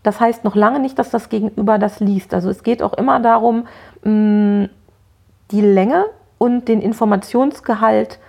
Das 0.03 0.19
heißt 0.19 0.43
noch 0.43 0.55
lange 0.55 0.79
nicht, 0.79 0.99
dass 0.99 1.09
das 1.09 1.29
Gegenüber 1.29 1.79
das 1.79 1.99
liest. 1.99 2.33
Also 2.33 2.49
es 2.49 2.63
geht 2.63 2.83
auch 2.83 2.93
immer 2.93 3.19
darum, 3.19 3.67
mh, 4.03 4.69
die 5.51 5.61
Länge 5.61 6.05
und 6.37 6.67
den 6.67 6.81
Informationsgehalt 6.81 8.19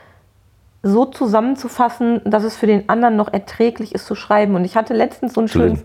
so 0.84 1.06
zusammenzufassen, 1.06 2.20
dass 2.24 2.44
es 2.44 2.56
für 2.56 2.66
den 2.66 2.88
anderen 2.88 3.16
noch 3.16 3.32
erträglich 3.32 3.94
ist 3.94 4.06
zu 4.06 4.14
schreiben. 4.14 4.54
Und 4.54 4.64
ich 4.64 4.76
hatte 4.76 4.94
letztens 4.94 5.34
so 5.34 5.40
einen 5.40 5.48
Schlimm. 5.48 5.82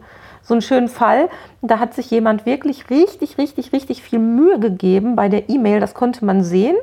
So 0.49 0.55
einen 0.55 0.61
schönen 0.61 0.89
Fall, 0.89 1.29
da 1.61 1.79
hat 1.79 1.93
sich 1.93 2.11
jemand 2.11 2.45
wirklich 2.45 2.89
richtig, 2.89 3.37
richtig, 3.37 3.71
richtig 3.71 4.03
viel 4.03 4.19
Mühe 4.19 4.59
gegeben 4.59 5.15
bei 5.15 5.29
der 5.29 5.49
E-Mail, 5.49 5.79
das 5.79 5.93
konnte 5.93 6.25
man 6.25 6.43
sehen, 6.43 6.75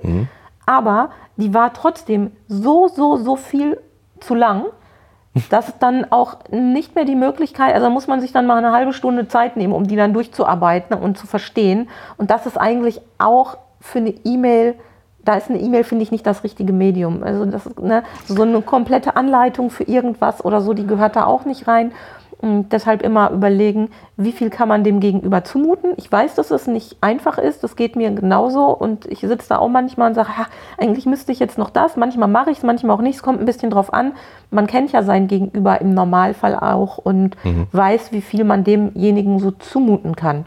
aber 0.64 1.10
die 1.36 1.52
war 1.52 1.74
trotzdem 1.74 2.30
so, 2.48 2.88
so, 2.88 3.16
so 3.16 3.36
viel 3.36 3.78
zu 4.20 4.34
lang, 4.34 4.64
dass 5.50 5.78
dann 5.78 6.06
auch 6.10 6.36
nicht 6.50 6.94
mehr 6.94 7.04
die 7.04 7.16
Möglichkeit, 7.16 7.74
also 7.74 7.90
muss 7.90 8.06
man 8.06 8.20
sich 8.20 8.32
dann 8.32 8.46
mal 8.46 8.56
eine 8.56 8.72
halbe 8.72 8.92
Stunde 8.92 9.28
Zeit 9.28 9.56
nehmen, 9.56 9.74
um 9.74 9.86
die 9.86 9.96
dann 9.96 10.14
durchzuarbeiten 10.14 10.96
und 10.96 11.18
zu 11.18 11.26
verstehen. 11.26 11.90
Und 12.16 12.30
das 12.30 12.46
ist 12.46 12.56
eigentlich 12.56 13.02
auch 13.18 13.58
für 13.80 13.98
eine 13.98 14.14
E-Mail, 14.24 14.76
da 15.24 15.34
ist 15.34 15.50
eine 15.50 15.60
E-Mail, 15.60 15.84
finde 15.84 16.04
ich, 16.04 16.12
nicht 16.12 16.26
das 16.26 16.44
richtige 16.44 16.72
Medium. 16.72 17.22
Also 17.22 17.44
das 17.44 17.66
ist, 17.66 17.80
ne, 17.80 18.04
so 18.26 18.42
eine 18.42 18.62
komplette 18.62 19.16
Anleitung 19.16 19.70
für 19.70 19.82
irgendwas 19.82 20.44
oder 20.44 20.60
so, 20.60 20.72
die 20.72 20.86
gehört 20.86 21.16
da 21.16 21.24
auch 21.24 21.44
nicht 21.44 21.66
rein. 21.66 21.92
Und 22.38 22.70
deshalb 22.72 23.02
immer 23.02 23.30
überlegen, 23.30 23.88
wie 24.16 24.32
viel 24.32 24.50
kann 24.50 24.68
man 24.68 24.84
dem 24.84 25.00
Gegenüber 25.00 25.42
zumuten. 25.44 25.94
Ich 25.96 26.10
weiß, 26.10 26.34
dass 26.34 26.50
es 26.50 26.66
nicht 26.66 26.96
einfach 27.00 27.38
ist, 27.38 27.64
das 27.64 27.76
geht 27.76 27.96
mir 27.96 28.10
genauso 28.10 28.66
und 28.66 29.06
ich 29.06 29.20
sitze 29.20 29.48
da 29.48 29.58
auch 29.58 29.68
manchmal 29.68 30.08
und 30.08 30.14
sage, 30.14 30.30
ja, 30.36 30.46
eigentlich 30.76 31.06
müsste 31.06 31.32
ich 31.32 31.38
jetzt 31.38 31.56
noch 31.56 31.70
das. 31.70 31.96
Manchmal 31.96 32.28
mache 32.28 32.50
ich 32.50 32.58
es, 32.58 32.64
manchmal 32.64 32.96
auch 32.96 33.02
nicht. 33.02 33.16
Es 33.16 33.22
kommt 33.22 33.40
ein 33.40 33.46
bisschen 33.46 33.70
drauf 33.70 33.92
an. 33.92 34.12
Man 34.50 34.66
kennt 34.66 34.92
ja 34.92 35.02
sein 35.02 35.28
Gegenüber 35.28 35.80
im 35.80 35.94
Normalfall 35.94 36.56
auch 36.56 36.98
und 36.98 37.36
mhm. 37.44 37.68
weiß, 37.72 38.12
wie 38.12 38.20
viel 38.20 38.44
man 38.44 38.64
demjenigen 38.64 39.38
so 39.38 39.50
zumuten 39.50 40.14
kann 40.14 40.44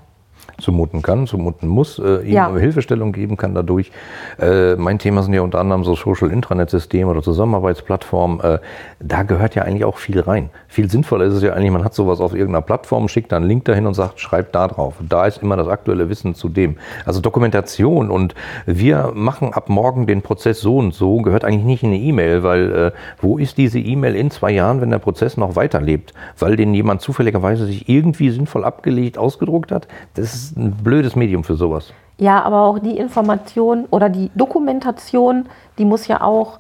zumuten 0.60 1.02
kann, 1.02 1.28
zumuten 1.28 1.68
muss, 1.68 2.00
äh, 2.00 2.22
ihm 2.22 2.34
ja. 2.34 2.56
Hilfestellung 2.56 3.12
geben 3.12 3.38
kann 3.38 3.56
dadurch. 3.56 3.92
Äh, 4.40 4.76
mein 4.76 5.00
Thema 5.00 5.24
sind 5.24 5.34
ja 5.34 5.42
unter 5.42 5.60
anderem 5.60 5.84
so 5.84 5.96
Social 5.96 6.32
Intranet-Systeme 6.32 7.10
oder 7.10 7.22
Zusammenarbeitsplattformen. 7.22 8.40
Äh, 8.42 8.60
da 9.00 9.24
gehört 9.24 9.56
ja 9.56 9.64
eigentlich 9.64 9.86
auch 9.86 9.98
viel 9.98 10.20
rein. 10.20 10.50
Viel 10.68 10.90
sinnvoller 10.90 11.26
ist 11.26 11.34
es 11.34 11.44
ja 11.44 11.54
eigentlich, 11.54 11.72
man 11.72 11.84
hat 11.84 11.94
sowas 11.94 12.20
auf 12.20 12.34
irgendeiner 12.34 12.62
Plattform, 12.62 13.08
schickt 13.08 13.32
da 13.32 13.38
einen 13.38 13.48
Link 13.48 13.66
dahin 13.66 13.86
und 13.88 13.94
sagt, 13.94 14.20
schreibt 14.20 14.56
da 14.56 14.68
drauf. 14.68 14.96
Da 15.08 15.26
ist 15.26 15.42
immer 15.42 15.56
das 15.56 15.68
aktuelle 15.68 16.10
Wissen 16.10 16.36
zu 16.36 16.50
dem. 16.50 16.78
Also 17.06 17.22
Dokumentation 17.22 18.10
und 18.10 18.36
wir 18.66 19.12
machen 19.16 19.54
ab 19.54 19.70
morgen 19.70 20.08
den 20.08 20.22
Prozess 20.22 20.60
so 20.60 20.78
und 20.78 20.94
so, 20.94 21.18
gehört 21.18 21.46
eigentlich 21.46 21.66
nicht 21.66 21.84
in 21.84 21.90
eine 21.90 22.00
E-Mail, 22.00 22.44
weil 22.44 22.72
äh, 22.72 22.92
wo 23.22 23.38
ist 23.38 23.58
diese 23.58 23.80
E-Mail 23.80 24.16
in 24.16 24.32
zwei 24.32 24.52
Jahren, 24.52 24.82
wenn 24.82 24.90
der 24.90 25.00
Prozess 25.00 25.38
noch 25.38 25.56
weiterlebt? 25.56 26.14
Weil 26.38 26.56
den 26.56 26.74
jemand 26.74 27.02
zufälligerweise 27.02 27.66
sich 27.66 27.90
irgendwie 27.90 28.30
sinnvoll 28.30 28.66
abgelegt, 28.66 29.18
ausgedruckt 29.18 29.72
hat? 29.72 29.88
Das 30.16 30.34
ist 30.34 30.49
ein 30.56 30.72
blödes 30.72 31.16
Medium 31.16 31.44
für 31.44 31.56
sowas. 31.56 31.94
Ja, 32.18 32.44
aber 32.44 32.64
auch 32.64 32.80
die 32.80 32.98
Information 32.98 33.86
oder 33.90 34.10
die 34.10 34.30
Dokumentation, 34.36 35.46
die 35.78 35.86
muss 35.86 36.08
ja 36.08 36.22
auch 36.22 36.60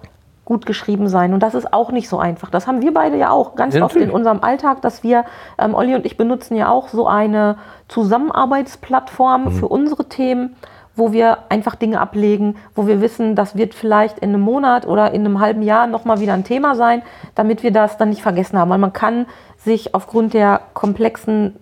gut 0.50 0.66
geschrieben 0.66 1.08
sein. 1.10 1.34
Und 1.34 1.44
das 1.44 1.54
ist 1.54 1.74
auch 1.74 1.92
nicht 1.92 2.10
so 2.10 2.18
einfach. 2.18 2.50
Das 2.50 2.66
haben 2.66 2.82
wir 2.82 2.92
beide 2.92 3.18
ja 3.18 3.30
auch 3.30 3.56
ganz 3.56 3.76
ja, 3.76 3.86
oft 3.86 3.96
in 3.96 4.10
unserem 4.10 4.42
Alltag, 4.42 4.82
dass 4.82 5.04
wir, 5.04 5.26
ähm, 5.60 5.76
Olli 5.76 5.94
und 5.94 6.06
ich 6.06 6.18
benutzen 6.18 6.56
ja 6.56 6.70
auch 6.72 6.88
so 6.88 7.08
eine 7.08 7.58
Zusammenarbeitsplattform 7.88 9.46
mhm. 9.46 9.52
für 9.52 9.68
unsere 9.68 10.06
Themen, 10.06 10.56
wo 10.96 11.12
wir 11.12 11.38
einfach 11.50 11.76
Dinge 11.76 12.02
ablegen, 12.02 12.56
wo 12.74 12.88
wir 12.88 13.00
wissen, 13.00 13.36
das 13.36 13.56
wird 13.56 13.76
vielleicht 13.76 14.20
in 14.20 14.30
einem 14.30 14.42
Monat 14.42 14.88
oder 14.88 15.12
in 15.12 15.24
einem 15.24 15.40
halben 15.40 15.62
Jahr 15.62 15.86
nochmal 15.86 16.20
wieder 16.20 16.34
ein 16.34 16.44
Thema 16.44 16.76
sein, 16.76 17.04
damit 17.36 17.62
wir 17.62 17.72
das 17.72 17.98
dann 17.98 18.10
nicht 18.10 18.24
vergessen 18.24 18.58
haben. 18.58 18.72
Weil 18.72 18.80
man 18.80 18.92
kann 18.92 19.28
sich 19.58 19.94
aufgrund 19.94 20.34
der 20.34 20.62
komplexen 20.74 21.58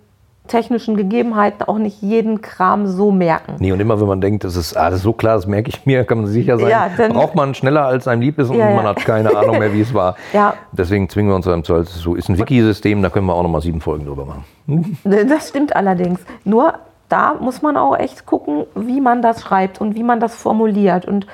technischen 0.47 0.95
Gegebenheiten 0.95 1.63
auch 1.67 1.77
nicht 1.77 2.01
jeden 2.01 2.41
Kram 2.41 2.87
so 2.87 3.11
merken. 3.11 3.55
Nee, 3.59 3.71
und 3.71 3.79
immer 3.79 3.99
wenn 3.99 4.07
man 4.07 4.21
denkt, 4.21 4.43
das 4.43 4.55
ist 4.55 4.75
alles 4.75 5.01
so 5.01 5.13
klar, 5.13 5.35
das 5.35 5.47
merke 5.47 5.69
ich 5.69 5.85
mir, 5.85 6.03
kann 6.03 6.19
man 6.19 6.27
sicher 6.27 6.57
sein, 6.57 6.69
ja, 6.69 6.89
dann, 6.95 7.13
braucht 7.13 7.35
man 7.35 7.53
schneller 7.53 7.85
als 7.85 8.07
einem 8.07 8.21
lieb 8.21 8.39
ist 8.39 8.49
und 8.49 8.57
ja, 8.57 8.73
man 8.73 8.85
hat 8.85 8.97
keine 8.97 9.35
Ahnung 9.35 9.59
mehr, 9.59 9.73
wie 9.73 9.81
es 9.81 9.93
war. 9.93 10.15
ja. 10.33 10.53
Deswegen 10.71 11.09
zwingen 11.09 11.31
wir 11.31 11.35
uns 11.35 11.45
dann 11.45 11.63
zu, 11.63 11.83
so 11.83 12.15
ist 12.15 12.29
ein 12.29 12.37
Wiki-System, 12.37 13.01
da 13.01 13.09
können 13.09 13.27
wir 13.27 13.33
auch 13.33 13.43
nochmal 13.43 13.61
sieben 13.61 13.81
Folgen 13.81 14.05
drüber 14.05 14.25
machen. 14.25 14.45
Das 15.03 15.49
stimmt 15.49 15.75
allerdings. 15.75 16.19
Nur 16.43 16.73
da 17.09 17.35
muss 17.35 17.61
man 17.61 17.77
auch 17.77 17.97
echt 17.97 18.25
gucken, 18.25 18.65
wie 18.75 19.01
man 19.01 19.21
das 19.21 19.41
schreibt 19.41 19.79
und 19.79 19.95
wie 19.95 20.03
man 20.03 20.19
das 20.19 20.35
formuliert. 20.35 21.05
Und 21.05 21.25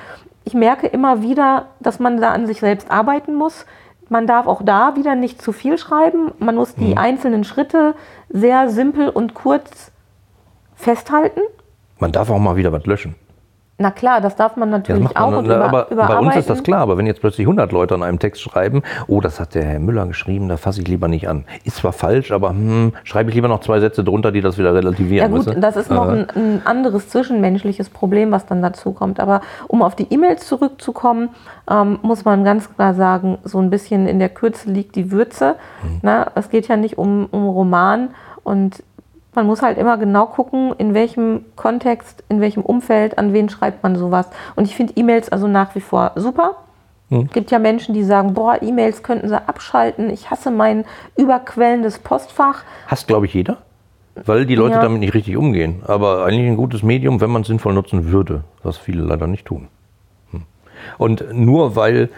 ich 0.44 0.54
merke 0.54 0.86
immer 0.86 1.22
wieder, 1.22 1.66
dass 1.80 1.98
man 1.98 2.20
da 2.20 2.30
an 2.30 2.46
sich 2.46 2.60
selbst 2.60 2.90
arbeiten 2.90 3.34
muss 3.34 3.66
man 4.14 4.28
darf 4.28 4.46
auch 4.46 4.62
da 4.62 4.94
wieder 4.94 5.16
nicht 5.16 5.42
zu 5.42 5.50
viel 5.50 5.76
schreiben. 5.76 6.30
Man 6.38 6.54
muss 6.54 6.76
die 6.76 6.92
mhm. 6.92 6.98
einzelnen 6.98 7.42
Schritte 7.42 7.96
sehr 8.28 8.70
simpel 8.70 9.08
und 9.08 9.34
kurz 9.34 9.90
festhalten. 10.76 11.40
Man 11.98 12.12
darf 12.12 12.30
auch 12.30 12.38
mal 12.38 12.54
wieder 12.54 12.70
was 12.70 12.86
löschen. 12.86 13.16
Na 13.76 13.90
klar, 13.90 14.20
das 14.20 14.36
darf 14.36 14.56
man 14.56 14.70
natürlich 14.70 15.10
ja, 15.10 15.20
auch. 15.20 15.32
Man, 15.32 15.46
über, 15.46 15.64
aber 15.64 15.86
bei 15.90 16.18
uns 16.18 16.36
ist 16.36 16.48
das 16.48 16.62
klar, 16.62 16.80
aber 16.80 16.96
wenn 16.96 17.06
jetzt 17.06 17.20
plötzlich 17.20 17.44
100 17.44 17.72
Leute 17.72 17.94
an 17.94 18.04
einem 18.04 18.20
Text 18.20 18.40
schreiben, 18.40 18.82
oh, 19.08 19.20
das 19.20 19.40
hat 19.40 19.56
der 19.56 19.64
Herr 19.64 19.80
Müller 19.80 20.06
geschrieben, 20.06 20.48
da 20.48 20.56
fasse 20.56 20.80
ich 20.80 20.86
lieber 20.86 21.08
nicht 21.08 21.28
an. 21.28 21.44
Ist 21.64 21.78
zwar 21.78 21.92
falsch, 21.92 22.30
aber 22.30 22.50
hm, 22.50 22.92
schreibe 23.02 23.30
ich 23.30 23.34
lieber 23.34 23.48
noch 23.48 23.60
zwei 23.60 23.80
Sätze 23.80 24.04
drunter, 24.04 24.30
die 24.30 24.40
das 24.42 24.58
wieder 24.58 24.74
relativieren. 24.74 25.28
Ja 25.32 25.36
gut, 25.36 25.46
müssen. 25.46 25.60
das 25.60 25.74
ist 25.74 25.90
noch 25.90 26.06
ein, 26.06 26.30
ein, 26.30 26.62
anderes 26.64 27.08
zwischenmenschliches 27.08 27.88
Problem, 27.88 28.30
was 28.30 28.46
dann 28.46 28.62
dazu 28.62 28.92
kommt. 28.92 29.18
Aber 29.18 29.40
um 29.66 29.82
auf 29.82 29.96
die 29.96 30.06
E-Mails 30.08 30.46
zurückzukommen, 30.46 31.30
ähm, 31.68 31.98
muss 32.02 32.24
man 32.24 32.44
ganz 32.44 32.72
klar 32.72 32.94
sagen, 32.94 33.38
so 33.42 33.58
ein 33.58 33.70
bisschen 33.70 34.06
in 34.06 34.20
der 34.20 34.28
Kürze 34.28 34.70
liegt 34.70 34.94
die 34.94 35.10
Würze. 35.10 35.56
Hm. 35.82 35.98
Na, 36.02 36.28
es 36.36 36.48
geht 36.48 36.68
ja 36.68 36.76
nicht 36.76 36.96
um, 36.96 37.26
um 37.32 37.48
Roman 37.48 38.10
und 38.44 38.84
man 39.36 39.46
muss 39.46 39.62
halt 39.62 39.78
immer 39.78 39.96
genau 39.96 40.26
gucken, 40.26 40.74
in 40.78 40.94
welchem 40.94 41.44
Kontext, 41.56 42.24
in 42.28 42.40
welchem 42.40 42.62
Umfeld, 42.62 43.18
an 43.18 43.32
wen 43.32 43.48
schreibt 43.48 43.82
man 43.82 43.96
sowas. 43.96 44.28
Und 44.56 44.64
ich 44.64 44.76
finde 44.76 44.94
E-Mails 44.96 45.30
also 45.30 45.46
nach 45.46 45.74
wie 45.74 45.80
vor 45.80 46.12
super. 46.16 46.56
Es 47.10 47.18
hm. 47.18 47.28
gibt 47.30 47.50
ja 47.50 47.58
Menschen, 47.58 47.94
die 47.94 48.02
sagen, 48.02 48.34
boah, 48.34 48.60
E-Mails 48.62 49.02
könnten 49.02 49.28
sie 49.28 49.48
abschalten. 49.48 50.10
Ich 50.10 50.30
hasse 50.30 50.50
mein 50.50 50.84
überquellendes 51.16 51.98
Postfach. 51.98 52.62
Hasst, 52.86 53.06
glaube 53.06 53.26
ich, 53.26 53.34
jeder. 53.34 53.58
Weil 54.14 54.46
die 54.46 54.54
Leute 54.54 54.76
ja. 54.76 54.82
damit 54.82 55.00
nicht 55.00 55.14
richtig 55.14 55.36
umgehen. 55.36 55.82
Aber 55.86 56.24
eigentlich 56.24 56.46
ein 56.46 56.56
gutes 56.56 56.82
Medium, 56.82 57.20
wenn 57.20 57.30
man 57.30 57.42
es 57.42 57.48
sinnvoll 57.48 57.74
nutzen 57.74 58.10
würde, 58.12 58.44
was 58.62 58.78
viele 58.78 59.02
leider 59.02 59.26
nicht 59.26 59.44
tun. 59.44 59.68
Hm. 60.30 60.42
Und 60.98 61.32
nur 61.32 61.76
weil 61.76 62.10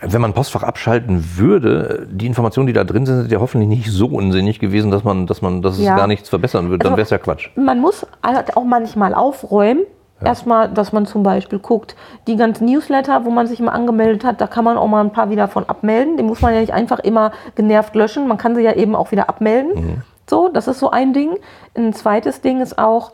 wenn 0.00 0.20
man 0.20 0.32
Postfach 0.32 0.62
abschalten 0.62 1.36
würde, 1.36 2.06
die 2.10 2.26
Informationen, 2.26 2.66
die 2.66 2.72
da 2.72 2.84
drin 2.84 3.06
sind, 3.06 3.22
sind 3.22 3.32
ja 3.32 3.40
hoffentlich 3.40 3.68
nicht 3.68 3.90
so 3.90 4.06
unsinnig 4.06 4.58
gewesen, 4.58 4.90
dass 4.90 5.04
man, 5.04 5.26
dass 5.26 5.42
man, 5.42 5.62
dass 5.62 5.78
ja. 5.78 5.92
es 5.92 5.98
gar 5.98 6.06
nichts 6.06 6.28
verbessern 6.28 6.68
würde. 6.68 6.78
Dann 6.84 6.92
also, 6.92 6.96
wäre 6.96 7.04
es 7.04 7.10
ja 7.10 7.18
Quatsch. 7.18 7.50
Man 7.56 7.80
muss 7.80 8.06
halt 8.22 8.56
auch 8.56 8.64
manchmal 8.64 9.14
aufräumen. 9.14 9.84
Ja. 10.20 10.28
Erstmal, 10.28 10.68
dass 10.68 10.92
man 10.92 11.06
zum 11.06 11.22
Beispiel 11.22 11.58
guckt, 11.58 11.96
die 12.28 12.36
ganzen 12.36 12.66
Newsletter, 12.66 13.24
wo 13.24 13.30
man 13.30 13.46
sich 13.46 13.58
immer 13.58 13.72
angemeldet 13.72 14.24
hat, 14.24 14.40
da 14.40 14.46
kann 14.46 14.64
man 14.64 14.76
auch 14.76 14.86
mal 14.86 15.00
ein 15.00 15.12
paar 15.12 15.30
wieder 15.30 15.48
von 15.48 15.68
abmelden. 15.68 16.16
Die 16.16 16.22
muss 16.22 16.40
man 16.40 16.54
ja 16.54 16.60
nicht 16.60 16.72
einfach 16.72 17.00
immer 17.00 17.32
genervt 17.56 17.94
löschen. 17.96 18.28
Man 18.28 18.38
kann 18.38 18.54
sie 18.54 18.62
ja 18.62 18.74
eben 18.74 18.94
auch 18.94 19.10
wieder 19.10 19.28
abmelden. 19.28 19.74
Mhm. 19.74 20.02
So, 20.28 20.48
das 20.48 20.68
ist 20.68 20.78
so 20.78 20.90
ein 20.90 21.12
Ding. 21.12 21.38
Ein 21.76 21.92
zweites 21.92 22.40
Ding 22.40 22.60
ist 22.60 22.78
auch, 22.78 23.12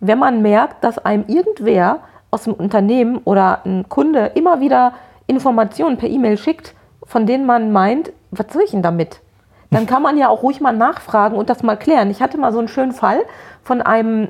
wenn 0.00 0.18
man 0.18 0.42
merkt, 0.42 0.84
dass 0.84 0.98
einem 0.98 1.24
irgendwer 1.26 2.00
aus 2.30 2.44
dem 2.44 2.54
Unternehmen 2.54 3.20
oder 3.24 3.60
ein 3.64 3.88
Kunde 3.88 4.32
immer 4.34 4.60
wieder 4.60 4.92
Informationen 5.32 5.96
per 5.96 6.08
E-Mail 6.08 6.36
schickt, 6.36 6.74
von 7.04 7.26
denen 7.26 7.46
man 7.46 7.72
meint, 7.72 8.12
was 8.30 8.46
soll 8.52 8.62
ich 8.62 8.70
denn 8.70 8.82
damit? 8.82 9.20
Dann 9.70 9.86
kann 9.86 10.02
man 10.02 10.18
ja 10.18 10.28
auch 10.28 10.42
ruhig 10.42 10.60
mal 10.60 10.76
nachfragen 10.76 11.36
und 11.36 11.48
das 11.48 11.62
mal 11.62 11.76
klären. 11.76 12.10
Ich 12.10 12.20
hatte 12.20 12.38
mal 12.38 12.52
so 12.52 12.58
einen 12.58 12.68
schönen 12.68 12.92
Fall 12.92 13.20
von 13.62 13.80
einem 13.80 14.28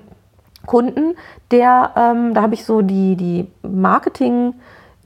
Kunden, 0.66 1.16
der, 1.50 1.90
ähm, 1.96 2.34
da 2.34 2.42
habe 2.42 2.55
ich 2.55 2.64
so 2.64 2.82
die, 2.82 3.16
die 3.16 3.50
Marketing- 3.62 4.55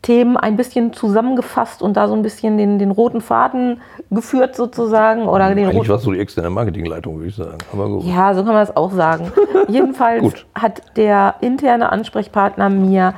Themen 0.07 0.37
ein 0.37 0.57
bisschen 0.57 0.93
zusammengefasst 0.93 1.83
und 1.83 1.97
da 1.97 2.07
so 2.07 2.15
ein 2.15 2.23
bisschen 2.23 2.59
den, 2.59 2.79
den 2.79 2.93
roten 2.93 3.21
Faden 3.21 3.81
geführt 4.11 4.55
sozusagen. 4.55 5.27
Oder 5.27 5.53
den 5.53 5.67
Eigentlich 5.67 5.89
warst 5.89 6.07
du 6.07 6.13
die 6.13 6.21
externe 6.21 6.49
Marketingleitung, 6.49 7.17
würde 7.17 7.29
ich 7.29 7.35
sagen. 7.35 7.59
Aber 7.73 7.89
gut. 7.89 8.05
Ja, 8.05 8.33
so 8.33 8.45
kann 8.45 8.55
man 8.55 8.63
das 8.65 8.77
auch 8.77 8.93
sagen. 8.93 9.33
Jedenfalls 9.69 10.47
hat 10.55 10.83
der 10.97 11.35
interne 11.41 11.91
Ansprechpartner 11.91 12.71
mir 12.71 13.15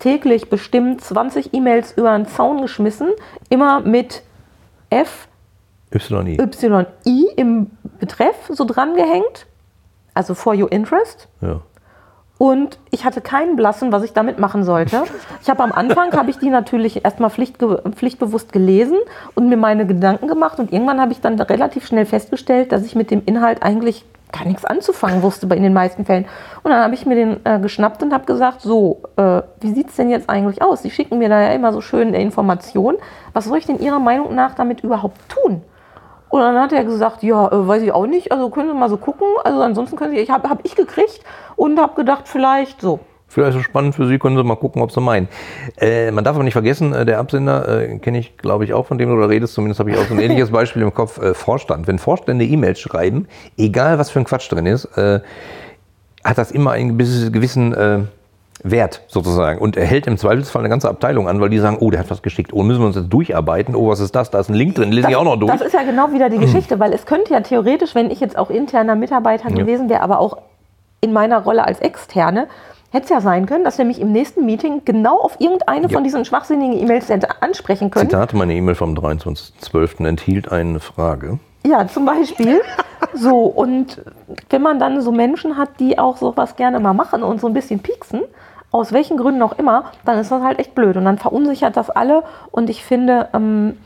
täglich 0.00 0.50
bestimmt 0.50 1.02
20 1.02 1.54
E-Mails 1.54 1.92
über 1.92 2.16
den 2.16 2.26
Zaun 2.26 2.60
geschmissen, 2.62 3.10
immer 3.48 3.80
mit 3.80 4.22
F, 4.90 5.28
YI. 5.92 6.36
YI 7.04 7.28
im 7.36 7.70
Betreff 8.00 8.34
so 8.48 8.64
dran 8.64 8.94
gehängt, 8.94 9.46
also 10.14 10.34
for 10.34 10.54
your 10.54 10.70
interest. 10.72 11.28
Ja. 11.40 11.60
Und 12.38 12.78
ich 12.90 13.04
hatte 13.04 13.20
keinen 13.20 13.54
Blassen, 13.54 13.92
was 13.92 14.02
ich 14.02 14.14
damit 14.14 14.38
machen 14.38 14.64
sollte. 14.64 15.04
Ich 15.42 15.50
habe 15.50 15.62
am 15.62 15.72
Anfang 15.72 16.10
habe 16.12 16.30
ich 16.30 16.38
die 16.38 16.48
natürlich 16.48 17.04
erstmal 17.04 17.28
pflichtge 17.28 17.82
pflichtbewusst 17.94 18.50
gelesen 18.50 18.96
und 19.34 19.50
mir 19.50 19.58
meine 19.58 19.86
Gedanken 19.86 20.26
gemacht 20.26 20.58
und 20.58 20.72
irgendwann 20.72 21.02
habe 21.02 21.12
ich 21.12 21.20
dann 21.20 21.38
relativ 21.38 21.86
schnell 21.86 22.06
festgestellt, 22.06 22.72
dass 22.72 22.86
ich 22.86 22.94
mit 22.94 23.10
dem 23.10 23.22
Inhalt 23.26 23.62
eigentlich 23.62 24.06
gar 24.32 24.44
nichts 24.44 24.64
anzufangen 24.64 25.22
wusste 25.22 25.46
in 25.54 25.62
den 25.62 25.72
meisten 25.72 26.04
Fällen. 26.04 26.26
Und 26.62 26.70
dann 26.70 26.82
habe 26.82 26.94
ich 26.94 27.06
mir 27.06 27.14
den 27.14 27.44
äh, 27.44 27.58
geschnappt 27.58 28.02
und 28.02 28.12
habe 28.12 28.24
gesagt, 28.26 28.60
so, 28.60 29.02
äh, 29.16 29.42
wie 29.60 29.72
sieht 29.72 29.88
es 29.88 29.96
denn 29.96 30.10
jetzt 30.10 30.28
eigentlich 30.30 30.62
aus? 30.62 30.82
Sie 30.82 30.90
schicken 30.90 31.18
mir 31.18 31.28
da 31.28 31.40
ja 31.40 31.52
immer 31.52 31.72
so 31.72 31.80
schöne 31.80 32.20
Informationen. 32.20 32.98
Was 33.32 33.46
soll 33.46 33.58
ich 33.58 33.66
denn 33.66 33.80
Ihrer 33.80 33.98
Meinung 33.98 34.34
nach 34.34 34.54
damit 34.54 34.82
überhaupt 34.82 35.20
tun? 35.28 35.62
Und 36.28 36.40
dann 36.40 36.58
hat 36.60 36.72
er 36.72 36.84
gesagt, 36.84 37.22
ja, 37.22 37.48
äh, 37.48 37.68
weiß 37.68 37.82
ich 37.82 37.92
auch 37.92 38.06
nicht, 38.06 38.30
also 38.30 38.50
können 38.50 38.68
Sie 38.68 38.74
mal 38.74 38.88
so 38.88 38.96
gucken. 38.96 39.26
Also 39.44 39.60
ansonsten 39.62 39.96
können 39.96 40.12
Sie, 40.14 40.20
ich 40.20 40.30
habe 40.30 40.48
hab 40.48 40.64
ich 40.64 40.76
gekriegt 40.76 41.20
und 41.56 41.78
habe 41.78 41.94
gedacht, 41.94 42.28
vielleicht 42.28 42.80
so. 42.80 43.00
Vielleicht 43.30 43.50
ist 43.54 43.60
es 43.60 43.64
spannend 43.64 43.94
für 43.94 44.06
Sie, 44.08 44.18
können 44.18 44.36
Sie 44.36 44.42
mal 44.42 44.56
gucken, 44.56 44.82
ob 44.82 44.90
Sie 44.90 45.00
meinen. 45.00 45.28
Äh, 45.80 46.10
man 46.10 46.24
darf 46.24 46.34
aber 46.34 46.42
nicht 46.42 46.52
vergessen, 46.52 46.92
äh, 46.92 47.06
der 47.06 47.20
Absender 47.20 47.66
äh, 47.82 47.98
kenne 47.98 48.18
ich, 48.18 48.36
glaube 48.36 48.64
ich, 48.64 48.74
auch, 48.74 48.86
von 48.86 48.98
dem 48.98 49.08
du 49.08 49.20
da 49.20 49.26
redest. 49.26 49.54
Zumindest 49.54 49.78
habe 49.78 49.92
ich 49.92 49.96
auch 49.96 50.04
so 50.04 50.14
ein 50.14 50.20
ähnliches 50.20 50.50
Beispiel 50.50 50.82
im 50.82 50.92
Kopf. 50.92 51.22
Äh, 51.22 51.32
Vorstand. 51.32 51.86
Wenn 51.86 52.00
Vorstände 52.00 52.44
E-Mails 52.44 52.80
schreiben, 52.80 53.28
egal 53.56 53.98
was 54.00 54.10
für 54.10 54.18
ein 54.18 54.24
Quatsch 54.24 54.50
drin 54.50 54.66
ist, 54.66 54.84
äh, 54.98 55.20
hat 56.24 56.38
das 56.38 56.50
immer 56.50 56.72
einen 56.72 56.98
gewissen, 56.98 58.08
Wert 58.62 59.02
sozusagen 59.08 59.58
und 59.58 59.76
er 59.76 59.86
hält 59.86 60.06
im 60.06 60.18
Zweifelsfall 60.18 60.60
eine 60.60 60.68
ganze 60.68 60.88
Abteilung 60.90 61.28
an, 61.28 61.40
weil 61.40 61.48
die 61.48 61.58
sagen, 61.58 61.78
oh, 61.80 61.90
der 61.90 62.00
hat 62.00 62.10
was 62.10 62.20
geschickt, 62.20 62.52
oh, 62.52 62.62
müssen 62.62 62.80
wir 62.80 62.86
uns 62.88 62.96
jetzt 62.96 63.08
durcharbeiten, 63.08 63.74
oh, 63.74 63.88
was 63.88 64.00
ist 64.00 64.14
das, 64.14 64.30
da 64.30 64.40
ist 64.40 64.50
ein 64.50 64.54
Link 64.54 64.74
drin, 64.74 64.92
lese 64.92 65.08
ich 65.08 65.16
auch 65.16 65.24
noch 65.24 65.36
durch. 65.36 65.50
Das 65.50 65.62
ist 65.62 65.72
ja 65.72 65.82
genau 65.82 66.12
wieder 66.12 66.28
die 66.28 66.38
Geschichte, 66.38 66.78
weil 66.78 66.92
es 66.92 67.06
könnte 67.06 67.32
ja 67.32 67.40
theoretisch, 67.40 67.94
wenn 67.94 68.10
ich 68.10 68.20
jetzt 68.20 68.36
auch 68.36 68.50
interner 68.50 68.96
Mitarbeiter 68.96 69.48
Ja. 69.48 69.56
gewesen 69.56 69.88
wäre, 69.88 70.02
aber 70.02 70.18
auch 70.18 70.36
in 71.00 71.12
meiner 71.12 71.42
Rolle 71.42 71.64
als 71.64 71.80
Externe, 71.80 72.48
hätte 72.90 73.04
es 73.04 73.10
ja 73.10 73.20
sein 73.20 73.46
können, 73.46 73.64
dass 73.64 73.78
wir 73.78 73.84
mich 73.84 74.00
im 74.00 74.12
nächsten 74.12 74.44
Meeting 74.44 74.82
genau 74.84 75.18
auf 75.20 75.36
irgendeine 75.40 75.82
Ja. 75.86 75.88
von 75.88 76.04
diesen 76.04 76.24
schwachsinnigen 76.24 76.78
E-Mails 76.78 77.10
ansprechen 77.40 77.90
können. 77.90 78.08
Zitat, 78.10 78.34
meine 78.34 78.54
E-Mail 78.54 78.74
vom 78.74 78.94
23.12. 78.94 80.06
enthielt 80.06 80.50
eine 80.50 80.80
Frage. 80.80 81.38
Ja, 81.64 81.86
zum 81.86 82.04
Beispiel. 82.06 82.60
so, 83.14 83.44
und 83.44 84.02
wenn 84.48 84.62
man 84.62 84.78
dann 84.78 85.00
so 85.02 85.12
Menschen 85.12 85.56
hat, 85.56 85.68
die 85.78 85.98
auch 85.98 86.16
sowas 86.16 86.56
gerne 86.56 86.80
mal 86.80 86.94
machen 86.94 87.22
und 87.22 87.40
so 87.40 87.46
ein 87.46 87.52
bisschen 87.52 87.80
pieksen, 87.80 88.22
aus 88.72 88.92
welchen 88.92 89.16
Gründen 89.16 89.42
auch 89.42 89.58
immer, 89.58 89.84
dann 90.04 90.18
ist 90.18 90.30
das 90.30 90.42
halt 90.42 90.58
echt 90.58 90.74
blöd. 90.74 90.96
Und 90.96 91.04
dann 91.04 91.18
verunsichert 91.18 91.76
das 91.76 91.90
alle. 91.90 92.22
Und 92.50 92.70
ich 92.70 92.84
finde, 92.84 93.28
ähm, 93.34 93.76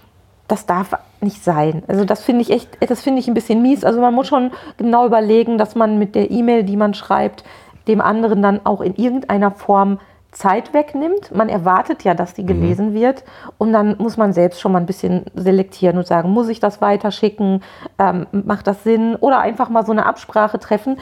das 0.47 0.67
darf 0.67 0.95
nicht 1.21 1.43
sein. 1.43 1.83
Also 1.89 2.05
das 2.05 2.23
finde 2.23 2.43
ich 2.43 2.51
echt, 2.51 2.69
das 2.89 3.01
finde 3.03 3.21
ich 3.21 3.29
ein 3.29 3.35
bisschen 3.35 3.63
mies. 3.63 3.83
Also 3.83 4.01
man 4.01 4.13
muss 4.15 4.27
schon 4.29 4.51
genau 4.77 5.07
überlegen, 5.07 5.57
dass 5.57 5.75
man 5.75 5.99
mit 5.99 6.15
der 6.15 6.31
E-Mail, 6.31 6.65
die 6.65 6.77
man 6.77 6.93
schreibt, 6.93 7.45
dem 7.89 8.01
anderen 8.01 8.43
dann 8.43 8.61
auch 8.64 8.80
in 8.80 8.95
irgendeiner 8.95 9.51
Form 9.51 9.99
Zeit 10.35 10.74
wegnimmt. 10.74 11.35
Man 11.35 11.49
erwartet 11.49 12.05
ja, 12.05 12.14
dass 12.14 12.35
die 12.35 12.45
gelesen 12.45 12.93
wird. 12.93 13.24
Und 13.57 13.72
dann 13.72 13.97
muss 13.99 14.16
man 14.16 14.32
selbst 14.32 14.61
schon 14.61 14.72
mal 14.72 14.80
ein 14.80 14.87
bisschen 14.87 15.24
selektieren 15.35 15.97
und 15.97 16.07
sagen, 16.07 16.30
muss 16.30 16.49
ich 16.49 16.61
das 16.61 16.80
weiterschicken? 16.80 17.62
Ähm, 17.99 18.26
macht 18.32 18.66
das 18.66 18.82
Sinn? 18.85 19.16
Oder 19.16 19.41
einfach 19.41 19.68
mal 19.68 19.87
so 19.87 19.93
eine 19.93 20.07
Absprache 20.07 20.59
treffen. 20.59 20.99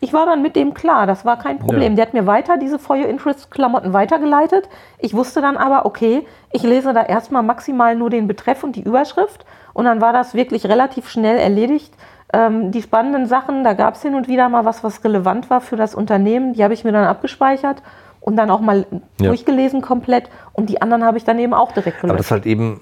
Ich 0.00 0.12
war 0.12 0.26
dann 0.26 0.42
mit 0.42 0.56
dem 0.56 0.74
klar, 0.74 1.06
das 1.06 1.24
war 1.24 1.38
kein 1.38 1.60
Problem. 1.60 1.92
Ja. 1.92 1.96
Der 1.96 2.06
hat 2.06 2.14
mir 2.14 2.26
weiter 2.26 2.56
diese 2.56 2.78
Your 2.88 3.06
Interest 3.06 3.52
Klamotten 3.52 3.92
weitergeleitet. 3.92 4.68
Ich 4.98 5.14
wusste 5.14 5.40
dann 5.40 5.56
aber, 5.56 5.86
okay, 5.86 6.26
ich 6.50 6.64
lese 6.64 6.92
da 6.92 7.04
erstmal 7.04 7.44
maximal 7.44 7.94
nur 7.94 8.10
den 8.10 8.26
Betreff 8.26 8.64
und 8.64 8.74
die 8.74 8.82
Überschrift. 8.82 9.44
Und 9.74 9.84
dann 9.84 10.00
war 10.00 10.12
das 10.12 10.34
wirklich 10.34 10.66
relativ 10.66 11.08
schnell 11.08 11.38
erledigt. 11.38 11.94
Ähm, 12.32 12.70
die 12.70 12.80
spannenden 12.82 13.26
Sachen, 13.26 13.62
da 13.64 13.74
gab 13.74 13.94
es 13.94 14.02
hin 14.02 14.14
und 14.14 14.26
wieder 14.28 14.48
mal 14.48 14.64
was, 14.64 14.82
was 14.82 15.04
relevant 15.04 15.50
war 15.50 15.60
für 15.60 15.76
das 15.76 15.94
Unternehmen. 15.94 16.54
Die 16.54 16.64
habe 16.64 16.72
ich 16.74 16.82
mir 16.84 16.92
dann 16.92 17.04
abgespeichert 17.04 17.82
und 18.20 18.36
dann 18.36 18.50
auch 18.50 18.60
mal 18.60 18.86
Ja. 19.20 19.28
durchgelesen 19.28 19.82
komplett. 19.82 20.30
Und 20.52 20.70
die 20.70 20.80
anderen 20.80 21.04
habe 21.04 21.18
ich 21.18 21.24
dann 21.24 21.38
eben 21.38 21.52
auch 21.52 21.72
direkt 21.72 21.98
Aber 21.98 22.08
gelöscht. 22.08 22.20
das 22.20 22.30
halt 22.30 22.46
eben 22.46 22.80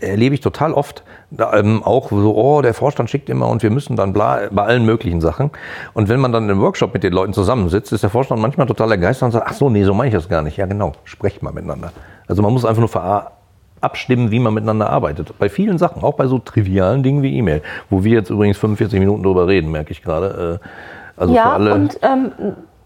äh, 0.00 0.04
erlebe 0.06 0.34
ich 0.34 0.40
total 0.40 0.72
oft, 0.72 1.04
da, 1.30 1.52
ähm, 1.54 1.82
auch 1.84 2.08
so, 2.10 2.34
oh, 2.34 2.62
der 2.62 2.72
Vorstand 2.74 3.10
schickt 3.10 3.28
immer 3.28 3.48
und 3.48 3.62
wir 3.62 3.70
müssen 3.70 3.96
dann 3.96 4.12
bla, 4.12 4.48
bei 4.50 4.64
allen 4.64 4.84
möglichen 4.86 5.20
Sachen. 5.20 5.50
Und 5.94 6.08
wenn 6.08 6.18
man 6.18 6.32
dann 6.32 6.48
im 6.48 6.60
Workshop 6.60 6.94
mit 6.94 7.02
den 7.04 7.12
Leuten 7.12 7.34
zusammensitzt, 7.34 7.92
ist 7.92 8.02
der 8.02 8.10
Vorstand 8.10 8.40
manchmal 8.40 8.66
total 8.66 8.90
ergeistert 8.90 9.26
und 9.26 9.32
sagt, 9.32 9.46
ach 9.48 9.52
so, 9.54 9.68
nee, 9.70 9.84
so 9.84 9.94
meine 9.94 10.08
ich 10.08 10.14
das 10.14 10.28
gar 10.28 10.42
nicht. 10.42 10.56
Ja, 10.56 10.66
genau, 10.66 10.92
sprecht 11.04 11.42
mal 11.42 11.52
miteinander. 11.52 11.92
Also 12.26 12.42
man 12.42 12.52
muss 12.52 12.64
einfach 12.64 12.80
nur 12.80 12.88
ver 12.88 13.32
abstimmen, 13.80 14.30
wie 14.30 14.38
man 14.38 14.54
miteinander 14.54 14.90
arbeitet. 14.90 15.38
Bei 15.38 15.48
vielen 15.48 15.78
Sachen, 15.78 16.02
auch 16.02 16.14
bei 16.14 16.26
so 16.26 16.38
trivialen 16.38 17.02
Dingen 17.02 17.22
wie 17.22 17.36
E-Mail, 17.36 17.62
wo 17.90 18.04
wir 18.04 18.12
jetzt 18.12 18.30
übrigens 18.30 18.58
45 18.58 18.98
Minuten 18.98 19.22
drüber 19.22 19.46
reden, 19.46 19.70
merke 19.70 19.92
ich 19.92 20.02
gerade. 20.02 20.60
Äh, 20.62 21.20
also 21.20 21.32
für 21.32 21.38
ja, 21.38 21.52
alle 21.52 21.74
und 21.74 21.98
ähm, 22.02 22.32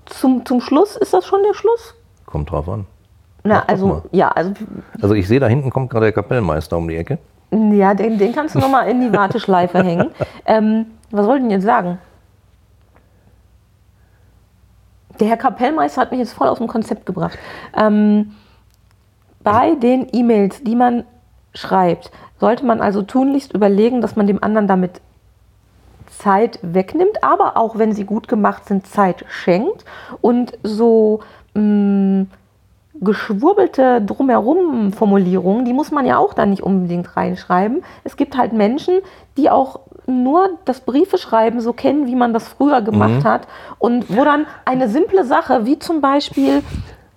zum, 0.06 0.44
zum 0.46 0.60
Schluss, 0.60 0.96
ist 0.96 1.12
das 1.12 1.26
schon 1.26 1.42
der 1.42 1.54
Schluss? 1.54 1.94
kommt 2.32 2.50
drauf 2.50 2.68
an. 2.68 2.86
Na, 3.44 3.56
Mach 3.56 3.68
also, 3.68 4.02
ja, 4.10 4.28
also 4.28 4.52
Also 5.00 5.14
ich 5.14 5.28
sehe, 5.28 5.38
da 5.38 5.46
hinten 5.46 5.70
kommt 5.70 5.90
gerade 5.90 6.06
der 6.06 6.12
Kapellmeister 6.12 6.78
um 6.78 6.88
die 6.88 6.96
Ecke. 6.96 7.18
Ja, 7.50 7.92
den, 7.92 8.16
den 8.16 8.32
kannst 8.32 8.54
du 8.54 8.58
nochmal 8.58 8.88
in 8.88 9.00
die 9.02 9.12
Warteschleife 9.12 9.78
hängen. 9.84 10.10
Ähm, 10.46 10.86
was 11.10 11.26
wollte 11.26 11.42
ich 11.42 11.48
denn 11.48 11.50
jetzt 11.50 11.64
sagen? 11.64 11.98
Der 15.20 15.28
Herr 15.28 15.36
Kapellmeister 15.36 16.00
hat 16.00 16.10
mich 16.10 16.20
jetzt 16.20 16.32
voll 16.32 16.48
aus 16.48 16.58
dem 16.58 16.68
Konzept 16.68 17.04
gebracht. 17.04 17.38
Ähm, 17.76 18.32
bei 19.42 19.74
den 19.74 20.06
E-Mails, 20.12 20.62
die 20.62 20.76
man 20.76 21.04
schreibt, 21.54 22.10
sollte 22.40 22.64
man 22.64 22.80
also 22.80 23.02
tunlichst 23.02 23.52
überlegen, 23.52 24.00
dass 24.00 24.16
man 24.16 24.26
dem 24.26 24.42
anderen 24.42 24.66
damit 24.66 25.00
Zeit 26.08 26.58
wegnimmt, 26.62 27.22
aber 27.22 27.56
auch 27.56 27.78
wenn 27.78 27.92
sie 27.92 28.04
gut 28.04 28.28
gemacht 28.28 28.66
sind, 28.66 28.86
Zeit 28.86 29.24
schenkt 29.28 29.84
und 30.20 30.52
so 30.62 31.20
mh, 31.54 32.26
geschwurbelte 32.94 34.00
drumherum 34.02 34.92
Formulierungen, 34.92 35.64
die 35.64 35.72
muss 35.72 35.90
man 35.90 36.06
ja 36.06 36.18
auch 36.18 36.34
da 36.34 36.46
nicht 36.46 36.62
unbedingt 36.62 37.16
reinschreiben. 37.16 37.82
Es 38.04 38.16
gibt 38.16 38.36
halt 38.36 38.52
Menschen, 38.52 39.00
die 39.36 39.50
auch 39.50 39.80
nur 40.06 40.50
das 40.64 40.80
Briefeschreiben 40.80 41.60
so 41.60 41.72
kennen, 41.72 42.06
wie 42.06 42.16
man 42.16 42.32
das 42.32 42.48
früher 42.48 42.82
gemacht 42.82 43.24
hat 43.24 43.46
und 43.78 44.16
wo 44.16 44.24
dann 44.24 44.46
eine 44.64 44.88
simple 44.88 45.24
Sache, 45.24 45.64
wie 45.64 45.78
zum 45.78 46.00
Beispiel, 46.00 46.62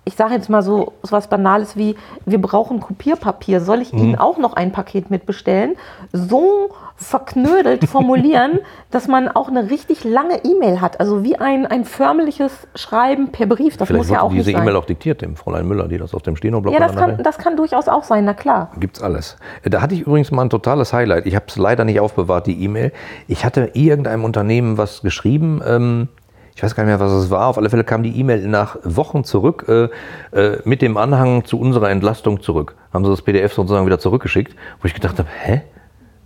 ich 0.06 0.16
sage 0.16 0.36
jetzt 0.36 0.50
mal 0.50 0.62
so, 0.62 0.94
so 1.02 1.12
was 1.12 1.28
Banales 1.28 1.76
wie, 1.76 1.96
wir 2.26 2.40
brauchen 2.40 2.80
Kopierpapier, 2.80 3.60
soll 3.60 3.82
ich 3.82 3.92
Ihnen 3.92 4.16
auch 4.16 4.38
noch 4.38 4.54
ein 4.54 4.72
Paket 4.72 5.10
mitbestellen? 5.10 5.76
So 6.14 6.70
verknödelt 6.96 7.86
formulieren, 7.90 8.60
dass 8.92 9.08
man 9.08 9.28
auch 9.28 9.50
eine 9.50 9.70
richtig 9.72 10.04
lange 10.04 10.46
E-Mail 10.46 10.80
hat, 10.80 11.00
also 11.00 11.24
wie 11.24 11.38
ein, 11.38 11.66
ein 11.66 11.86
förmliches 11.86 12.68
Schreiben 12.76 13.32
per 13.32 13.48
Brief, 13.48 13.78
das 13.78 13.88
Vielleicht 13.88 14.06
muss 14.06 14.10
ja 14.12 14.22
auch 14.22 14.32
diese. 14.32 14.52
E-Mail 14.52 14.76
auch 14.76 14.86
diktiert, 14.86 15.22
dem 15.22 15.36
Fräulein 15.36 15.68
Müller, 15.68 15.88
die 15.88 15.98
das 15.98 16.14
auf 16.14 16.22
dem 16.22 16.36
Steno-Block 16.36 16.74
Ja, 16.74 16.80
das 16.80 16.96
kann, 16.96 17.22
das 17.24 17.38
kann 17.40 17.58
durchaus 17.58 17.88
auch 17.88 18.04
sein, 18.04 18.26
na 18.26 18.36
klar. 18.36 18.72
Gibt's 18.80 19.02
alles. 19.02 19.38
Da 19.64 19.82
hatte 19.82 19.96
ich 19.96 20.02
übrigens 20.02 20.30
mal 20.32 20.44
ein 20.44 20.50
totales 20.52 20.94
Highlight. 20.94 21.26
Ich 21.26 21.36
habe 21.36 21.46
es 21.48 21.58
leider 21.58 21.84
nicht 21.84 22.00
aufbewahrt, 22.00 22.46
die 22.46 22.64
E-Mail. 22.64 22.92
Ich 23.28 23.44
hatte 23.44 23.72
irgendeinem 23.74 24.24
Unternehmen 24.24 24.78
was 24.78 25.02
geschrieben. 25.02 25.62
Ähm, 25.66 26.10
ich 26.56 26.64
weiß 26.64 26.74
gar 26.74 26.84
nicht 26.84 26.90
mehr, 26.98 27.00
was 27.02 27.12
es 27.12 27.30
war. 27.30 27.48
Auf 27.48 27.58
alle 27.58 27.70
Fälle 27.70 27.84
kam 27.84 28.02
die 28.02 28.18
E-Mail 28.18 28.48
nach 28.48 28.78
Wochen 28.84 29.26
zurück 29.26 29.66
äh, 29.68 29.90
äh, 30.38 30.60
mit 30.64 30.82
dem 30.82 30.96
Anhang 30.96 31.44
zu 31.44 31.60
unserer 31.60 31.90
Entlastung 31.90 32.42
zurück. 32.42 32.76
Haben 32.94 33.04
sie 33.04 33.12
das 33.12 33.22
PDF 33.22 33.54
sozusagen 33.54 33.86
wieder 33.86 34.00
zurückgeschickt, 34.00 34.56
wo 34.82 34.86
ich 34.86 34.94
gedacht 34.94 35.20
habe, 35.20 35.28
hä? 35.44 35.62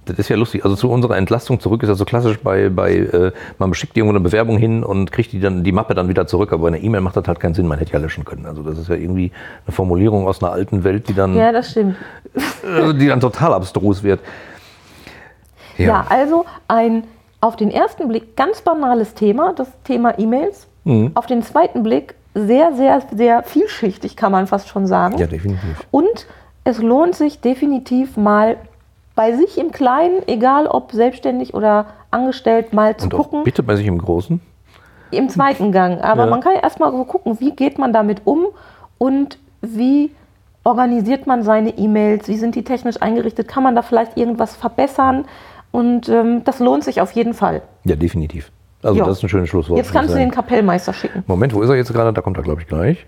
Das 0.05 0.17
ist 0.17 0.29
ja 0.29 0.35
lustig. 0.37 0.63
Also 0.63 0.75
zu 0.75 0.89
unserer 0.89 1.17
Entlastung 1.17 1.59
zurück 1.59 1.83
ist 1.83 1.89
ja 1.89 1.95
so 1.95 2.05
klassisch 2.05 2.39
bei, 2.39 2.69
bei 2.69 2.95
äh, 2.95 3.31
man 3.57 3.73
schickt 3.73 3.97
irgendwo 3.97 4.11
eine 4.15 4.19
Bewerbung 4.23 4.57
hin 4.57 4.83
und 4.83 5.11
kriegt 5.11 5.31
die 5.31 5.39
dann 5.39 5.63
die 5.63 5.71
Mappe 5.71 5.93
dann 5.95 6.09
wieder 6.09 6.25
zurück. 6.27 6.53
Aber 6.53 6.67
eine 6.67 6.79
E-Mail 6.79 7.01
macht 7.01 7.15
das 7.15 7.27
halt 7.27 7.39
keinen 7.39 7.53
Sinn. 7.55 7.67
Man 7.67 7.79
hätte 7.79 7.93
ja 7.93 7.99
löschen 7.99 8.23
können. 8.23 8.45
Also 8.45 8.61
das 8.63 8.77
ist 8.77 8.87
ja 8.89 8.95
irgendwie 8.95 9.31
eine 9.65 9.73
Formulierung 9.73 10.27
aus 10.27 10.43
einer 10.43 10.51
alten 10.51 10.83
Welt, 10.83 11.09
die 11.09 11.13
dann 11.13 11.35
Ja, 11.35 11.51
das 11.51 11.71
stimmt. 11.71 11.95
also 12.75 12.93
die 12.93 13.07
dann 13.07 13.19
total 13.19 13.53
abstrus 13.53 14.03
wird. 14.03 14.19
Ja, 15.77 16.05
also 16.09 16.45
ein 16.67 17.03
auf 17.41 17.55
den 17.55 17.71
ersten 17.71 18.07
Blick 18.07 18.35
ganz 18.35 18.61
banales 18.61 19.13
Thema, 19.13 19.53
das 19.53 19.67
Thema 19.83 20.17
E-Mails. 20.19 20.67
Mhm. 20.83 21.11
Auf 21.15 21.25
den 21.25 21.41
zweiten 21.43 21.83
Blick 21.83 22.15
sehr, 22.33 22.73
sehr, 22.73 23.01
sehr 23.15 23.43
vielschichtig, 23.43 24.15
kann 24.15 24.31
man 24.31 24.47
fast 24.47 24.67
schon 24.69 24.87
sagen. 24.87 25.17
Ja, 25.17 25.27
definitiv. 25.27 25.85
Und 25.91 26.27
es 26.63 26.81
lohnt 26.81 27.15
sich 27.15 27.41
definitiv 27.41 28.17
mal 28.17 28.57
bei 29.15 29.35
sich 29.35 29.57
im 29.57 29.71
Kleinen, 29.71 30.21
egal 30.27 30.67
ob 30.67 30.91
selbstständig 30.91 31.53
oder 31.53 31.87
angestellt, 32.11 32.73
mal 32.73 32.95
zu 32.97 33.05
Und 33.05 33.13
gucken. 33.13 33.43
bitte 33.43 33.63
bei 33.63 33.75
sich 33.75 33.87
im 33.87 33.97
Großen. 33.97 34.39
Im 35.11 35.29
zweiten 35.29 35.71
Gang. 35.71 36.01
Aber 36.01 36.25
Ja. 36.25 36.29
man 36.29 36.41
kann 36.41 36.53
ja 36.53 36.61
erstmal 36.61 36.91
so 36.91 37.03
gucken, 37.03 37.39
wie 37.39 37.51
geht 37.51 37.77
man 37.79 37.91
damit 37.93 38.21
um 38.25 38.47
und 38.97 39.37
wie 39.61 40.11
organisiert 40.63 41.25
man 41.25 41.43
seine 41.43 41.77
E-Mails, 41.77 42.27
wie 42.27 42.35
sind 42.37 42.55
die 42.55 42.63
technisch 42.63 43.01
eingerichtet, 43.01 43.47
kann 43.47 43.63
man 43.63 43.75
da 43.75 43.81
vielleicht 43.81 44.17
irgendwas 44.17 44.55
verbessern 44.55 45.25
und 45.71 46.09
ähm, 46.09 46.43
das 46.43 46.59
lohnt 46.59 46.83
sich 46.83 47.01
auf 47.01 47.11
jeden 47.11 47.33
Fall. 47.33 47.61
Ja, 47.83 47.95
definitiv. 47.95 48.51
Also 48.83 48.97
Ja. 48.97 49.05
das 49.05 49.17
ist 49.17 49.23
ein 49.23 49.29
schönes 49.29 49.49
Schlusswort. 49.49 49.77
Jetzt 49.77 49.91
kannst 49.91 50.13
du 50.13 50.17
den. 50.17 50.31
Kapellmeister 50.31 50.93
schicken. 50.93 51.23
Moment, 51.27 51.53
wo 51.53 51.61
ist 51.61 51.69
er 51.69 51.75
jetzt 51.75 51.91
gerade? 51.93 52.13
Da 52.13 52.21
kommt 52.21 52.37
er, 52.37 52.43
glaube 52.43 52.61
ich, 52.61 52.67
gleich. 52.67 53.05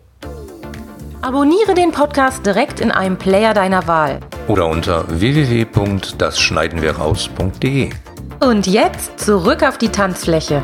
Abonniere 1.21 1.73
den 1.75 1.91
Podcast 1.91 2.45
direkt 2.45 2.79
in 2.81 2.91
einem 2.91 3.17
Player 3.17 3.53
deiner 3.53 3.87
Wahl. 3.87 4.19
Oder 4.47 4.67
unter 4.67 5.05
www.dasschneidenwirraus.de. 5.07 7.89
Und 8.43 8.65
jetzt 8.67 9.19
zurück 9.19 9.63
auf 9.63 9.77
die 9.77 9.89
Tanzfläche. 9.89 10.63